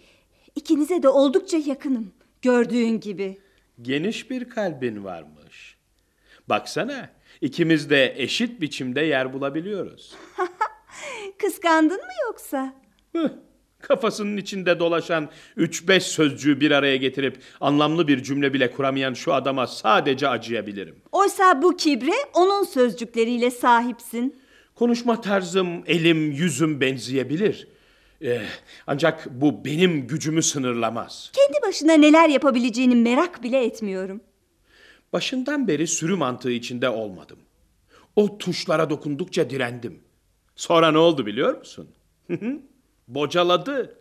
İkinize 0.55 1.03
de 1.03 1.09
oldukça 1.09 1.57
yakınım. 1.57 2.13
Gördüğün 2.41 2.99
gibi. 2.99 3.37
Geniş 3.81 4.29
bir 4.29 4.49
kalbin 4.49 5.03
varmış. 5.03 5.77
Baksana, 6.49 7.09
ikimiz 7.41 7.89
de 7.89 8.13
eşit 8.17 8.61
biçimde 8.61 9.01
yer 9.01 9.33
bulabiliyoruz. 9.33 10.15
Kıskandın 11.39 11.97
mı 11.97 12.13
yoksa? 12.27 12.73
Kafasının 13.81 14.37
içinde 14.37 14.79
dolaşan 14.79 15.29
3-5 15.57 15.99
sözcüğü 15.99 16.61
bir 16.61 16.71
araya 16.71 16.97
getirip 16.97 17.39
anlamlı 17.61 18.07
bir 18.07 18.23
cümle 18.23 18.53
bile 18.53 18.71
kuramayan 18.71 19.13
şu 19.13 19.33
adama 19.33 19.67
sadece 19.67 20.27
acıyabilirim. 20.27 20.95
Oysa 21.11 21.61
bu 21.61 21.77
kibre 21.77 22.13
onun 22.33 22.63
sözcükleriyle 22.63 23.51
sahipsin. 23.51 24.35
Konuşma 24.75 25.21
tarzım, 25.21 25.83
elim, 25.85 26.31
yüzüm 26.31 26.81
benzeyebilir. 26.81 27.67
Eh, 28.21 28.41
ancak 28.87 29.27
bu 29.41 29.65
benim 29.65 30.07
gücümü 30.07 30.43
sınırlamaz. 30.43 31.31
Kendi 31.33 31.67
başına 31.67 31.93
neler 31.93 32.29
yapabileceğini 32.29 32.95
merak 32.95 33.43
bile 33.43 33.63
etmiyorum. 33.65 34.21
Başından 35.13 35.67
beri 35.67 35.87
sürü 35.87 36.15
mantığı 36.15 36.51
içinde 36.51 36.89
olmadım. 36.89 37.39
O 38.15 38.37
tuşlara 38.37 38.89
dokundukça 38.89 39.49
direndim. 39.49 39.99
Sonra 40.55 40.91
ne 40.91 40.97
oldu 40.97 41.25
biliyor 41.25 41.57
musun? 41.57 41.89
Bocaladı. 43.07 43.99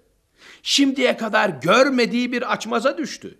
Şimdiye 0.63 1.17
kadar 1.17 1.49
görmediği 1.49 2.33
bir 2.33 2.53
açmaza 2.53 2.99
düştü. 2.99 3.39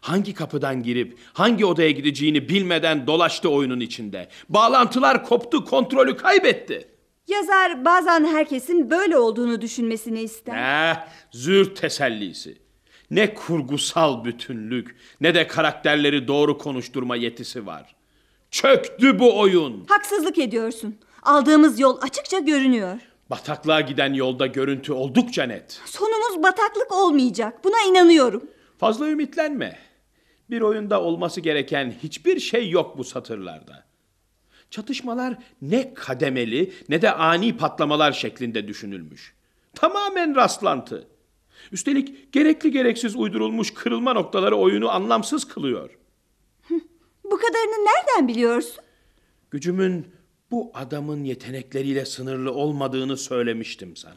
Hangi 0.00 0.34
kapıdan 0.34 0.82
girip 0.82 1.18
hangi 1.32 1.66
odaya 1.66 1.90
gideceğini 1.90 2.48
bilmeden 2.48 3.06
dolaştı 3.06 3.48
oyunun 3.48 3.80
içinde. 3.80 4.28
Bağlantılar 4.48 5.24
koptu, 5.24 5.64
kontrolü 5.64 6.16
kaybetti. 6.16 6.88
Yazar 7.28 7.84
bazen 7.84 8.24
herkesin 8.24 8.90
böyle 8.90 9.18
olduğunu 9.18 9.60
düşünmesini 9.60 10.20
ister. 10.20 10.90
Eh, 10.90 10.96
züğürt 11.32 11.76
tesellisi. 11.80 12.58
Ne 13.10 13.34
kurgusal 13.34 14.24
bütünlük 14.24 14.96
ne 15.20 15.34
de 15.34 15.46
karakterleri 15.46 16.28
doğru 16.28 16.58
konuşturma 16.58 17.16
yetisi 17.16 17.66
var. 17.66 17.96
Çöktü 18.50 19.18
bu 19.18 19.38
oyun. 19.38 19.84
Haksızlık 19.88 20.38
ediyorsun. 20.38 20.98
Aldığımız 21.22 21.80
yol 21.80 21.98
açıkça 22.02 22.38
görünüyor. 22.38 22.98
Bataklığa 23.30 23.80
giden 23.80 24.14
yolda 24.14 24.46
görüntü 24.46 24.92
oldukça 24.92 25.44
net. 25.44 25.80
Sonumuz 25.84 26.42
bataklık 26.42 26.92
olmayacak. 26.92 27.64
Buna 27.64 27.76
inanıyorum. 27.88 28.50
Fazla 28.78 29.08
ümitlenme. 29.08 29.78
Bir 30.50 30.60
oyunda 30.60 31.02
olması 31.02 31.40
gereken 31.40 31.94
hiçbir 32.02 32.40
şey 32.40 32.70
yok 32.70 32.98
bu 32.98 33.04
satırlarda. 33.04 33.86
Çatışmalar 34.70 35.38
ne 35.62 35.94
kademeli 35.94 36.72
ne 36.88 37.02
de 37.02 37.12
ani 37.12 37.56
patlamalar 37.56 38.12
şeklinde 38.12 38.68
düşünülmüş. 38.68 39.34
Tamamen 39.74 40.36
rastlantı. 40.36 41.08
Üstelik 41.72 42.32
gerekli 42.32 42.70
gereksiz 42.70 43.16
uydurulmuş 43.16 43.74
kırılma 43.74 44.12
noktaları 44.12 44.56
oyunu 44.56 44.90
anlamsız 44.90 45.48
kılıyor. 45.48 45.90
Bu 47.24 47.36
kadarını 47.36 47.86
nereden 47.86 48.28
biliyorsun? 48.28 48.84
Gücümün 49.50 50.06
bu 50.50 50.70
adamın 50.74 51.24
yetenekleriyle 51.24 52.04
sınırlı 52.04 52.52
olmadığını 52.52 53.16
söylemiştim 53.16 53.96
sana. 53.96 54.14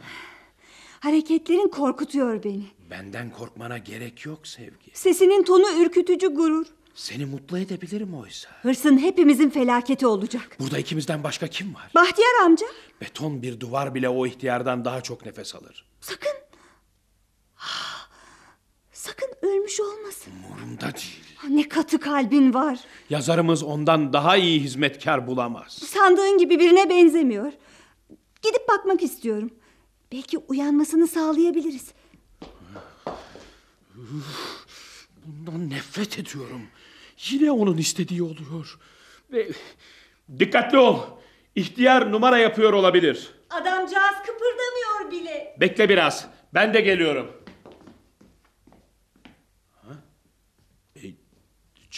Hareketlerin 0.99 1.67
korkutuyor 1.67 2.43
beni. 2.43 2.63
Benden 2.89 3.29
korkmana 3.31 3.77
gerek 3.77 4.25
yok 4.25 4.47
sevgi. 4.47 4.91
Sesinin 4.93 5.43
tonu 5.43 5.81
ürkütücü 5.83 6.27
gurur. 6.27 6.65
Seni 6.95 7.25
mutlu 7.25 7.57
edebilirim 7.59 8.13
oysa. 8.13 8.49
Hırsın 8.61 8.97
hepimizin 8.97 9.49
felaketi 9.49 10.07
olacak. 10.07 10.57
Burada 10.59 10.77
ikimizden 10.79 11.23
başka 11.23 11.47
kim 11.47 11.75
var? 11.75 11.91
Bahtiyar 11.95 12.45
amca 12.45 12.65
Beton 13.01 13.41
bir 13.41 13.59
duvar 13.59 13.95
bile 13.95 14.09
o 14.09 14.25
ihtiyardan 14.25 14.85
daha 14.85 15.01
çok 15.01 15.25
nefes 15.25 15.55
alır. 15.55 15.85
sakın. 16.01 16.31
Sakın 19.09 19.47
ölmüş 19.47 19.79
olmasın. 19.79 20.33
Umurumda 20.49 20.81
değil. 20.81 21.23
Ne 21.49 21.69
katı 21.69 21.99
kalbin 21.99 22.53
var. 22.53 22.79
Yazarımız 23.09 23.63
ondan 23.63 24.13
daha 24.13 24.37
iyi 24.37 24.59
hizmetkar 24.59 25.27
bulamaz. 25.27 25.73
Sandığın 25.73 26.37
gibi 26.37 26.59
birine 26.59 26.89
benzemiyor. 26.89 27.51
Gidip 28.41 28.67
bakmak 28.69 29.03
istiyorum. 29.03 29.51
Belki 30.11 30.37
uyanmasını 30.37 31.07
sağlayabiliriz. 31.07 31.91
Bundan 35.25 35.69
nefret 35.69 36.19
ediyorum. 36.19 36.61
Yine 37.29 37.51
onun 37.51 37.77
istediği 37.77 38.23
oluyor. 38.23 38.79
Ve 39.31 39.49
dikkatli 40.39 40.77
ol. 40.77 40.99
İhtiyar 41.55 42.11
numara 42.11 42.37
yapıyor 42.37 42.73
olabilir. 42.73 43.31
Adamcağız 43.49 44.15
kıpırdamıyor 44.25 45.11
bile. 45.11 45.55
Bekle 45.59 45.89
biraz. 45.89 46.27
Ben 46.53 46.73
de 46.73 46.81
geliyorum. 46.81 47.31
Ha? 49.73 49.93
E, 50.95 50.99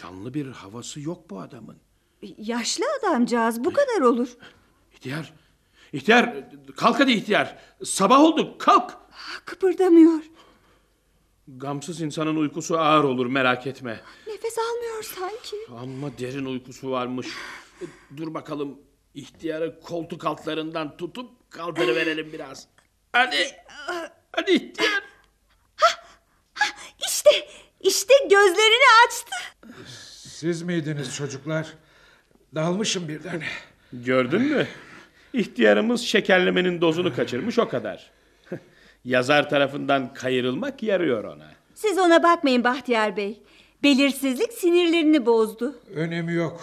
canlı 0.01 0.33
bir 0.33 0.47
havası 0.47 1.01
yok 1.01 1.29
bu 1.29 1.39
adamın. 1.39 1.77
Yaşlı 2.37 2.85
adamcağız 2.99 3.63
bu 3.63 3.73
kadar 3.73 4.01
olur. 4.01 4.29
İhtiyar. 4.93 5.33
İhtiyar 5.93 6.35
kalk 6.77 6.99
hadi 6.99 7.11
ihtiyar. 7.11 7.57
Sabah 7.83 8.19
oldu 8.19 8.57
kalk. 8.57 8.97
Kıpırdamıyor. 9.45 10.21
Gamsız 11.47 12.01
insanın 12.01 12.35
uykusu 12.35 12.77
ağır 12.79 13.03
olur 13.03 13.25
merak 13.25 13.67
etme. 13.67 14.01
Nefes 14.27 14.57
almıyor 14.57 15.03
sanki. 15.03 15.57
Amma 15.79 16.17
derin 16.17 16.45
uykusu 16.45 16.91
varmış. 16.91 17.27
Dur 18.17 18.33
bakalım 18.33 18.79
ihtiyarı 19.13 19.79
koltuk 19.79 20.25
altlarından 20.25 20.97
tutup 20.97 21.51
kaldırıverelim 21.51 22.33
biraz. 22.33 22.67
Hadi. 23.13 23.37
Hadi 24.31 24.51
ihtiyar. 24.51 25.03
İşte, 27.83 28.13
gözlerini 28.23 28.83
açtı. 29.07 29.35
Siz 30.27 30.61
miydiniz 30.61 31.15
çocuklar? 31.15 31.67
Dalmışım 32.55 33.07
birden. 33.07 33.41
Gördün 33.93 34.41
mü? 34.41 34.67
İhtiyarımız 35.33 36.01
şekerlemenin 36.01 36.81
dozunu 36.81 37.15
kaçırmış 37.15 37.59
o 37.59 37.69
kadar. 37.69 38.11
Yazar 39.05 39.49
tarafından 39.49 40.13
kayırılmak 40.13 40.83
yarıyor 40.83 41.23
ona. 41.23 41.51
Siz 41.75 41.97
ona 41.97 42.23
bakmayın 42.23 42.63
Bahtiyar 42.63 43.17
Bey. 43.17 43.41
Belirsizlik 43.83 44.53
sinirlerini 44.53 45.25
bozdu. 45.25 45.79
Önemi 45.95 46.33
yok. 46.33 46.61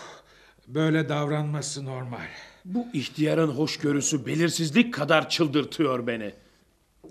Böyle 0.67 1.09
davranması 1.09 1.85
normal. 1.85 2.27
Bu 2.65 2.87
ihtiyarın 2.93 3.49
hoşgörüsü 3.49 4.27
belirsizlik 4.27 4.95
kadar 4.95 5.29
çıldırtıyor 5.29 6.07
beni. 6.07 6.33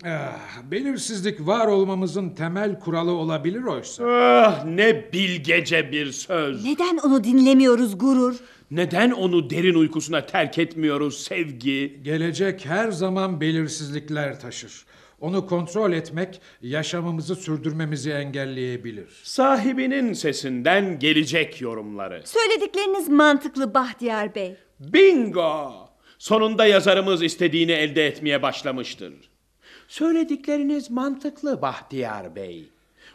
Ah, 0.06 0.62
belirsizlik 0.70 1.46
var 1.46 1.66
olmamızın 1.66 2.30
temel 2.30 2.80
kuralı 2.80 3.10
olabilir 3.10 3.62
oysa. 3.62 4.04
Ah 4.04 4.64
ne 4.64 5.12
bilgece 5.12 5.92
bir 5.92 6.12
söz. 6.12 6.64
Neden 6.64 6.96
onu 6.96 7.24
dinlemiyoruz 7.24 7.98
gurur? 7.98 8.36
Neden 8.70 9.10
onu 9.10 9.50
derin 9.50 9.74
uykusuna 9.74 10.26
terk 10.26 10.58
etmiyoruz 10.58 11.22
sevgi? 11.22 12.00
Gelecek 12.02 12.66
her 12.66 12.90
zaman 12.90 13.40
belirsizlikler 13.40 14.40
taşır. 14.40 14.84
Onu 15.20 15.46
kontrol 15.46 15.92
etmek 15.92 16.40
yaşamımızı 16.62 17.36
sürdürmemizi 17.36 18.10
engelleyebilir. 18.10 19.08
Sahibinin 19.22 20.12
sesinden 20.12 20.98
gelecek 20.98 21.60
yorumları. 21.60 22.22
Söyledikleriniz 22.24 23.08
mantıklı 23.08 23.74
Bahtiyar 23.74 24.34
Bey. 24.34 24.56
Bingo! 24.80 25.72
Sonunda 26.18 26.66
yazarımız 26.66 27.22
istediğini 27.22 27.72
elde 27.72 28.06
etmeye 28.06 28.42
başlamıştır. 28.42 29.12
Söyledikleriniz 29.88 30.90
mantıklı 30.90 31.62
Bahtiyar 31.62 32.36
Bey. 32.36 32.68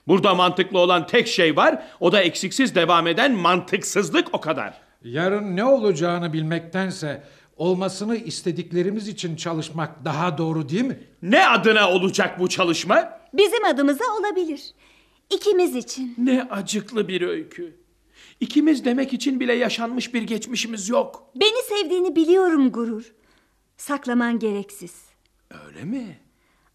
Burada 0.08 0.36
mantıklı 0.36 0.80
olan 0.80 1.08
tek 1.08 1.28
şey 1.28 1.56
var, 1.56 1.84
o 2.00 2.12
da 2.12 2.22
eksiksiz 2.22 2.76
devam 2.76 3.08
eden 3.08 3.32
mantıksızlık 3.32 4.28
o 4.34 4.42
kadar. 4.42 4.82
Yarın 5.04 5.56
ne 5.56 5.66
olacağını 5.66 6.34
bilmektense 6.34 7.24
olmasını 7.58 8.16
istediklerimiz 8.16 9.08
için 9.08 9.36
çalışmak 9.36 10.06
daha 10.06 10.38
doğru 10.38 10.70
değil 10.70 10.84
mi? 10.86 11.00
Ne 11.22 11.48
adına 11.48 11.92
olacak 11.92 12.40
bu 12.40 12.50
çalışma? 12.50 13.20
Bizim 13.34 13.66
adımıza 13.66 14.04
olabilir. 14.20 14.72
İkimiz 15.30 15.76
için. 15.76 16.16
Ne 16.18 16.48
acıklı 16.52 17.08
bir 17.08 17.22
öykü. 17.22 17.76
İkimiz 18.40 18.86
demek 18.86 19.14
için 19.14 19.40
bile 19.40 19.54
yaşanmış 19.54 20.14
bir 20.14 20.22
geçmişimiz 20.22 20.90
yok. 20.90 21.28
Beni 21.36 21.64
sevdiğini 21.64 22.16
biliyorum 22.16 22.72
gurur. 22.72 23.14
Saklaman 23.78 24.40
gereksiz. 24.40 24.96
Öyle 25.68 25.84
mi? 25.84 26.23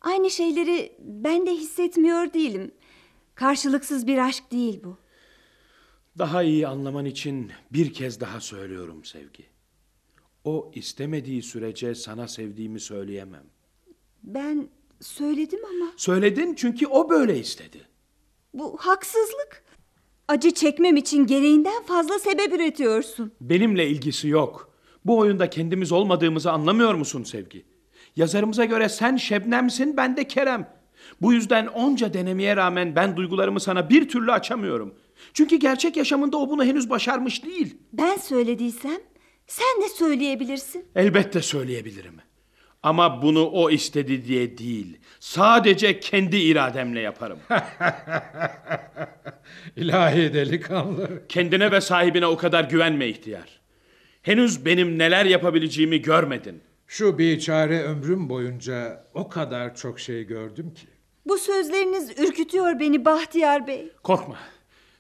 Aynı 0.09 0.31
şeyleri 0.31 0.93
ben 0.99 1.47
de 1.47 1.51
hissetmiyor 1.55 2.33
değilim. 2.33 2.71
Karşılıksız 3.35 4.07
bir 4.07 4.19
aşk 4.19 4.53
değil 4.53 4.81
bu. 4.85 4.97
Daha 6.19 6.43
iyi 6.43 6.67
anlaman 6.67 7.05
için 7.05 7.51
bir 7.73 7.93
kez 7.93 8.21
daha 8.21 8.41
söylüyorum 8.41 9.05
sevgi. 9.05 9.45
O 10.45 10.71
istemediği 10.75 11.43
sürece 11.43 11.95
sana 11.95 12.29
sevdiğimi 12.29 12.81
söyleyemem. 12.81 13.45
Ben 14.23 14.69
söyledim 15.01 15.61
ama 15.65 15.93
Söyledin 15.97 16.55
çünkü 16.55 16.87
o 16.87 17.11
böyle 17.11 17.39
istedi. 17.39 17.89
bu 18.55 18.77
haksızlık. 18.81 19.65
Acı 20.29 20.51
çekmem 20.51 20.97
için 20.97 21.27
gereğinden 21.27 21.83
fazla 21.83 22.19
sebep 22.19 22.53
üretiyorsun. 22.53 23.33
Benimle 23.41 23.89
ilgisi 23.89 24.29
yok. 24.29 24.73
Bu 25.05 25.19
oyunda 25.19 25.51
kendimiz 25.51 25.93
olmadığımızı 25.93 26.53
anlamıyor 26.53 26.95
musun 26.95 27.23
sevgi? 27.23 27.65
Yazarımıza 28.17 28.65
göre 28.65 28.89
sen 28.89 29.17
Şebnem'sin, 29.17 29.97
ben 29.97 30.17
de 30.17 30.29
Kerem. 30.29 30.79
Bu 31.21 31.33
yüzden 31.33 31.67
onca 31.67 32.15
denemeye 32.15 32.57
rağmen 32.57 32.97
ben 32.97 33.17
duygularımı 33.17 33.61
sana 33.61 33.91
bir 33.91 34.09
türlü 34.09 34.33
açamıyorum. 34.33 34.95
Çünkü 35.35 35.57
gerçek 35.57 35.97
yaşamında 35.97 36.37
o 36.37 36.49
bunu 36.51 36.65
henüz 36.65 36.91
başarmış 36.91 37.45
değil. 37.45 37.77
Ben 37.93 38.17
söylediysem 38.17 39.01
sen 39.47 39.83
de 39.83 39.89
söyleyebilirsin. 39.89 40.85
Elbette 40.97 41.43
söyleyebilirim. 41.43 42.15
Ama 42.83 43.23
bunu 43.23 43.47
o 43.47 43.71
istedi 43.71 44.25
diye 44.25 44.59
değil. 44.59 44.99
Sadece 45.21 46.01
kendi 46.01 46.37
irademle 46.37 47.01
yaparım. 47.01 47.39
İlahi 49.77 50.35
delikanlı. 50.35 51.23
Kendine 51.29 51.73
ve 51.73 51.81
sahibine 51.81 52.27
o 52.27 52.37
kadar 52.37 52.65
güvenme 52.65 53.09
ihtiyar. 53.09 53.61
Henüz 54.23 54.65
benim 54.65 54.99
neler 54.99 55.25
yapabileceğimi 55.25 56.03
görmedin. 56.03 56.61
Şu 56.91 57.19
biçare 57.19 57.83
ömrüm 57.83 58.29
boyunca 58.29 59.05
o 59.15 59.29
kadar 59.29 59.77
çok 59.77 60.01
şey 60.01 60.25
gördüm 60.27 60.75
ki. 60.75 60.87
Bu 61.27 61.39
sözleriniz 61.39 62.19
ürkütüyor 62.19 62.81
beni 62.81 63.05
Bahtiyar 63.05 63.67
Bey. 63.67 63.93
Korkma. 64.03 64.37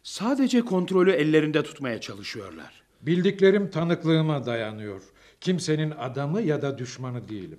Sadece 0.02 0.60
kontrolü 0.60 1.10
ellerinde 1.10 1.62
tutmaya 1.62 2.00
çalışıyorlar. 2.00 2.82
Bildiklerim 3.02 3.70
tanıklığıma 3.70 4.46
dayanıyor. 4.46 5.00
Kimsenin 5.40 5.90
adamı 5.90 6.42
ya 6.42 6.62
da 6.62 6.78
düşmanı 6.78 7.28
değilim. 7.28 7.58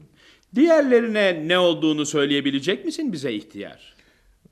Diğerlerine 0.56 1.48
ne 1.48 1.60
olduğunu 1.60 2.06
söyleyebilecek 2.06 2.86
misin 2.86 3.14
bize 3.14 3.34
ihtiyar? 3.34 3.96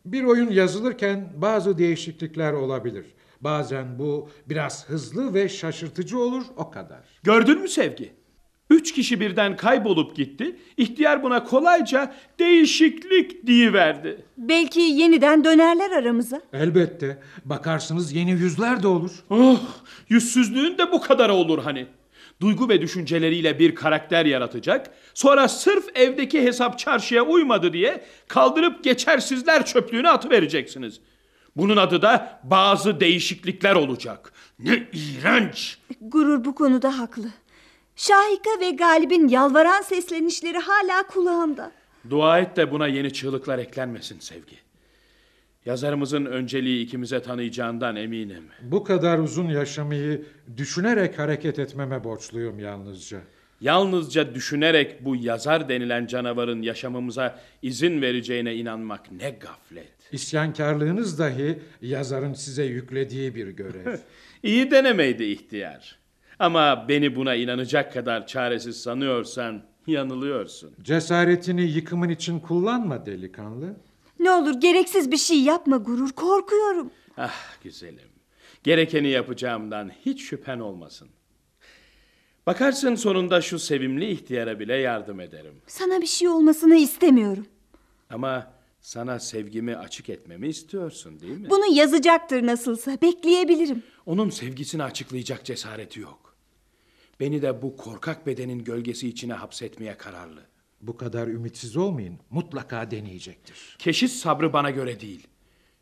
Bir 0.05 0.23
oyun 0.23 0.49
yazılırken 0.51 1.33
bazı 1.35 1.77
değişiklikler 1.77 2.53
olabilir. 2.53 3.05
Bazen 3.41 3.99
bu 3.99 4.29
biraz 4.49 4.89
hızlı 4.89 5.33
ve 5.33 5.49
şaşırtıcı 5.49 6.19
olur 6.19 6.43
o 6.55 6.71
kadar. 6.71 7.03
Gördün 7.23 7.61
mü 7.61 7.67
Sevgi? 7.67 8.13
Üç 8.69 8.93
kişi 8.93 9.19
birden 9.19 9.57
kaybolup 9.57 10.15
gitti. 10.15 10.55
İhtiyar 10.77 11.23
buna 11.23 11.43
kolayca 11.43 12.15
değişiklik 12.39 13.47
diyiverdi. 13.47 14.25
Belki 14.37 14.79
yeniden 14.79 15.43
dönerler 15.43 15.91
aramıza. 15.91 16.41
Elbette. 16.53 17.19
Bakarsınız 17.45 18.13
yeni 18.13 18.31
yüzler 18.31 18.83
de 18.83 18.87
olur. 18.87 19.11
Oh, 19.29 19.59
yüzsüzlüğün 20.09 20.77
de 20.77 20.91
bu 20.91 21.01
kadar 21.01 21.29
olur 21.29 21.63
hani. 21.63 21.85
Duygu 22.41 22.69
ve 22.69 22.81
düşünceleriyle 22.81 23.59
bir 23.59 23.75
karakter 23.75 24.25
yaratacak. 24.25 24.91
Sonra 25.13 25.47
sırf 25.47 25.85
evdeki 25.95 26.41
hesap 26.43 26.79
çarşıya 26.79 27.23
uymadı 27.23 27.73
diye 27.73 28.03
kaldırıp 28.27 28.83
geçersizler 28.83 29.65
çöplüğüne 29.65 30.09
atıvereceksiniz. 30.09 30.99
Bunun 31.55 31.77
adı 31.77 32.01
da 32.01 32.39
bazı 32.43 32.99
değişiklikler 32.99 33.75
olacak. 33.75 34.33
Ne 34.59 34.83
iğrenç. 34.93 35.77
Gurur 36.01 36.45
bu 36.45 36.55
konuda 36.55 36.99
haklı. 36.99 37.27
Şahika 37.97 38.49
ve 38.61 38.71
Galip'in 38.71 39.27
yalvaran 39.27 39.81
seslenişleri 39.81 40.57
hala 40.57 41.07
kulağımda. 41.07 41.71
Dua 42.09 42.39
et 42.39 42.57
de 42.57 42.71
buna 42.71 42.87
yeni 42.87 43.13
çığlıklar 43.13 43.59
eklenmesin 43.59 44.19
sevgi. 44.19 44.55
Yazarımızın 45.65 46.25
önceliği 46.25 46.85
ikimize 46.85 47.21
tanıyacağından 47.21 47.95
eminim. 47.95 48.43
Bu 48.61 48.83
kadar 48.83 49.19
uzun 49.19 49.49
yaşamayı 49.49 50.25
düşünerek 50.57 51.19
hareket 51.19 51.59
etmeme 51.59 52.03
borçluyum 52.03 52.59
yalnızca. 52.59 53.19
Yalnızca 53.61 54.35
düşünerek 54.35 55.05
bu 55.05 55.15
yazar 55.15 55.69
denilen 55.69 56.07
canavarın 56.07 56.61
yaşamımıza 56.61 57.39
izin 57.61 58.01
vereceğine 58.01 58.55
inanmak 58.55 59.11
ne 59.11 59.29
gaflet. 59.29 59.93
İsyankarlığınız 60.11 61.19
dahi 61.19 61.59
yazarın 61.81 62.33
size 62.33 62.63
yüklediği 62.63 63.35
bir 63.35 63.47
görev. 63.47 63.97
İyi 64.43 64.71
denemeydi 64.71 65.23
ihtiyar. 65.23 66.06
Ama 66.39 66.85
beni 66.89 67.15
buna 67.15 67.35
inanacak 67.35 67.93
kadar 67.93 68.27
çaresiz 68.27 68.81
sanıyorsan 68.81 69.61
yanılıyorsun. 69.87 70.73
Cesaretini 70.81 71.61
yıkımın 71.61 72.09
için 72.09 72.39
kullanma 72.39 73.05
delikanlı. 73.05 73.75
Ne 74.19 74.31
olur 74.31 74.61
gereksiz 74.61 75.11
bir 75.11 75.17
şey 75.17 75.41
yapma 75.41 75.77
Gurur. 75.77 76.11
Korkuyorum. 76.11 76.91
Ah 77.17 77.61
güzelim. 77.63 78.09
Gerekeni 78.63 79.07
yapacağımdan 79.09 79.91
hiç 80.05 80.21
şüphen 80.21 80.59
olmasın. 80.59 81.07
Bakarsın 82.47 82.95
sonunda 82.95 83.41
şu 83.41 83.59
sevimli 83.59 84.11
ihtiyara 84.11 84.59
bile 84.59 84.75
yardım 84.75 85.19
ederim. 85.19 85.53
Sana 85.67 86.01
bir 86.01 86.05
şey 86.07 86.27
olmasını 86.27 86.75
istemiyorum. 86.75 87.45
Ama 88.09 88.51
sana 88.81 89.19
sevgimi 89.19 89.75
açık 89.75 90.09
etmemi 90.09 90.47
istiyorsun 90.47 91.19
değil 91.19 91.37
mi? 91.37 91.49
Bunu 91.49 91.75
yazacaktır 91.75 92.45
nasılsa. 92.45 92.97
Bekleyebilirim. 93.01 93.83
Onun 94.05 94.29
sevgisini 94.29 94.83
açıklayacak 94.83 95.45
cesareti 95.45 95.99
yok. 95.99 96.26
Beni 97.19 97.41
de 97.41 97.61
bu 97.61 97.77
korkak 97.77 98.27
bedenin 98.27 98.63
gölgesi 98.63 99.07
içine 99.07 99.33
hapsetmeye 99.33 99.97
kararlı. 99.97 100.41
Bu 100.81 100.97
kadar 100.97 101.27
ümitsiz 101.27 101.77
olmayın. 101.77 102.19
Mutlaka 102.29 102.91
deneyecektir. 102.91 103.75
Keşiş 103.79 104.11
sabrı 104.11 104.53
bana 104.53 104.69
göre 104.69 104.99
değil. 104.99 105.27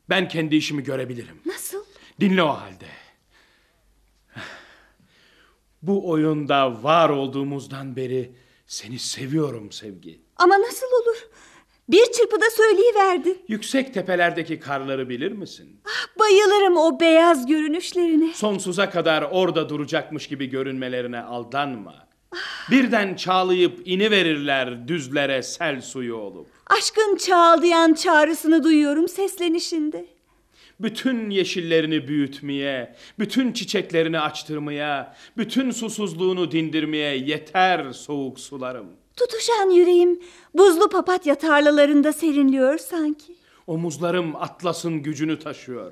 Ben 0.10 0.28
kendi 0.28 0.56
işimi 0.56 0.84
görebilirim. 0.84 1.42
Nasıl? 1.46 1.84
Dinle 2.20 2.44
o 2.44 2.48
halde. 2.48 2.88
Bu 5.82 6.10
oyunda 6.10 6.84
var 6.84 7.10
olduğumuzdan 7.10 7.96
beri 7.96 8.32
seni 8.68 9.00
seviyorum 9.00 9.72
sevgi. 9.72 10.22
Ama 10.36 10.60
nasıl 10.60 10.86
olur? 10.88 11.18
Bir 11.90 12.06
çırpıda 12.12 12.46
söyleyiverdin. 12.58 13.38
Yüksek 13.48 13.94
tepelerdeki 13.94 14.60
karları 14.60 15.10
bilir 15.10 15.32
misin? 15.32 15.82
Bayılırım 16.20 16.78
o 16.78 17.00
beyaz 17.00 17.46
görünüşlerine. 17.46 18.34
Sonsuza 18.34 18.90
kadar 18.90 19.22
orada 19.32 19.70
duracakmış 19.70 20.28
gibi 20.28 20.50
görünmelerine 20.50 21.20
aldanma. 21.20 22.08
Birden 22.72 23.16
çağlayıp 23.16 23.82
ini 23.86 24.12
verirler 24.12 24.88
düzlere 24.88 25.44
sel 25.44 25.82
suyu 25.82 26.16
olup. 26.16 26.48
Aşkın 26.68 27.16
çağlayan 27.16 27.94
çağrısını 27.94 28.64
duyuyorum 28.64 29.08
seslenişinde. 29.08 30.06
Bütün 30.80 31.30
yeşillerini 31.30 32.08
büyütmeye, 32.08 32.96
bütün 33.20 33.52
çiçeklerini 33.52 34.20
açtırmaya, 34.20 35.16
bütün 35.38 35.72
susuzluğunu 35.72 36.52
dindirmeye 36.52 37.18
yeter 37.18 37.92
soğuk 37.92 38.40
sularım. 38.40 38.88
Tutuşan 39.16 39.70
yüreğim 39.70 40.20
buzlu 40.54 40.90
papatya 40.90 41.36
tarlalarında 41.36 42.14
serinliyor 42.14 42.78
sanki. 42.78 43.36
Omuzlarım 43.68 44.36
atlasın 44.36 45.04
gücünü 45.04 45.40
taşıyor. 45.40 45.92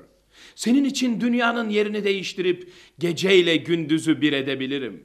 Senin 0.55 0.83
için 0.83 1.21
dünyanın 1.21 1.69
yerini 1.69 2.03
değiştirip 2.03 2.71
geceyle 2.99 3.55
gündüzü 3.55 4.21
bir 4.21 4.33
edebilirim. 4.33 5.03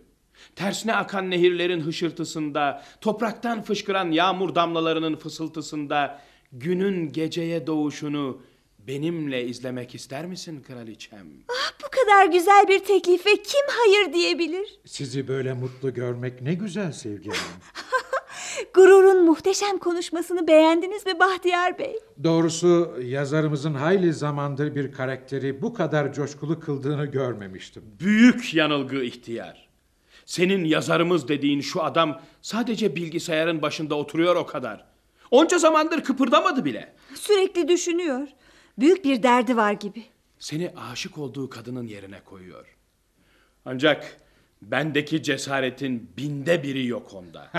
Tersine 0.57 0.95
akan 0.95 1.31
nehirlerin 1.31 1.81
hışırtısında, 1.81 2.85
topraktan 3.01 3.63
fışkıran 3.63 4.11
yağmur 4.11 4.55
damlalarının 4.55 5.17
fısıltısında 5.17 6.21
günün 6.53 7.13
geceye 7.13 7.67
doğuşunu 7.67 8.43
benimle 8.79 9.45
izlemek 9.47 9.95
ister 9.95 10.27
misin 10.27 10.63
kraliçem? 10.63 11.27
Ah 11.49 11.73
bu 11.85 11.89
kadar 11.91 12.27
güzel 12.27 12.69
bir 12.69 12.79
teklife 12.79 13.31
kim 13.43 13.67
hayır 13.69 14.13
diyebilir? 14.13 14.81
Sizi 14.87 15.29
böyle 15.29 15.53
mutlu 15.53 15.95
görmek 15.95 16.43
ne 16.43 16.55
güzel 16.55 16.93
sevgi 16.93 17.31
hanım. 17.31 17.43
Gurur'un 18.75 19.25
muhteşem 19.25 19.79
konuşmasını 19.79 20.49
beğendiniz 20.49 21.07
mi 21.07 21.19
Bahtiyar 21.19 21.79
Bey? 21.79 21.99
Doğrusu 22.25 22.95
yazarımızın 23.03 23.75
hayli 23.75 24.13
zamandır 24.13 24.75
bir 24.75 24.93
karakteri 24.93 25.63
bu 25.63 25.75
kadar 25.75 26.13
coşkulu 26.13 26.61
kıldığını 26.61 27.07
görmemiştim. 27.07 27.83
Büyük 28.01 28.55
yanılgı 28.55 29.03
ihtiyar. 29.03 29.69
Senin 30.27 30.65
yazarımız 30.65 31.29
dediğin 31.29 31.61
şu 31.61 31.83
adam 31.83 32.21
sadece 32.43 32.97
bilgisayarın 32.97 33.63
başında 33.63 33.95
oturuyor 33.95 34.37
o 34.37 34.47
kadar. 34.47 34.85
Onca 35.31 35.59
zamandır 35.59 36.05
kıpırdamadı 36.05 36.65
bile. 36.65 36.95
Sürekli 37.15 37.69
düşünüyor. 37.69 38.29
Büyük 38.79 39.05
bir 39.05 39.23
derdi 39.23 39.57
var 39.57 39.73
gibi. 39.73 40.05
Seni 40.39 40.73
aşık 40.93 41.19
olduğu 41.19 41.51
kadının 41.51 41.87
yerine 41.87 42.21
koyuyor. 42.25 42.77
Ancak 43.65 44.17
bendeki 44.63 45.23
cesaretin 45.23 46.11
binde 46.17 46.63
biri 46.63 46.87
yok 46.87 47.15
onda. 47.15 47.51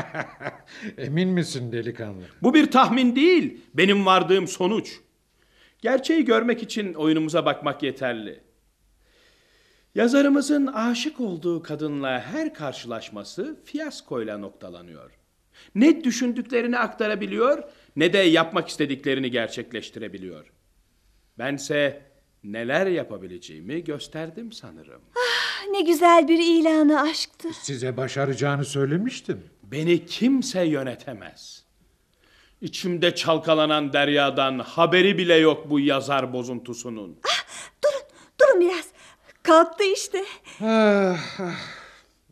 Emin 0.97 1.29
misin 1.29 1.71
delikanlı? 1.71 2.23
Bu 2.41 2.53
bir 2.53 2.71
tahmin 2.71 3.15
değil, 3.15 3.61
benim 3.73 4.05
vardığım 4.05 4.47
sonuç. 4.47 4.99
Gerçeği 5.81 6.25
görmek 6.25 6.63
için 6.63 6.93
oyunumuza 6.93 7.45
bakmak 7.45 7.83
yeterli. 7.83 8.39
Yazarımızın 9.95 10.67
aşık 10.67 11.19
olduğu 11.19 11.63
kadınla 11.63 12.21
her 12.21 12.53
karşılaşması 12.53 13.59
fiyaskoyla 13.65 14.37
noktalanıyor. 14.37 15.11
Ne 15.75 16.03
düşündüklerini 16.03 16.77
aktarabiliyor 16.77 17.63
ne 17.95 18.13
de 18.13 18.17
yapmak 18.17 18.67
istediklerini 18.67 19.31
gerçekleştirebiliyor. 19.31 20.51
Bense 21.37 22.01
neler 22.43 22.87
yapabileceğimi 22.87 23.83
gösterdim 23.83 24.51
sanırım. 24.51 25.01
Ne 25.79 25.85
güzel 25.85 26.27
bir 26.27 26.39
ilanı 26.39 27.01
aşktı. 27.01 27.47
Size 27.61 27.97
başaracağını 27.97 28.65
söylemiştim. 28.65 29.43
Beni 29.63 30.05
kimse 30.05 30.63
yönetemez. 30.63 31.63
İçimde 32.61 33.15
çalkalanan 33.15 33.93
deryadan 33.93 34.59
haberi 34.59 35.17
bile 35.17 35.35
yok 35.35 35.69
bu 35.69 35.79
yazar 35.79 36.33
bozuntusunun. 36.33 37.19
Ah, 37.27 37.45
durun, 37.83 38.01
durun 38.41 38.61
biraz. 38.61 38.85
Kalktı 39.43 39.83
işte. 39.83 40.25
Ah, 40.63 41.39
ah, 41.39 41.59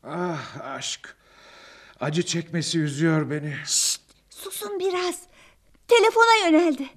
ah 0.03 0.61
aşk. 0.61 1.15
Acı 1.99 2.23
çekmesi 2.23 2.79
üzüyor 2.79 3.29
beni. 3.29 3.53
Şşt, 3.65 4.01
susun 4.29 4.79
biraz. 4.79 5.21
Telefona 5.87 6.45
yöneldi. 6.45 6.89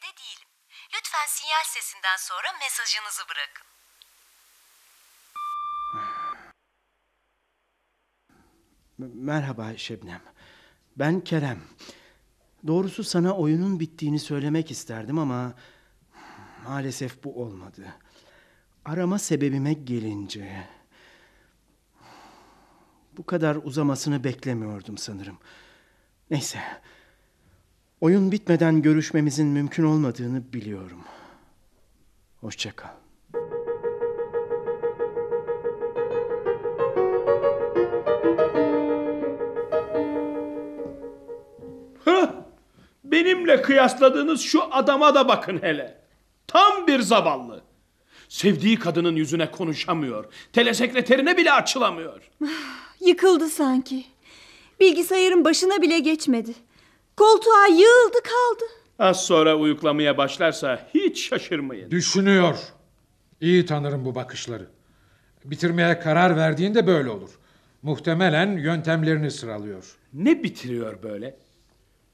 Evde 0.00 0.16
değilim. 0.16 0.48
Lütfen 0.94 1.26
sinyal 1.28 1.64
sesinden 1.64 2.16
sonra 2.18 2.48
mesajınızı 2.60 3.22
bırakın. 3.30 3.66
Merhaba 8.98 9.76
Şebnem. 9.76 10.22
Ben 10.96 11.20
Kerem. 11.20 11.62
Doğrusu 12.66 13.04
sana 13.04 13.36
oyunun 13.36 13.80
bittiğini 13.80 14.18
söylemek 14.18 14.70
isterdim 14.70 15.18
ama 15.18 15.54
maalesef 16.64 17.24
bu 17.24 17.42
olmadı. 17.42 17.94
Arama 18.84 19.18
sebebime 19.18 19.72
gelince 19.72 20.68
bu 23.16 23.26
kadar 23.26 23.56
uzamasını 23.56 24.24
beklemiyordum 24.24 24.98
sanırım. 24.98 25.38
Neyse. 26.30 26.80
Oyun 28.00 28.32
bitmeden 28.32 28.82
görüşmemizin 28.82 29.46
mümkün 29.46 29.84
olmadığını 29.84 30.52
biliyorum. 30.52 31.04
Hoşça 32.40 32.72
kal. 32.76 32.88
Benimle 43.04 43.62
kıyasladığınız 43.62 44.40
şu 44.40 44.74
adama 44.74 45.14
da 45.14 45.28
bakın 45.28 45.62
hele. 45.62 46.00
Tam 46.46 46.86
bir 46.86 47.00
zavallı. 47.00 47.62
Sevdiği 48.28 48.78
kadının 48.78 49.16
yüzüne 49.16 49.50
konuşamıyor. 49.50 50.24
Telesekreterine 50.52 51.36
bile 51.36 51.52
açılamıyor. 51.52 52.30
Yıkıldı 53.00 53.48
sanki. 53.48 54.04
Bilgisayarın 54.80 55.44
başına 55.44 55.82
bile 55.82 55.98
geçmedi. 55.98 56.54
Koltuğa 57.20 57.66
yığıldı 57.66 58.18
kaldı. 58.22 58.64
Az 58.98 59.26
sonra 59.26 59.56
uyuklamaya 59.56 60.16
başlarsa 60.18 60.88
hiç 60.94 61.28
şaşırmayın. 61.28 61.90
Düşünüyor. 61.90 62.58
İyi 63.40 63.66
tanırım 63.66 64.04
bu 64.04 64.14
bakışları. 64.14 64.66
Bitirmeye 65.44 66.00
karar 66.00 66.36
verdiğinde 66.36 66.86
böyle 66.86 67.10
olur. 67.10 67.30
Muhtemelen 67.82 68.58
yöntemlerini 68.58 69.30
sıralıyor. 69.30 69.96
Ne 70.12 70.42
bitiriyor 70.42 71.02
böyle? 71.02 71.36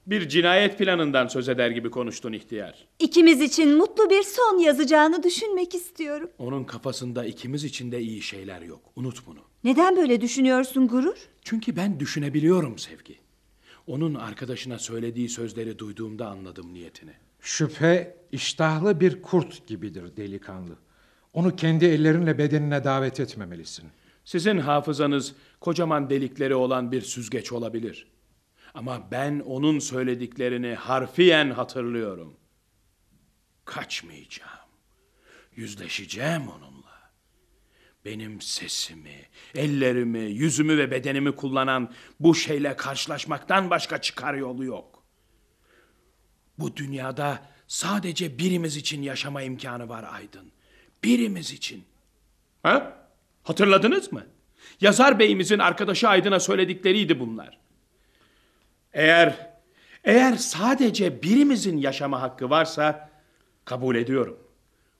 Bir 0.06 0.28
cinayet 0.28 0.78
planından 0.78 1.26
söz 1.26 1.48
eder 1.48 1.70
gibi 1.70 1.90
konuştun 1.90 2.32
ihtiyar. 2.32 2.86
İkimiz 2.98 3.40
için 3.40 3.76
mutlu 3.76 4.10
bir 4.10 4.22
son 4.22 4.58
yazacağını 4.58 5.22
düşünmek 5.22 5.74
istiyorum. 5.74 6.30
Onun 6.38 6.64
kafasında 6.64 7.24
ikimiz 7.24 7.64
için 7.64 7.92
de 7.92 8.00
iyi 8.00 8.22
şeyler 8.22 8.62
yok. 8.62 8.80
Unut 8.96 9.26
bunu. 9.26 9.40
Neden 9.64 9.96
böyle 9.96 10.20
düşünüyorsun 10.20 10.88
Gurur? 10.88 11.16
Çünkü 11.44 11.76
ben 11.76 12.00
düşünebiliyorum 12.00 12.78
Sevgi. 12.78 13.25
Onun 13.86 14.14
arkadaşına 14.14 14.78
söylediği 14.78 15.28
sözleri 15.28 15.78
duyduğumda 15.78 16.28
anladım 16.28 16.74
niyetini. 16.74 17.12
Şüphe 17.40 18.16
iştahlı 18.32 19.00
bir 19.00 19.22
kurt 19.22 19.66
gibidir 19.66 20.16
delikanlı. 20.16 20.76
Onu 21.32 21.56
kendi 21.56 21.84
ellerinle 21.84 22.38
bedenine 22.38 22.84
davet 22.84 23.20
etmemelisin. 23.20 23.90
Sizin 24.24 24.58
hafızanız 24.58 25.34
kocaman 25.60 26.10
delikleri 26.10 26.54
olan 26.54 26.92
bir 26.92 27.02
süzgeç 27.02 27.52
olabilir. 27.52 28.06
Ama 28.74 29.10
ben 29.10 29.40
onun 29.40 29.78
söylediklerini 29.78 30.74
harfiyen 30.74 31.50
hatırlıyorum. 31.50 32.36
Kaçmayacağım. 33.64 34.50
Yüzleşeceğim 35.56 36.48
onunla. 36.48 36.75
Benim 38.06 38.40
sesimi, 38.40 39.22
ellerimi, 39.54 40.18
yüzümü 40.18 40.78
ve 40.78 40.90
bedenimi 40.90 41.36
kullanan 41.36 41.92
bu 42.20 42.34
şeyle 42.34 42.76
karşılaşmaktan 42.76 43.70
başka 43.70 44.00
çıkar 44.00 44.34
yolu 44.34 44.64
yok. 44.64 45.02
Bu 46.58 46.76
dünyada 46.76 47.42
sadece 47.66 48.38
birimiz 48.38 48.76
için 48.76 49.02
yaşama 49.02 49.42
imkanı 49.42 49.88
var 49.88 50.04
Aydın. 50.12 50.52
Birimiz 51.04 51.52
için. 51.52 51.84
Ha? 52.62 53.06
Hatırladınız 53.42 54.12
mı? 54.12 54.26
Yazar 54.80 55.18
beyimizin 55.18 55.58
arkadaşı 55.58 56.08
Aydın'a 56.08 56.40
söyledikleriydi 56.40 57.20
bunlar. 57.20 57.58
Eğer 58.92 59.50
eğer 60.04 60.36
sadece 60.36 61.22
birimizin 61.22 61.76
yaşama 61.76 62.22
hakkı 62.22 62.50
varsa 62.50 63.10
kabul 63.64 63.96
ediyorum. 63.96 64.38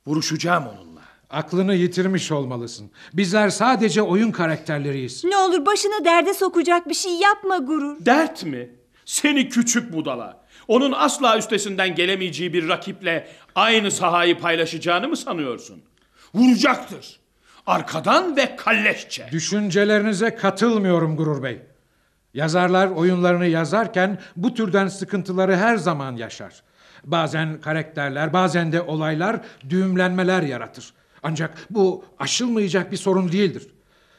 Vuruşacağım 0.06 0.66
onunla. 0.66 0.95
Aklını 1.30 1.74
yitirmiş 1.74 2.32
olmalısın. 2.32 2.90
Bizler 3.12 3.48
sadece 3.48 4.02
oyun 4.02 4.30
karakterleriyiz. 4.30 5.24
Ne 5.24 5.36
olur 5.36 5.66
başını 5.66 6.04
derde 6.04 6.34
sokacak 6.34 6.88
bir 6.88 6.94
şey 6.94 7.12
yapma 7.12 7.58
Gurur. 7.58 7.96
Dert 8.06 8.44
mi? 8.44 8.70
Seni 9.04 9.48
küçük 9.48 9.92
budala. 9.92 10.40
Onun 10.68 10.92
asla 10.92 11.38
üstesinden 11.38 11.94
gelemeyeceği 11.94 12.52
bir 12.52 12.68
rakiple 12.68 13.28
aynı 13.54 13.90
sahayı 13.90 14.38
paylaşacağını 14.38 15.08
mı 15.08 15.16
sanıyorsun? 15.16 15.82
Vuracaktır. 16.34 17.20
Arkadan 17.66 18.36
ve 18.36 18.56
kalleşçe. 18.56 19.28
Düşüncelerinize 19.32 20.34
katılmıyorum 20.34 21.16
Gurur 21.16 21.42
Bey. 21.42 21.62
Yazarlar 22.34 22.86
oyunlarını 22.88 23.46
yazarken 23.46 24.18
bu 24.36 24.54
türden 24.54 24.88
sıkıntıları 24.88 25.56
her 25.56 25.76
zaman 25.76 26.16
yaşar. 26.16 26.62
Bazen 27.04 27.60
karakterler, 27.60 28.32
bazen 28.32 28.72
de 28.72 28.82
olaylar 28.82 29.40
düğümlenmeler 29.70 30.42
yaratır. 30.42 30.92
Ancak 31.26 31.66
bu 31.70 32.04
aşılmayacak 32.18 32.92
bir 32.92 32.96
sorun 32.96 33.32
değildir. 33.32 33.66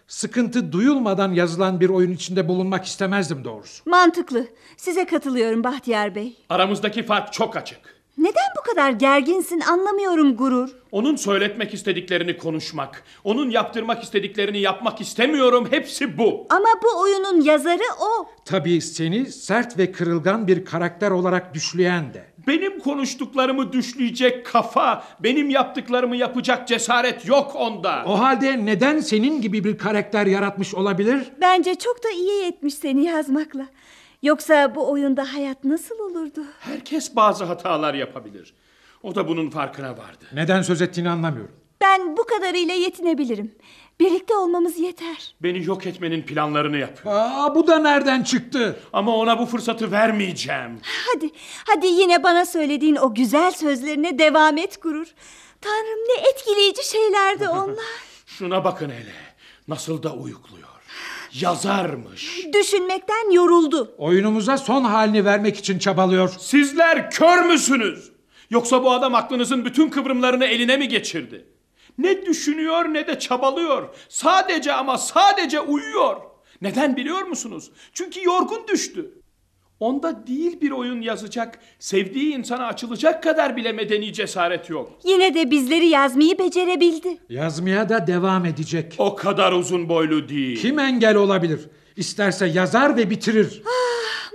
Sıkıntı 0.07 0.71
duyulmadan 0.71 1.33
yazılan 1.33 1.79
bir 1.79 1.89
oyun 1.89 2.11
içinde 2.11 2.47
bulunmak 2.47 2.85
istemezdim 2.85 3.43
doğrusu. 3.43 3.89
Mantıklı. 3.89 4.47
Size 4.77 5.05
katılıyorum 5.05 5.63
Bahtiyar 5.63 6.15
Bey. 6.15 6.37
Aramızdaki 6.49 7.03
fark 7.03 7.33
çok 7.33 7.57
açık. 7.57 7.96
Neden 8.17 8.43
bu 8.57 8.69
kadar 8.69 8.91
gerginsin 8.91 9.59
anlamıyorum 9.59 10.35
Gurur. 10.35 10.69
Onun 10.91 11.15
söyletmek 11.15 11.73
istediklerini 11.73 12.37
konuşmak, 12.37 13.03
onun 13.23 13.49
yaptırmak 13.49 14.03
istediklerini 14.03 14.59
yapmak 14.59 15.01
istemiyorum. 15.01 15.67
Hepsi 15.71 16.17
bu. 16.17 16.45
Ama 16.49 16.67
bu 16.83 17.01
oyunun 17.01 17.41
yazarı 17.41 17.83
o. 18.01 18.29
Tabii 18.45 18.81
seni 18.81 19.25
sert 19.25 19.77
ve 19.77 19.91
kırılgan 19.91 20.47
bir 20.47 20.65
karakter 20.65 21.11
olarak 21.11 21.53
düşleyen 21.53 22.13
de. 22.13 22.25
Benim 22.47 22.79
konuştuklarımı 22.79 23.73
düşleyecek 23.73 24.45
kafa, 24.45 25.03
benim 25.19 25.49
yaptıklarımı 25.49 26.15
yapacak 26.15 26.67
cesaret 26.67 27.27
yok 27.27 27.55
onda. 27.55 28.03
O 28.07 28.19
halde 28.19 28.65
neden 28.65 28.99
senin 28.99 29.41
gibi 29.41 29.63
bir 29.63 29.77
karakter 29.77 30.25
yaratmış 30.25 30.73
olabilir? 30.75 31.19
Bence 31.41 31.75
çok 31.75 32.03
da 32.03 32.09
iyi 32.09 32.43
etmiş 32.43 32.73
seni 32.73 33.03
yazmakla. 33.05 33.67
Yoksa 34.31 34.75
bu 34.75 34.91
oyunda 34.91 35.33
hayat 35.33 35.63
nasıl 35.63 35.99
olurdu? 35.99 36.39
Herkes 36.59 37.15
bazı 37.15 37.43
hatalar 37.45 37.93
yapabilir. 37.93 38.53
O 39.03 39.15
da 39.15 39.27
bunun 39.27 39.49
farkına 39.49 39.89
vardı. 39.91 40.25
Neden 40.33 40.61
söz 40.61 40.81
ettiğini 40.81 41.09
anlamıyorum. 41.09 41.51
Ben 41.81 42.17
bu 42.17 42.23
kadarıyla 42.25 42.73
yetinebilirim. 42.73 43.55
Birlikte 43.99 44.35
olmamız 44.35 44.77
yeter. 44.79 45.35
Beni 45.43 45.65
yok 45.65 45.85
etmenin 45.85 46.21
planlarını 46.21 46.77
yapıyor. 46.77 47.15
Aa, 47.17 47.55
bu 47.55 47.67
da 47.67 47.79
nereden 47.79 48.23
çıktı? 48.23 48.79
Ama 48.93 49.15
ona 49.17 49.39
bu 49.39 49.45
fırsatı 49.45 49.91
vermeyeceğim. 49.91 50.79
Hadi, 50.83 51.29
hadi 51.67 51.87
yine 51.87 52.23
bana 52.23 52.45
söylediğin 52.45 52.95
o 52.95 53.13
güzel 53.15 53.51
sözlerine 53.51 54.19
devam 54.19 54.57
et 54.57 54.81
Gurur. 54.81 55.07
Tanrım 55.61 55.99
ne 56.09 56.29
etkileyici 56.29 56.89
şeylerdi 56.89 57.49
onlar. 57.49 58.01
Şuna 58.25 58.63
bakın 58.63 58.89
hele. 58.89 59.13
Nasıl 59.67 60.03
da 60.03 60.13
uyukluyor. 60.13 60.66
Yazarmış. 61.41 62.45
Düşünmekten 62.53 63.31
yoruldu. 63.31 63.95
Oyunumuza 63.97 64.57
son 64.57 64.83
halini 64.83 65.25
vermek 65.25 65.57
için 65.57 65.79
çabalıyor. 65.79 66.33
Sizler 66.39 67.11
kör 67.11 67.45
müsünüz? 67.45 68.11
Yoksa 68.49 68.83
bu 68.83 68.91
adam 68.91 69.15
aklınızın 69.15 69.65
bütün 69.65 69.89
kıvrımlarını 69.89 70.45
eline 70.45 70.77
mi 70.77 70.87
geçirdi? 70.87 71.45
Ne 71.97 72.25
düşünüyor 72.25 72.85
ne 72.85 73.07
de 73.07 73.19
çabalıyor. 73.19 73.89
Sadece 74.09 74.73
ama 74.73 74.97
sadece 74.97 75.59
uyuyor. 75.61 76.17
Neden 76.61 76.95
biliyor 76.95 77.21
musunuz? 77.21 77.71
Çünkü 77.93 78.23
yorgun 78.25 78.67
düştü. 78.67 79.16
Onda 79.79 80.27
değil 80.27 80.61
bir 80.61 80.71
oyun 80.71 81.01
yazacak, 81.01 81.59
sevdiği 81.79 82.35
insana 82.35 82.65
açılacak 82.67 83.23
kadar 83.23 83.55
bile 83.57 83.71
medeni 83.71 84.13
cesaret 84.13 84.69
yok. 84.69 84.91
Yine 85.03 85.33
de 85.33 85.51
bizleri 85.51 85.87
yazmayı 85.87 86.39
becerebildi. 86.39 87.17
Yazmaya 87.29 87.89
da 87.89 88.07
devam 88.07 88.45
edecek. 88.45 88.95
O 88.97 89.15
kadar 89.15 89.51
uzun 89.51 89.89
boylu 89.89 90.29
değil. 90.29 90.61
Kim 90.61 90.79
engel 90.79 91.15
olabilir? 91.15 91.59
İsterse 91.95 92.45
yazar 92.47 92.97
ve 92.97 93.09
bitirir. 93.09 93.61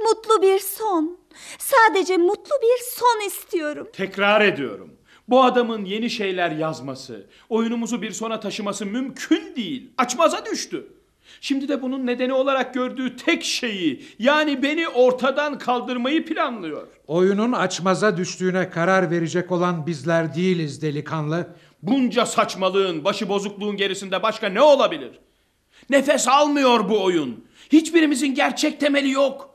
Mutlu 0.04 0.42
bir 0.42 0.58
son. 0.58 1.18
Sadece 1.58 2.16
mutlu 2.16 2.54
bir 2.62 2.82
son 2.94 3.26
istiyorum. 3.26 3.88
Tekrar 3.92 4.40
ediyorum. 4.40 4.90
Bu 5.28 5.44
adamın 5.44 5.84
yeni 5.84 6.10
şeyler 6.10 6.50
yazması, 6.50 7.26
oyunumuzu 7.48 8.02
bir 8.02 8.10
sona 8.10 8.40
taşıması 8.40 8.86
mümkün 8.86 9.56
değil. 9.56 9.90
Açmaza 9.98 10.46
düştü. 10.46 10.86
Şimdi 11.44 11.68
de 11.68 11.82
bunun 11.82 12.06
nedeni 12.06 12.32
olarak 12.32 12.74
gördüğü 12.74 13.16
tek 13.16 13.44
şeyi, 13.44 14.04
yani 14.18 14.62
beni 14.62 14.88
ortadan 14.88 15.58
kaldırmayı 15.58 16.26
planlıyor. 16.26 16.86
Oyunun 17.06 17.52
açmaza 17.52 18.16
düştüğüne 18.16 18.70
karar 18.70 19.10
verecek 19.10 19.52
olan 19.52 19.86
bizler 19.86 20.34
değiliz 20.34 20.82
delikanlı. 20.82 21.46
Bunca 21.82 22.26
saçmalığın, 22.26 23.04
başıbozukluğun 23.04 23.76
gerisinde 23.76 24.22
başka 24.22 24.48
ne 24.48 24.62
olabilir? 24.62 25.10
Nefes 25.90 26.28
almıyor 26.28 26.88
bu 26.88 27.04
oyun. 27.04 27.44
Hiçbirimizin 27.72 28.34
gerçek 28.34 28.80
temeli 28.80 29.10
yok. 29.10 29.50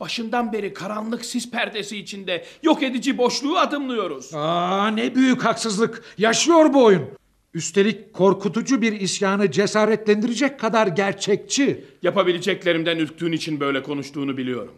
Başından 0.00 0.52
beri 0.52 0.74
karanlık 0.74 1.24
sis 1.24 1.50
perdesi 1.50 1.96
içinde 1.96 2.44
yok 2.62 2.82
edici 2.82 3.18
boşluğu 3.18 3.58
adımlıyoruz. 3.58 4.34
Aa 4.34 4.88
ne 4.88 5.14
büyük 5.14 5.44
haksızlık. 5.44 6.02
Yaşıyor 6.18 6.74
bu 6.74 6.84
oyun. 6.84 7.10
Üstelik 7.54 8.12
korkutucu 8.12 8.82
bir 8.82 8.92
isyanı 9.00 9.50
cesaretlendirecek 9.50 10.60
kadar 10.60 10.86
gerçekçi. 10.86 11.84
Yapabileceklerimden 12.02 12.98
ürktüğün 12.98 13.32
için 13.32 13.60
böyle 13.60 13.82
konuştuğunu 13.82 14.36
biliyorum. 14.36 14.74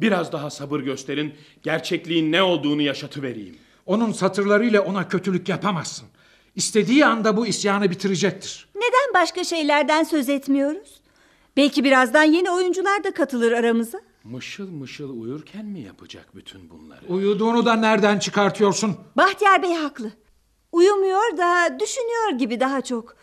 Biraz 0.00 0.32
daha 0.32 0.50
sabır 0.50 0.80
gösterin, 0.80 1.34
gerçekliğin 1.62 2.32
ne 2.32 2.42
olduğunu 2.42 2.82
yaşatıvereyim. 2.82 3.56
Onun 3.86 4.12
satırlarıyla 4.12 4.80
ona 4.80 5.08
kötülük 5.08 5.48
yapamazsın. 5.48 6.08
İstediği 6.56 7.06
anda 7.06 7.36
bu 7.36 7.46
isyanı 7.46 7.90
bitirecektir. 7.90 8.68
Neden 8.76 9.22
başka 9.22 9.44
şeylerden 9.44 10.04
söz 10.04 10.28
etmiyoruz? 10.28 11.00
Belki 11.56 11.84
birazdan 11.84 12.22
yeni 12.22 12.50
oyuncular 12.50 13.04
da 13.04 13.14
katılır 13.14 13.52
aramıza. 13.52 14.00
Mışıl 14.24 14.70
mışıl 14.70 15.20
uyurken 15.20 15.66
mi 15.66 15.80
yapacak 15.80 16.36
bütün 16.36 16.70
bunları? 16.70 17.00
Uyuduğunu 17.08 17.66
da 17.66 17.74
nereden 17.74 18.18
çıkartıyorsun? 18.18 18.96
Bahtiyar 19.16 19.62
Bey 19.62 19.74
haklı. 19.74 20.10
Uyumuyor 20.72 21.36
da 21.36 21.80
düşünüyor 21.80 22.38
gibi 22.38 22.60
daha 22.60 22.80
çok. 22.80 23.16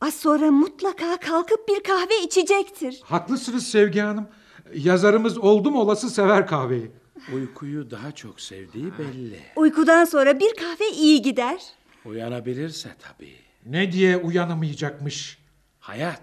Az 0.00 0.14
sonra 0.14 0.50
mutlaka 0.50 1.16
kalkıp 1.20 1.68
bir 1.68 1.82
kahve 1.82 2.22
içecektir. 2.24 3.00
Haklısınız 3.04 3.66
Sevgi 3.66 4.00
Hanım. 4.00 4.28
Yazarımız 4.74 5.38
oldum 5.38 5.76
olası 5.76 6.10
sever 6.10 6.46
kahveyi. 6.46 6.90
Uykuyu 7.34 7.90
daha 7.90 8.12
çok 8.12 8.40
sevdiği 8.40 8.92
belli. 8.98 9.40
Uykudan 9.56 10.04
sonra 10.04 10.40
bir 10.40 10.54
kahve 10.56 10.90
iyi 10.90 11.22
gider. 11.22 11.60
Uyanabilirse 12.04 12.88
tabii. 12.98 13.34
Ne 13.66 13.92
diye 13.92 14.16
uyanamayacakmış? 14.16 15.38
Hayat. 15.80 16.22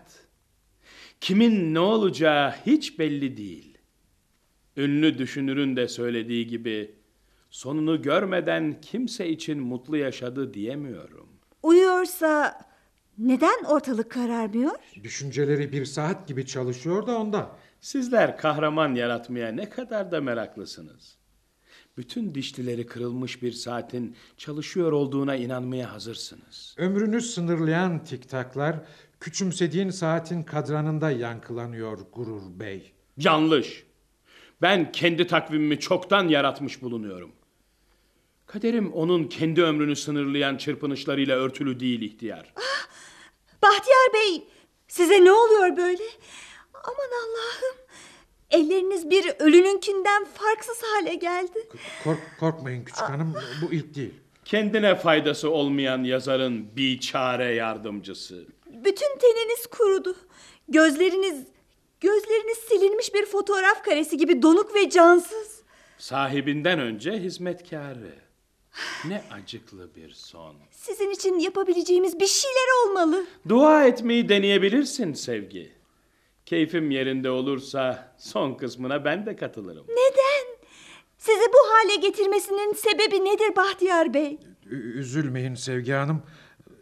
Kimin 1.22 1.74
ne 1.74 1.80
olacağı 1.80 2.52
hiç 2.66 3.00
belli 3.00 3.38
değil. 3.38 3.78
Ünlü 4.78 5.18
düşünürün 5.18 5.76
de 5.76 5.88
söylediği 5.88 6.48
gibi 6.48 6.96
sonunu 7.54 8.01
görmeden 8.01 8.82
kimse 8.82 9.30
için 9.30 9.60
mutlu 9.60 9.97
yaşadı 9.97 10.54
diyemiyorum. 10.54 11.28
Uyuyorsa 11.64 12.62
neden 13.18 13.64
ortalık 13.64 14.12
kararmıyor? 14.12 14.72
Düşünceleri 15.04 15.72
bir 15.72 15.86
saat 15.86 16.28
gibi 16.28 16.45
çalışıyor 16.45 17.08
da 17.08 17.18
ondan. 17.18 17.49
Sizler 17.82 18.38
kahraman 18.38 18.95
yaratmaya 18.95 19.51
ne 19.51 19.70
kadar 19.70 20.12
da 20.12 20.22
meraklısınız. 20.22 21.18
Bütün 21.97 22.36
dişlileri 22.36 22.86
kırılmış 22.86 23.41
bir 23.43 23.51
saatin 23.51 24.16
çalışıyor 24.38 24.91
olduğuna 24.91 25.36
inanmaya 25.36 25.93
hazırsınız. 25.93 26.76
Ömrünü 26.78 27.22
sınırlayan 27.22 28.04
tiktaklar 28.04 28.76
küçümsediğin 29.20 29.89
saatin 29.89 30.43
kadranında 30.43 31.12
yankılanıyor 31.12 31.97
Gurur 32.14 32.60
Bey. 32.60 32.93
Yanlış. 33.18 33.84
Ben 34.62 34.91
kendi 34.91 35.28
takvimimi 35.28 35.80
çoktan 35.80 36.28
yaratmış 36.28 36.82
bulunuyorum. 36.82 37.32
Kaderim 38.54 38.93
onun 38.93 39.24
kendi 39.24 39.64
ömrünü 39.64 39.95
sınırlayan 39.95 40.58
çırpınışlarıyla 40.58 41.38
örtülü 41.38 41.80
değil 41.80 42.01
ihtiyar. 42.01 42.54
Bahtiyar 43.62 44.14
Bey 44.14 44.47
size 44.88 45.26
ne 45.26 45.32
oluyor 45.32 45.78
böyle? 45.78 46.04
Aman 46.74 47.10
Allah'ım. 47.24 47.78
Elleriniz 48.51 49.10
bir 49.10 49.34
ölününkinden 49.39 50.26
farksız 50.26 50.84
hale 50.84 51.16
geldi. 51.16 51.68
Kork, 52.04 52.20
korkmayın 52.39 52.86
küçük 52.86 53.01
hanım 53.01 53.34
bu 53.62 53.74
ilk 53.74 53.95
değil. 53.95 54.14
Kendine 54.45 54.95
faydası 54.95 55.49
olmayan 55.49 56.04
yazarın 56.04 56.76
bir 56.76 56.99
çare 56.99 57.54
yardımcısı. 57.54 58.45
Bütün 58.66 59.18
teniniz 59.18 59.68
kurudu. 59.68 60.16
Gözleriniz 60.70 61.43
gözleriniz 62.01 62.58
silinmiş 62.58 63.14
bir 63.14 63.26
fotoğraf 63.26 63.84
karesi 63.84 64.18
gibi 64.18 64.41
donuk 64.41 64.76
ve 64.76 64.89
cansız. 64.89 65.64
Sahibinden 65.97 66.80
önce 66.80 67.12
hizmetkarı. 67.12 68.23
Ne 69.06 69.24
acıklı 69.32 69.96
bir 69.96 70.12
son. 70.12 70.56
Sizin 70.72 71.10
için 71.12 71.40
yapabileceğimiz 71.40 72.20
bir 72.20 72.28
şeyler 72.28 72.86
olmalı. 72.90 73.26
Dua 73.50 73.86
etmeyi 73.86 74.30
deneyebilirsin 74.30 75.14
sevgi. 75.14 75.72
Keyfim 76.46 76.92
yerinde 76.92 77.30
olursa 77.30 78.16
son 78.18 78.54
kısmına 78.54 79.06
ben 79.06 79.26
de 79.26 79.36
katılırım. 79.36 79.86
Neden? 79.90 80.58
Sizi 81.18 81.46
bu 81.54 81.58
hale 81.74 81.96
getirmesinin 81.96 82.74
sebebi 82.74 83.26
nedir 83.26 83.56
Bahtiyar 83.56 84.14
Bey? 84.14 84.38
Üzülmeyin 84.72 85.56
Sevgi 85.56 85.92
Hanım. 85.92 86.22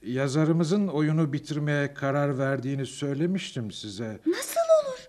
Yazarımızın 0.03 0.87
oyunu 0.87 1.33
bitirmeye 1.33 1.93
karar 1.93 2.39
verdiğini 2.39 2.85
söylemiştim 2.85 3.71
size. 3.71 4.19
Nasıl 4.25 4.59
olur? 4.83 4.99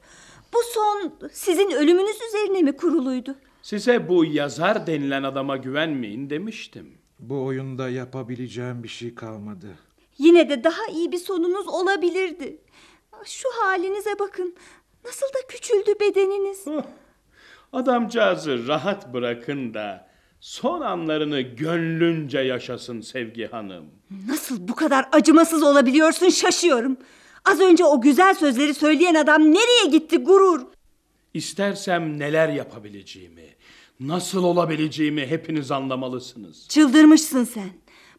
Bu 0.54 0.58
son 0.74 1.18
sizin 1.32 1.70
ölümünüz 1.70 2.16
üzerine 2.28 2.62
mi 2.62 2.76
kuruluydu? 2.76 3.34
Size 3.62 4.08
bu 4.08 4.24
yazar 4.24 4.86
denilen 4.86 5.22
adama 5.22 5.56
güvenmeyin 5.56 6.30
demiştim. 6.30 6.98
Bu 7.18 7.44
oyunda 7.44 7.88
yapabileceğim 7.88 8.82
bir 8.82 8.88
şey 8.88 9.14
kalmadı. 9.14 9.66
Yine 10.18 10.48
de 10.48 10.64
daha 10.64 10.86
iyi 10.92 11.12
bir 11.12 11.18
sonunuz 11.18 11.68
olabilirdi. 11.68 12.58
Şu 13.24 13.48
halinize 13.60 14.18
bakın. 14.18 14.54
Nasıl 15.04 15.26
da 15.26 15.46
küçüldü 15.48 15.90
bedeniniz. 16.00 16.64
Adamcağızı 17.72 18.66
rahat 18.68 19.12
bırakın 19.12 19.74
da 19.74 20.08
son 20.40 20.80
anlarını 20.80 21.40
gönlünce 21.40 22.38
yaşasın 22.38 23.00
Sevgi 23.00 23.46
Hanım. 23.46 23.84
Nasıl 24.28 24.68
bu 24.68 24.74
kadar 24.74 25.08
acımasız 25.12 25.62
olabiliyorsun 25.62 26.28
şaşıyorum. 26.28 26.96
Az 27.44 27.60
önce 27.60 27.84
o 27.84 28.00
güzel 28.00 28.34
sözleri 28.34 28.74
söyleyen 28.74 29.14
adam 29.14 29.42
nereye 29.42 29.90
gitti 29.98 30.16
gurur? 30.16 30.60
İstersem 31.34 32.18
neler 32.18 32.48
yapabileceğimi, 32.48 33.54
nasıl 34.00 34.44
olabileceğimi 34.44 35.26
hepiniz 35.26 35.70
anlamalısınız. 35.70 36.68
Çıldırmışsın 36.68 37.44
sen. 37.44 37.70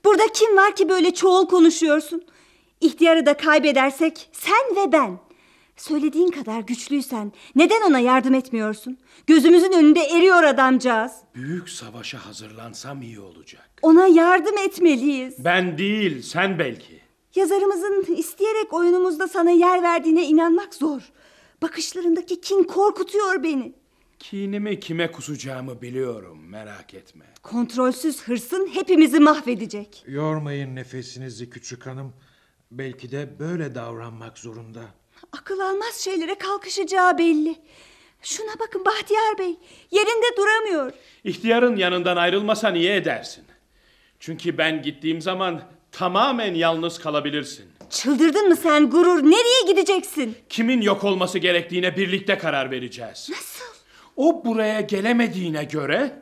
Burada 0.05 0.24
kim 0.34 0.57
var 0.57 0.76
ki 0.76 0.89
böyle 0.89 1.14
çoğul 1.14 1.45
konuşuyorsun? 1.47 2.24
İhtiyarı 2.82 3.26
da 3.26 3.38
kaybedersek 3.38 4.30
sen 4.32 4.76
ve 4.76 4.91
ben. 4.91 5.20
Söylediğin 5.78 6.32
kadar 6.32 6.59
güçlüysen 6.59 7.32
neden 7.55 7.82
ona 7.82 7.99
yardım 7.99 8.34
etmiyorsun? 8.34 8.97
Gözümüzün 9.28 9.72
önünde 9.72 9.99
eriyor 9.99 10.43
adamcağız. 10.43 11.11
Büyük 11.36 11.70
savaşa 11.70 12.26
hazırlansam 12.26 13.01
iyi 13.01 13.20
olacak. 13.20 13.70
Ona 13.82 14.07
yardım 14.07 14.57
etmeliyiz. 14.57 15.36
Ben 15.45 15.78
değil, 15.78 16.22
sen 16.22 16.59
belki. 16.59 17.01
Yazarımızın 17.36 18.16
isteyerek 18.18 18.74
oyunumuzda 18.74 19.28
sana 19.28 19.51
yer 19.51 19.84
verdiğine 19.84 20.26
inanmak 20.26 20.76
zor. 20.76 21.01
Bakışlarındaki 21.64 22.41
kin 22.41 22.64
korkutuyor 22.64 23.43
beni. 23.43 23.74
Kinimi 24.20 24.80
kime 24.80 25.11
kusacağımı 25.11 25.82
biliyorum, 25.82 26.49
merak 26.49 26.93
etme. 26.93 27.26
Kontrolsüz 27.43 28.24
hırsın 28.24 28.70
hepimizi 28.74 29.20
mahvedecek. 29.20 30.03
Yormayın 30.07 30.76
nefesinizi 30.76 31.49
küçük 31.49 31.86
hanım. 31.86 32.14
Belki 32.72 33.11
de 33.11 33.39
böyle 33.39 33.76
davranmak 33.76 34.38
zorunda. 34.38 34.82
Akıl 35.32 35.59
almaz 35.59 35.95
şeylere 35.95 36.36
kalkışacağı 36.36 37.18
belli. 37.18 37.55
Şuna 38.22 38.59
bakın 38.59 38.86
Bahtiyar 38.86 39.38
Bey. 39.38 39.55
Yerinde 39.91 40.38
duramıyor. 40.38 40.93
İhtiyarın 41.24 41.76
yanından 41.76 42.18
ayrılmasa 42.18 42.70
niye 42.70 42.95
edersin? 42.95 43.43
Çünkü 44.20 44.57
ben 44.57 44.82
gittiğim 44.82 45.22
zaman 45.22 45.61
tamamen 45.91 46.53
yalnız 46.53 46.99
kalabilirsin. 46.99 47.66
Çıldırdın 47.93 48.47
mı 48.49 48.55
sen 48.55 48.89
gurur? 48.89 49.23
Nereye 49.23 49.71
gideceksin? 49.71 50.35
Kimin 50.49 50.81
yok 50.81 51.03
olması 51.03 51.39
gerektiğine 51.39 51.97
birlikte 51.97 52.37
karar 52.37 52.71
vereceğiz. 52.71 53.27
Nasıl? 53.29 53.65
O 54.15 54.45
buraya 54.45 54.81
gelemediğine 54.81 55.63
göre 55.63 56.21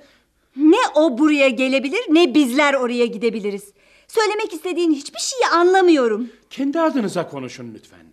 Ne 0.56 0.78
o 0.96 1.18
buraya 1.18 1.50
gelebilir 1.50 2.02
ne 2.10 2.34
bizler 2.36 2.74
oraya 2.74 3.06
gidebiliriz. 3.06 3.64
Söylemek 4.08 4.54
istediğin 4.54 4.94
hiçbir 4.94 5.20
şeyi 5.20 5.48
anlamıyorum. 5.54 6.30
kendi 6.50 6.80
adınıza 6.80 7.30
konuşun 7.30 7.74
lütfen. 7.76 8.06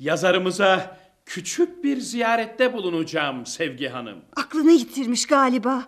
Yazarımıza 0.00 0.98
küçük 1.26 1.84
bir 1.84 2.00
ziyarette 2.00 2.72
bulunacağım 2.72 3.46
Sevgi 3.46 3.88
Hanım. 3.88 4.18
Aklını 4.36 4.72
yitirmiş 4.72 5.26
galiba. 5.26 5.84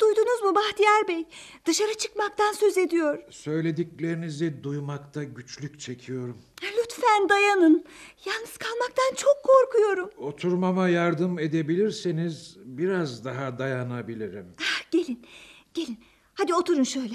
Duydunuz 0.00 0.42
mu 0.42 0.54
Bahtiyar 0.54 1.08
Bey? 1.08 1.26
Dışarı 1.66 1.94
çıkmaktan 1.98 2.52
söz 2.52 2.78
ediyor. 2.78 3.18
Söylediklerinizi 3.30 4.62
duymakta 4.64 5.24
güçlük 5.24 5.80
çekiyorum. 5.80 6.38
Lütfen 6.78 7.28
dayanın. 7.28 7.84
Yalnız 8.24 8.56
kalmaktan 8.56 9.14
çok 9.16 9.42
korkuyorum. 9.44 10.10
Oturmama 10.18 10.88
yardım 10.88 11.38
edebilirseniz 11.38 12.56
biraz 12.64 13.24
daha 13.24 13.58
dayanabilirim. 13.58 14.46
Gelin, 14.90 15.26
gelin. 15.74 15.98
Hadi 16.34 16.54
oturun 16.54 16.82
şöyle. 16.82 17.14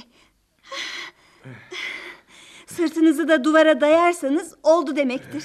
Sırtınızı 2.67 3.27
da 3.27 3.43
duvara 3.43 3.81
dayarsanız 3.81 4.55
oldu 4.63 4.95
demektir. 4.95 5.43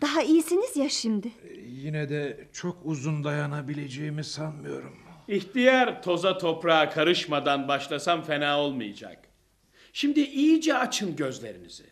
Daha 0.00 0.22
iyisiniz 0.22 0.76
ya 0.76 0.88
şimdi. 0.88 1.32
Yine 1.66 2.08
de 2.08 2.48
çok 2.52 2.76
uzun 2.84 3.24
dayanabileceğimi 3.24 4.24
sanmıyorum. 4.24 4.96
İhtiyar 5.28 6.02
toza 6.02 6.38
toprağa 6.38 6.90
karışmadan 6.90 7.68
başlasam 7.68 8.22
fena 8.24 8.60
olmayacak. 8.60 9.18
Şimdi 9.92 10.20
iyice 10.20 10.74
açın 10.74 11.16
gözlerinizi. 11.16 11.84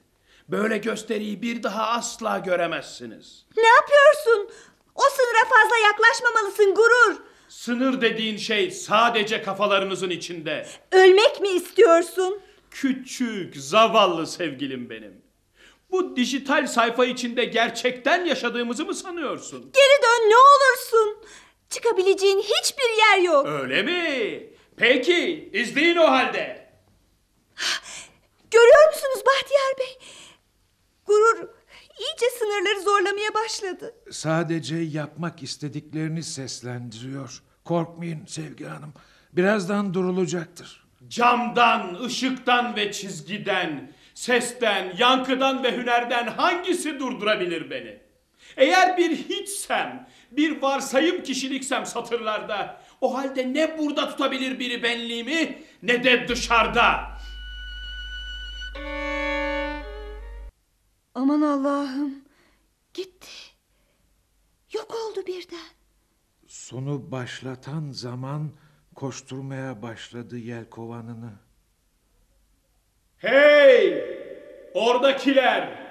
Böyle 0.48 0.78
gösteriyi 0.78 1.42
bir 1.42 1.62
daha 1.62 1.86
asla 1.86 2.38
göremezsiniz. 2.38 3.46
Ne 3.56 3.68
yapıyorsun? 3.68 4.50
O 4.94 5.02
sınıra 5.02 5.48
fazla 5.48 5.76
yaklaşmamalısın 5.86 6.74
gurur. 6.74 7.16
Sınır 7.48 8.00
dediğin 8.00 8.36
şey 8.36 8.70
sadece 8.70 9.42
kafalarınızın 9.42 10.10
içinde. 10.10 10.66
Ölmek 10.92 11.40
mi 11.40 11.48
istiyorsun? 11.48 12.40
Küçük, 12.70 13.56
zavallı 13.56 14.26
sevgilim 14.26 14.90
benim. 14.90 15.22
Bu 15.90 16.16
dijital 16.16 16.66
sayfa 16.66 17.04
içinde 17.06 17.44
gerçekten 17.44 18.24
yaşadığımızı 18.24 18.84
mı 18.84 18.94
sanıyorsun? 18.94 19.60
Geri 19.74 20.02
dön 20.02 20.30
ne 20.30 20.36
olursun. 20.36 21.18
Çıkabileceğin 21.70 22.38
hiçbir 22.38 22.98
yer 22.98 23.22
yok. 23.22 23.46
Öyle 23.46 23.82
mi? 23.82 24.42
Peki, 24.76 25.50
izleyin 25.52 25.96
o 25.96 26.10
halde. 26.10 26.70
Görüyor 28.50 28.88
musunuz 28.88 29.24
Bahtiyar 29.26 29.78
Bey? 29.78 29.98
Gurur 31.06 31.48
iyice 31.98 32.26
sınırları 32.38 32.80
zorlamaya 32.82 33.34
başladı. 33.34 33.94
Sadece 34.10 34.76
yapmak 34.76 35.42
istediklerini 35.42 36.22
seslendiriyor. 36.22 37.42
Korkmayın 37.64 38.26
Sevgi 38.26 38.64
Hanım. 38.64 38.94
Birazdan 39.32 39.94
durulacaktır. 39.94 40.86
Camdan, 41.08 42.04
ışıktan 42.04 42.76
ve 42.76 42.92
çizgiden, 42.92 43.92
sesten, 44.14 44.94
yankıdan 44.98 45.62
ve 45.64 45.76
hünerden 45.76 46.26
hangisi 46.26 46.98
durdurabilir 46.98 47.70
beni? 47.70 47.98
Eğer 48.56 48.96
bir 48.96 49.16
hiçsem, 49.16 50.08
bir 50.30 50.62
varsayım 50.62 51.22
kişiliksem 51.22 51.86
satırlarda, 51.86 52.80
o 53.00 53.14
halde 53.14 53.52
ne 53.54 53.78
burada 53.78 54.08
tutabilir 54.08 54.58
biri 54.58 54.82
benliğimi 54.82 55.62
ne 55.82 56.04
de 56.04 56.28
dışarıda. 56.28 57.16
Aman 61.14 61.40
Allah'ım. 61.42 62.14
Gitti. 62.94 63.30
Yok 64.72 64.94
oldu 64.94 65.26
birden. 65.26 65.66
Sonu 66.46 67.10
başlatan 67.10 67.90
zaman 67.90 68.52
koşturmaya 68.94 69.82
başladı 69.82 70.38
yelkovanını. 70.38 71.32
Hey! 73.16 74.04
Oradakiler! 74.74 75.86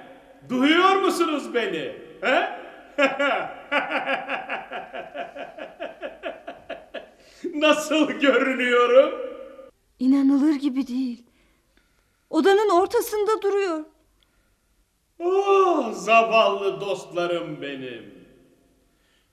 Duyuyor 0.49 0.95
musunuz 0.95 1.53
beni? 1.53 1.95
He? 2.21 2.49
Nasıl 7.53 8.11
görünüyorum? 8.11 9.19
İnanılır 9.99 10.55
gibi 10.55 10.87
değil. 10.87 11.23
Odanın 12.29 12.69
ortasında 12.69 13.41
duruyor. 13.41 13.83
Oh 15.19 15.93
zavallı 15.93 16.81
dostlarım 16.81 17.61
benim. 17.61 18.15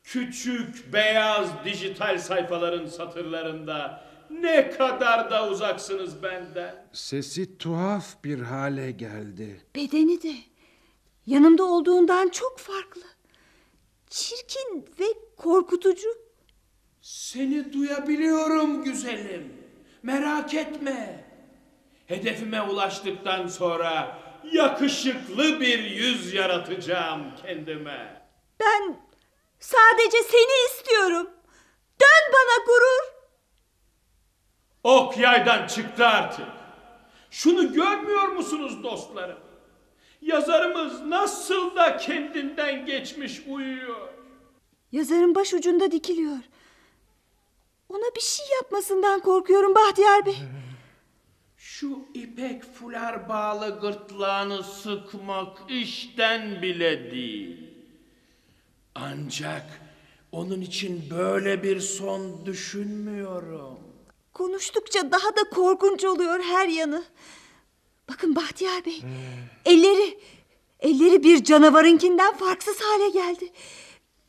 Küçük 0.05 0.93
beyaz 0.93 1.49
dijital 1.64 2.18
sayfaların 2.18 2.87
satırlarında 2.87 4.05
ne 4.30 4.70
kadar 4.70 5.30
da 5.30 5.49
uzaksınız 5.51 6.22
benden. 6.22 6.87
Sesi 6.93 7.59
tuhaf 7.59 8.24
bir 8.24 8.41
hale 8.41 8.91
geldi. 8.91 9.61
Bedeni 9.76 10.22
de 10.22 10.35
yanımda 11.26 11.64
olduğundan 11.64 12.28
çok 12.28 12.59
farklı. 12.59 13.03
Çirkin 14.12 14.94
ve 15.00 15.04
korkutucu. 15.36 16.08
Seni 17.00 17.72
duyabiliyorum 17.72 18.84
güzelim. 18.84 19.52
Merak 20.02 20.54
etme. 20.54 21.24
Hedefime 22.06 22.62
ulaştıktan 22.62 23.46
sonra 23.46 24.18
yakışıklı 24.52 25.60
bir 25.60 25.78
yüz 25.78 26.34
yaratacağım 26.34 27.22
kendime. 27.42 28.22
Ben 28.60 29.00
sadece 29.60 30.18
seni 30.30 30.66
istiyorum. 30.70 31.30
Dön 32.00 32.32
bana 32.32 32.64
gurur. 32.66 33.12
Ok 34.84 35.18
yaydan 35.18 35.66
çıktı 35.66 36.06
artık. 36.06 36.46
Şunu 37.30 37.72
görmüyor 37.72 38.28
musunuz 38.28 38.82
dostlarım? 38.82 39.51
Yazarımız 40.23 41.01
nasıl 41.01 41.77
da 41.77 41.97
kendinden 41.97 42.87
geçmiş 42.87 43.43
uyuyor. 43.49 44.09
Yazarın 44.93 45.35
baş 45.35 45.55
ucunda 45.55 45.91
dikiliyor. 45.93 46.39
Ona 47.89 48.14
bir 48.16 48.20
şey 48.20 48.47
yapmasından 48.62 49.20
korkuyorum 49.20 49.75
Bahtiyar 49.75 50.27
Bey. 50.27 50.37
Şu 51.57 51.99
ipek 52.14 52.64
fular 52.64 53.29
bağlı 53.29 53.81
gırtlağını 53.81 54.62
sıkmak 54.62 55.59
işten 55.68 56.62
bile 56.62 57.11
değil. 57.11 57.70
Ancak 58.95 59.81
onun 60.33 60.61
için 60.61 61.03
böyle 61.11 61.62
bir 61.62 61.81
son 61.81 62.47
düşünmüyorum. 62.47 63.79
Konuştukça 64.33 65.11
daha 65.12 65.37
da 65.37 65.51
korkunç 65.51 66.05
oluyor 66.05 66.41
her 66.41 66.68
yanı. 66.68 67.05
Bakın 68.12 68.36
Bahtiyar 68.36 68.84
Bey. 68.84 69.02
Elleri, 69.64 70.18
elleri 70.80 71.22
bir 71.22 71.44
canavarınkinden 71.44 72.34
farksız 72.34 72.76
hale 72.80 73.10
geldi. 73.10 73.52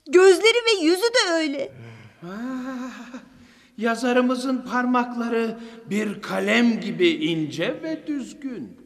Gözleri 0.10 0.58
ve 0.68 0.86
yüzü 0.86 1.02
de 1.02 1.32
öyle. 1.32 1.72
Ah, 2.24 3.22
yazarımızın 3.78 4.58
parmakları 4.58 5.60
bir 5.90 6.22
kalem 6.22 6.80
gibi 6.80 7.08
ince 7.10 7.80
ve 7.84 8.08
düzgün. 8.08 8.78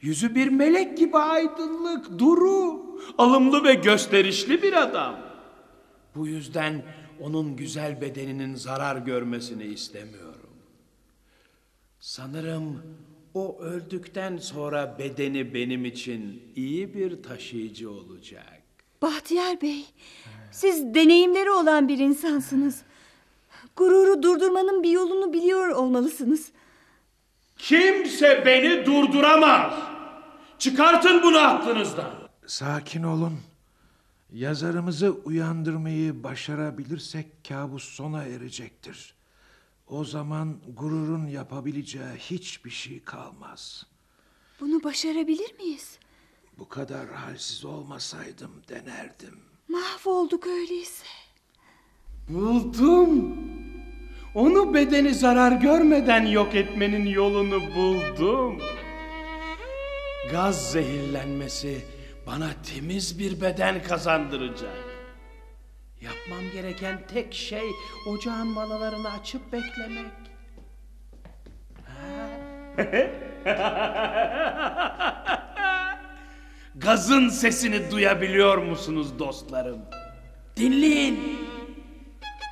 Yüzü 0.00 0.34
bir 0.34 0.48
melek 0.48 0.98
gibi 0.98 1.18
aydınlık, 1.18 2.18
duru, 2.18 2.82
alımlı 3.18 3.64
ve 3.64 3.74
gösterişli 3.74 4.62
bir 4.62 4.82
adam. 4.82 5.16
Bu 6.14 6.26
yüzden 6.26 6.84
onun 7.20 7.56
güzel 7.56 8.00
bedeninin 8.00 8.54
zarar 8.54 8.96
görmesini 8.96 9.64
istemiyorum. 9.64 10.50
Sanırım 12.00 12.82
o 13.36 13.58
öldükten 13.60 14.36
sonra 14.36 14.98
bedeni 14.98 15.54
benim 15.54 15.84
için 15.84 16.52
iyi 16.56 16.94
bir 16.94 17.22
taşıyıcı 17.22 17.90
olacak. 17.90 18.62
Bahtiyar 19.02 19.60
Bey, 19.60 19.86
siz 20.52 20.94
deneyimleri 20.94 21.50
olan 21.50 21.88
bir 21.88 21.98
insansınız. 21.98 22.82
Gururu 23.76 24.22
durdurmanın 24.22 24.82
bir 24.82 24.90
yolunu 24.90 25.32
biliyor 25.32 25.68
olmalısınız. 25.68 26.52
Kimse 27.58 28.42
beni 28.46 28.86
durduramaz. 28.86 29.74
Çıkartın 30.58 31.22
bunu 31.22 31.38
aklınızdan. 31.38 32.10
Sakin 32.46 33.02
olun. 33.02 33.38
Yazarımızı 34.32 35.10
uyandırmayı 35.10 36.24
başarabilirsek 36.24 37.26
kabus 37.48 37.84
sona 37.84 38.24
erecektir. 38.24 39.15
O 39.88 40.04
zaman 40.04 40.60
gururun 40.76 41.26
yapabileceği 41.26 42.14
hiçbir 42.18 42.70
şey 42.70 43.02
kalmaz. 43.02 43.86
Bunu 44.60 44.84
başarabilir 44.84 45.54
miyiz? 45.58 45.98
Bu 46.58 46.68
kadar 46.68 47.08
halsiz 47.08 47.64
olmasaydım 47.64 48.50
denerdim. 48.68 49.38
Mahvolduk 49.68 50.46
öyleyse. 50.46 51.06
Buldum. 52.28 53.36
Onu 54.34 54.74
bedeni 54.74 55.14
zarar 55.14 55.52
görmeden 55.52 56.26
yok 56.26 56.54
etmenin 56.54 57.06
yolunu 57.06 57.74
buldum. 57.74 58.58
Gaz 60.30 60.72
zehirlenmesi 60.72 61.84
bana 62.26 62.50
temiz 62.62 63.18
bir 63.18 63.40
beden 63.40 63.82
kazandıracak. 63.82 64.85
Yapmam 66.06 66.50
gereken 66.52 67.06
tek 67.06 67.34
şey 67.34 67.70
ocağın 68.08 68.46
manalarını 68.48 69.12
açıp 69.12 69.52
beklemek. 69.52 70.12
Gazın 76.74 77.28
sesini 77.28 77.90
duyabiliyor 77.90 78.58
musunuz 78.58 79.18
dostlarım? 79.18 79.78
Dinleyin. 80.56 81.46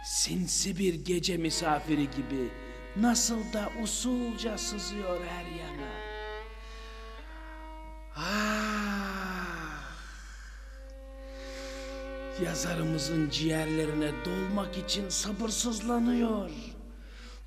Sinsi 0.04 0.78
bir 0.78 0.94
gece 1.04 1.36
misafiri 1.36 2.10
gibi 2.10 2.48
nasıl 2.96 3.52
da 3.52 3.68
usulca 3.82 4.58
sızıyor 4.58 5.20
her 5.20 5.44
yana. 5.44 5.90
Ah! 8.16 8.63
Yazarımızın 12.42 13.30
ciğerlerine 13.30 14.10
dolmak 14.24 14.78
için 14.78 15.08
sabırsızlanıyor. 15.08 16.50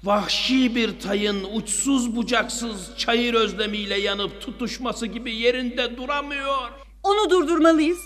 Vahşi 0.04 0.76
bir 0.76 1.00
tayın 1.00 1.44
uçsuz 1.54 2.16
bucaksız 2.16 2.98
çayır 2.98 3.34
özlemiyle 3.34 4.00
yanıp 4.00 4.42
tutuşması 4.42 5.08
gibi 5.08 5.36
yerinde 5.36 5.98
duramıyor. 5.98 6.70
Onu 7.04 7.30
durdurmalıyız. 7.30 8.00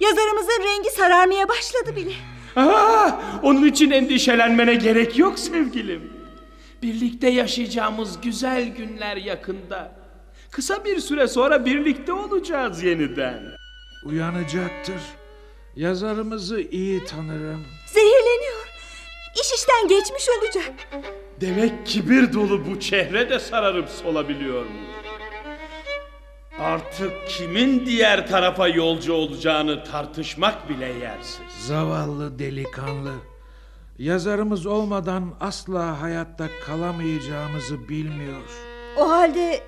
Yazarımızın 0.00 0.62
rengi 0.64 0.90
sararmaya 0.90 1.48
başladı 1.48 1.96
bile. 1.96 2.12
Aa, 2.56 3.10
onun 3.42 3.66
için 3.66 3.90
endişelenmene 3.90 4.74
gerek 4.74 5.18
yok 5.18 5.38
sevgilim. 5.38 6.12
Birlikte 6.82 7.28
yaşayacağımız 7.30 8.20
güzel 8.20 8.68
günler 8.68 9.16
yakında. 9.16 9.92
Kısa 10.50 10.84
bir 10.84 11.00
süre 11.00 11.28
sonra 11.28 11.66
birlikte 11.66 12.12
olacağız 12.12 12.82
yeniden. 12.82 13.42
Uyanacaktır. 14.04 15.17
Yazarımızı 15.78 16.60
iyi 16.60 17.04
tanırım. 17.04 17.64
Zehirleniyor. 17.86 18.68
İş 19.34 19.52
işten 19.54 19.88
geçmiş 19.88 20.26
olacak. 20.38 20.72
Demek 21.40 21.86
kibir 21.86 22.32
dolu 22.32 22.66
bu 22.66 22.80
çehre 22.80 23.30
de 23.30 23.38
sararıp 23.38 23.88
solabiliyor 23.88 24.62
mu? 24.62 24.80
Artık 26.60 27.12
kimin 27.28 27.86
diğer 27.86 28.26
tarafa 28.26 28.68
yolcu 28.68 29.12
olacağını 29.12 29.84
tartışmak 29.84 30.68
bile 30.68 30.86
yersiz. 30.86 31.66
Zavallı 31.66 32.38
delikanlı. 32.38 33.14
Yazarımız 33.98 34.66
olmadan 34.66 35.34
asla 35.40 36.02
hayatta 36.02 36.48
kalamayacağımızı 36.66 37.88
bilmiyor. 37.88 38.42
O 38.96 39.10
halde 39.10 39.60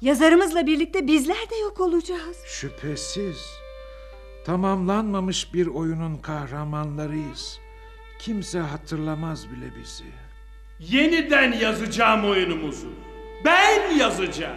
yazarımızla 0.00 0.66
birlikte 0.66 1.06
bizler 1.06 1.50
de 1.50 1.56
yok 1.56 1.80
olacağız. 1.80 2.36
Şüphesiz. 2.46 3.63
Tamamlanmamış 4.44 5.54
bir 5.54 5.66
oyunun 5.66 6.16
kahramanlarıyız. 6.16 7.58
Kimse 8.18 8.58
hatırlamaz 8.58 9.46
bile 9.50 9.70
bizi. 9.82 10.04
Yeniden 10.96 11.52
yazacağım 11.52 12.24
oyunumuzu. 12.24 12.88
Ben 13.44 13.96
yazacağım. 13.96 14.56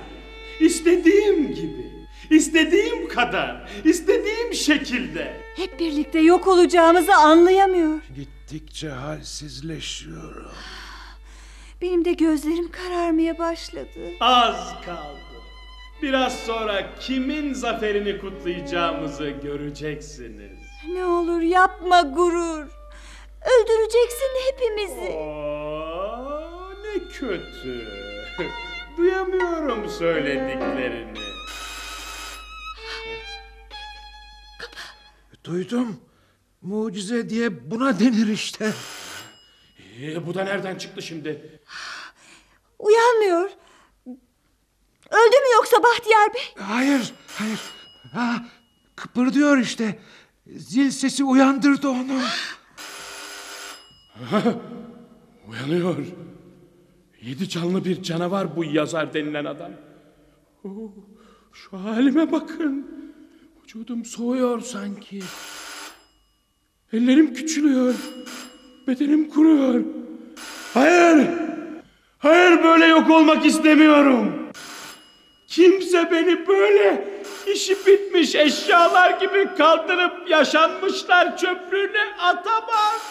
İstediğim 0.60 1.54
gibi, 1.56 1.92
istediğim 2.30 3.08
kadar, 3.08 3.70
istediğim 3.84 4.54
şekilde. 4.54 5.42
Hep 5.56 5.80
birlikte 5.80 6.20
yok 6.20 6.48
olacağımızı 6.48 7.16
anlayamıyor. 7.16 8.00
Gittikçe 8.16 8.90
halsizleşiyorum. 8.90 10.52
Benim 11.82 12.06
de 12.06 12.14
gözlerim 12.14 12.72
kararmaya 12.72 13.38
başladı. 13.38 14.00
Az 14.20 14.74
kaldı. 14.86 15.27
Biraz 16.02 16.40
sonra 16.40 16.96
kimin 17.00 17.54
zaferini 17.54 18.20
kutlayacağımızı 18.20 19.30
göreceksiniz. 19.30 20.60
Ne 20.94 21.06
olur 21.06 21.42
yapma 21.42 22.02
gurur. 22.02 22.68
Öldüreceksin 23.42 24.30
hepimizi. 24.52 25.14
Oo, 25.14 26.74
ne 26.84 27.04
kötü. 27.12 27.88
Duyamıyorum 28.98 29.90
söylediklerini. 29.90 31.18
Duydum. 35.44 36.02
Mucize 36.62 37.30
diye 37.30 37.72
buna 37.72 38.00
denir 38.00 38.28
işte. 38.28 38.72
Ee, 40.02 40.28
bu 40.28 40.34
da 40.34 40.44
nereden 40.44 40.76
çıktı 40.76 41.02
şimdi? 41.02 41.60
Uyanmıyor. 42.80 43.50
Öldü 45.12 45.36
mü 45.36 45.54
yoksa 45.56 45.78
Bahtiyar 45.84 46.34
Bey? 46.34 46.64
Hayır, 46.66 47.14
hayır. 47.40 47.60
Ha, 48.14 48.46
kıpırdıyor 48.96 49.58
işte. 49.58 50.00
Zil 50.48 50.92
sesi 50.92 51.24
uyandırdı 51.24 51.90
onu. 51.90 52.20
Uyanıyor. 55.50 55.96
Yedi 57.22 57.50
canlı 57.50 57.86
bir 57.86 58.04
canavar 58.04 58.56
bu 58.56 58.64
yazar 58.64 59.14
denilen 59.14 59.46
adam. 59.46 59.72
Oo, 60.64 60.92
şu 61.54 61.78
halime 61.78 62.32
bakın. 62.32 62.88
Vücudum 63.64 64.06
soğuyor 64.06 64.62
sanki. 64.62 65.22
Ellerim 66.94 67.34
küçülüyor. 67.34 67.96
Bedenim 68.88 69.30
kuruyor. 69.30 69.84
Hayır! 70.74 71.28
Hayır 72.18 72.64
böyle 72.64 72.86
yok 72.86 73.10
olmak 73.10 73.46
istemiyorum. 73.46 74.47
Kimse 75.58 76.12
beni 76.12 76.48
böyle 76.48 77.08
işi 77.48 77.86
bitmiş 77.86 78.36
eşyalar 78.36 79.12
gibi 79.12 79.56
kaldırıp 79.58 80.30
yaşanmışlar 80.30 81.38
çöplüğüne 81.38 82.16
atamaz. 82.20 83.02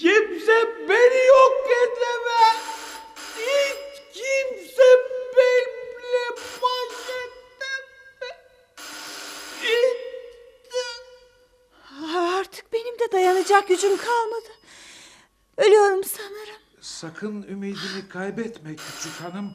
Kimse 0.00 0.68
beni 0.88 1.26
yok 1.28 1.66
edemez. 1.82 2.60
Hiç 3.36 4.02
kimse 4.12 4.82
benimle 5.36 6.36
baş 6.62 7.08
edemez. 7.16 8.30
Artık 12.38 12.72
benim 12.72 12.98
de 12.98 13.12
dayanacak 13.12 13.68
gücüm 13.68 13.96
kalmadı. 13.96 14.48
Ölüyorum 15.56 16.04
sanırım. 16.04 16.60
Sakın 16.80 17.42
ümidini 17.42 18.08
kaybetme 18.08 18.76
küçük 18.76 19.20
hanım. 19.20 19.52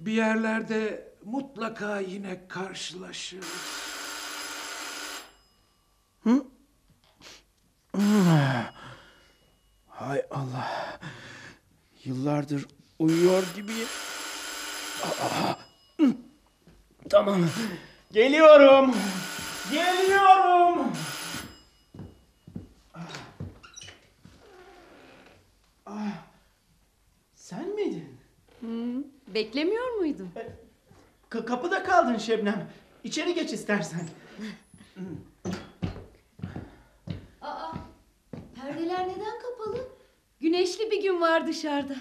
Bir 0.00 0.12
yerlerde 0.12 1.12
mutlaka 1.24 2.00
yine 2.00 2.48
karşılaşırız. 2.48 3.88
Hay 9.86 10.22
Allah. 10.30 10.98
Yıllardır 12.04 12.66
uyuyor 12.98 13.42
gibiyim. 13.56 13.88
Aa, 15.04 15.54
hı. 16.00 16.14
Tamam. 17.10 17.40
Geliyorum. 18.12 18.94
Geliyorum. 19.72 20.92
Ah, 25.86 26.12
sen 27.34 27.68
miydin? 27.74 28.20
Beklemiyor 29.34 29.90
muydun? 29.98 30.30
Ka- 31.30 31.44
kapıda 31.44 31.82
kaldın 31.82 32.18
Şebnem. 32.18 32.70
İçeri 33.04 33.34
geç 33.34 33.52
istersen. 33.52 34.08
Aa, 37.42 37.72
perdeler 38.54 39.08
neden 39.08 39.38
kapalı? 39.42 39.88
Güneşli 40.40 40.90
bir 40.90 41.02
gün 41.02 41.20
var 41.20 41.46
dışarıda. 41.46 41.96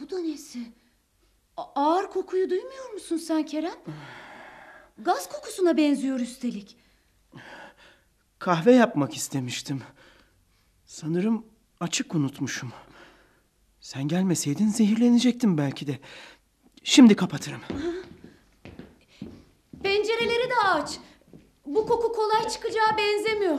Bu 0.00 0.10
da 0.10 0.18
nesi? 0.18 0.58
A- 1.56 1.72
ağır 1.74 2.10
kokuyu 2.10 2.50
duymuyor 2.50 2.90
musun 2.92 3.16
sen 3.16 3.46
Kerem? 3.46 3.78
Gaz 4.98 5.28
kokusuna 5.28 5.76
benziyor 5.76 6.20
üstelik. 6.20 6.76
Kahve 8.38 8.72
yapmak 8.72 9.16
istemiştim. 9.16 9.82
Sanırım 10.86 11.46
açık 11.80 12.14
unutmuşum. 12.14 12.72
Sen 13.84 14.08
gelmeseydin 14.08 14.68
zehirlenecektim 14.68 15.58
belki 15.58 15.86
de. 15.86 15.98
Şimdi 16.84 17.16
kapatırım. 17.16 17.60
Pencereleri 19.82 20.50
de 20.50 20.54
aç. 20.64 20.98
Bu 21.66 21.86
koku 21.86 22.12
kolay 22.12 22.48
çıkacağı 22.48 22.96
benzemiyor. 22.98 23.58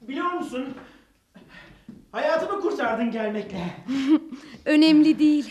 Biliyor 0.00 0.32
musun? 0.32 0.74
Hayatımı 2.12 2.60
kurtardın 2.60 3.10
gelmekle. 3.10 3.76
Önemli 4.64 5.18
değil. 5.18 5.50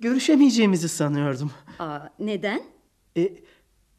Görüşemeyeceğimizi 0.00 0.88
sanıyordum. 0.88 1.50
Aa, 1.78 2.00
neden? 2.18 2.62
E, 3.16 3.32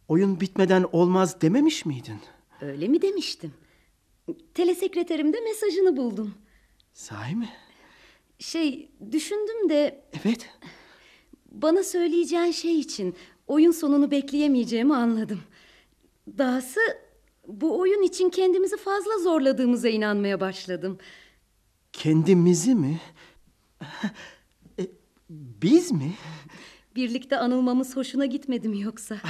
oyun 0.08 0.40
bitmeden 0.40 0.86
olmaz 0.92 1.42
dememiş 1.42 1.86
miydin? 1.86 2.20
Öyle 2.62 2.88
mi 2.88 3.02
demiştim? 3.02 3.54
Telesekreterimde 4.54 5.40
mesajını 5.40 5.98
buldum. 5.98 6.34
Sahi 6.94 7.36
mi? 7.36 7.50
Şey 8.40 8.92
düşündüm 9.12 9.70
de 9.70 10.04
Evet. 10.26 10.50
bana 11.52 11.84
söyleyeceğin 11.84 12.52
şey 12.52 12.80
için 12.80 13.16
oyun 13.48 13.72
sonunu 13.72 14.12
bekleyemeyeceğimi 14.12 14.96
anladım. 14.96 15.42
Dahası 16.38 16.80
bu 17.48 17.80
oyun 17.80 18.02
için 18.04 18.30
kendimizi 18.30 18.78
fazla 18.78 19.18
zorladığımıza 19.20 19.90
inanmaya 19.90 20.40
başladım. 20.40 20.98
Kendimizi 21.94 22.76
mi? 22.76 23.02
E, 24.80 24.84
biz 25.30 25.92
mi? 25.92 26.14
Birlikte 26.96 27.38
anılmamız 27.38 27.96
hoşuna 27.96 28.26
gitmedi 28.26 28.70
mi 28.70 28.82
yoksa? 28.82 29.18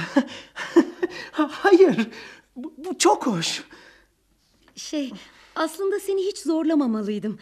Ha, 1.32 1.48
Hayır. 1.52 2.08
Bu, 2.56 2.74
bu 2.78 2.98
çok 2.98 3.26
hoş. 3.26 3.64
Şey, 4.76 5.12
aslında 5.56 6.00
seni 6.00 6.20
hiç 6.26 6.38
zorlamamalıydım. 6.38 7.38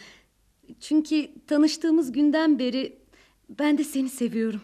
Çünkü 0.80 1.30
tanıştığımız 1.46 2.12
günden 2.12 2.58
beri 2.58 2.98
ben 3.48 3.78
de 3.78 3.84
seni 3.84 4.08
seviyorum. 4.08 4.60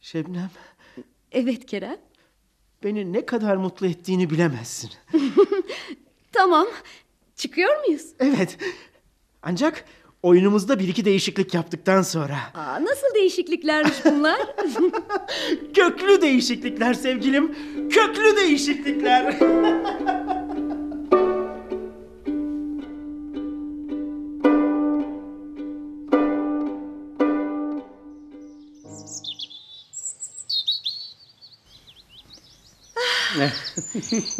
Şebnem, 0.00 0.50
Evet 1.32 1.66
Kerem. 1.66 1.96
beni 2.84 3.12
ne 3.12 3.26
kadar 3.26 3.56
mutlu 3.56 3.86
ettiğini 3.86 4.30
bilemezsin. 4.30 4.90
Tamam. 6.32 6.66
Çıkıyor 7.36 7.84
muyuz? 7.86 8.06
Evet. 8.18 8.58
Ancak 9.42 9.84
oyunumuzda 10.22 10.78
bir 10.78 10.88
iki 10.88 11.04
değişiklik 11.04 11.54
yaptıktan 11.54 12.02
sonra. 12.02 12.36
Aa, 12.54 12.84
nasıl 12.84 13.14
değişikliklermiş 13.14 14.04
bunlar? 14.04 14.38
Köklü 15.74 16.20
değişiklikler 16.22 16.94
sevgilim. 16.94 17.54
Köklü 17.90 18.36
değişiklikler. 18.36 19.38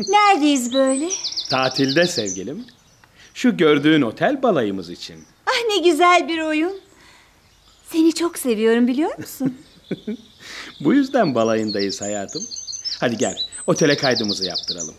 Neredeyiz 0.08 0.74
böyle? 0.74 1.08
Tatilde 1.50 2.06
sevgilim. 2.06 2.66
Şu 3.34 3.56
gördüğün 3.56 4.02
otel 4.02 4.42
balayımız 4.42 4.90
için. 4.90 5.24
Ah 5.46 5.68
ne 5.68 5.90
güzel 5.90 6.28
bir 6.28 6.40
oyun. 6.40 6.80
Seni 7.92 8.14
çok 8.14 8.38
seviyorum 8.38 8.88
biliyor 8.88 9.18
musun? 9.18 9.58
Bu 10.80 10.94
yüzden 10.94 11.34
balayındayız 11.34 12.00
hayatım. 12.00 12.42
Hadi 13.00 13.16
gel 13.16 13.36
otele 13.66 13.96
kaydımızı 13.96 14.44
yaptıralım. 14.44 14.94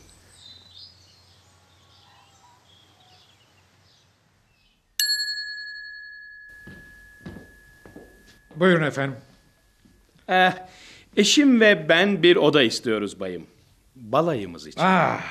Buyurun 8.56 8.84
efendim. 8.84 9.18
Eh, 10.30 10.54
eşim 11.18 11.62
ve 11.62 11.90
ben 11.90 12.24
bir 12.24 12.36
oda 12.36 12.64
istiyoruz 12.64 13.20
bayım. 13.20 13.48
Balayımız 13.96 14.68
için. 14.68 14.82
Ah, 14.84 15.22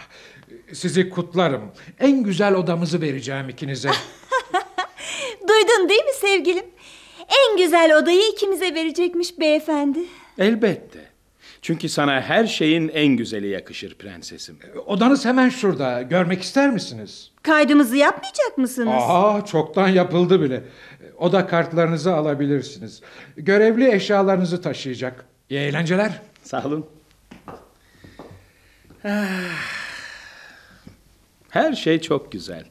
sizi 0.73 1.11
kutlarım. 1.11 1.63
En 2.01 2.23
güzel 2.23 2.55
odamızı 2.55 3.01
vereceğim 3.01 3.49
ikinize. 3.49 3.91
Duydun 5.49 5.89
değil 5.89 6.05
mi 6.05 6.13
sevgilim? 6.21 6.65
En 7.21 7.57
güzel 7.57 7.99
odayı 7.99 8.33
ikimize 8.33 8.75
verecekmiş 8.75 9.39
beyefendi. 9.41 9.99
Elbette. 10.39 11.13
Çünkü 11.63 11.89
sana 11.89 12.21
her 12.21 12.47
şeyin 12.47 12.89
en 12.89 13.07
güzeli 13.17 13.49
yakışır 13.49 13.95
prensesim. 13.95 14.59
Odanız 14.87 15.25
hemen 15.25 15.49
şurada. 15.49 16.03
Görmek 16.03 16.43
ister 16.43 16.71
misiniz? 16.71 17.31
Kaydımızı 17.43 17.97
yapmayacak 17.97 18.59
mısınız? 18.59 18.95
Aa, 18.97 19.45
çoktan 19.45 19.89
yapıldı 19.89 20.43
bile. 20.43 20.65
Oda 21.19 21.47
kartlarınızı 21.47 22.15
alabilirsiniz. 22.15 23.01
Görevli 23.37 23.93
eşyalarınızı 23.93 24.63
taşıyacak. 24.63 25.25
İyi 25.51 25.61
eğlenceler. 25.61 26.21
Sağ 26.43 26.65
olun. 26.65 26.87
Her 31.49 31.73
şey 31.73 32.01
çok 32.01 32.33
güzel. 32.33 32.65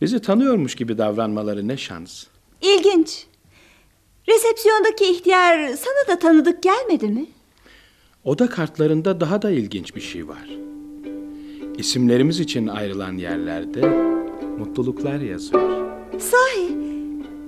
Bizi 0.00 0.22
tanıyormuş 0.22 0.74
gibi 0.74 0.98
davranmaları 0.98 1.68
ne 1.68 1.76
şans. 1.76 2.24
İlginç. 2.62 3.26
Resepsiyondaki 4.28 5.04
ihtiyar 5.04 5.68
sana 5.68 6.14
da 6.14 6.18
tanıdık 6.18 6.62
gelmedi 6.62 7.06
mi? 7.06 7.26
Oda 8.24 8.48
kartlarında 8.50 9.20
daha 9.20 9.42
da 9.42 9.50
ilginç 9.50 9.96
bir 9.96 10.00
şey 10.00 10.28
var. 10.28 10.48
İsimlerimiz 11.78 12.40
için 12.40 12.66
ayrılan 12.66 13.12
yerlerde 13.16 13.80
mutluluklar 14.58 15.20
yazıyor. 15.20 15.90
Sahi 16.18 16.76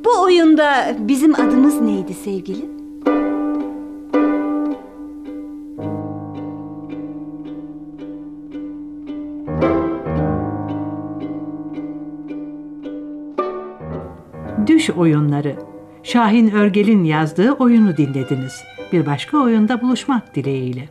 bu 0.04 0.22
oyunda 0.22 0.96
bizim 0.98 1.34
adımız 1.34 1.80
neydi 1.80 2.14
sevgilim? 2.14 2.81
Düş 14.82 14.90
oyunları. 14.90 15.56
Şahin 16.02 16.50
Örgel'in 16.50 17.04
yazdığı 17.04 17.52
oyunu 17.52 17.96
dinlediniz. 17.96 18.64
Bir 18.92 19.06
başka 19.06 19.38
oyunda 19.38 19.82
buluşmak 19.82 20.34
dileğiyle. 20.34 20.88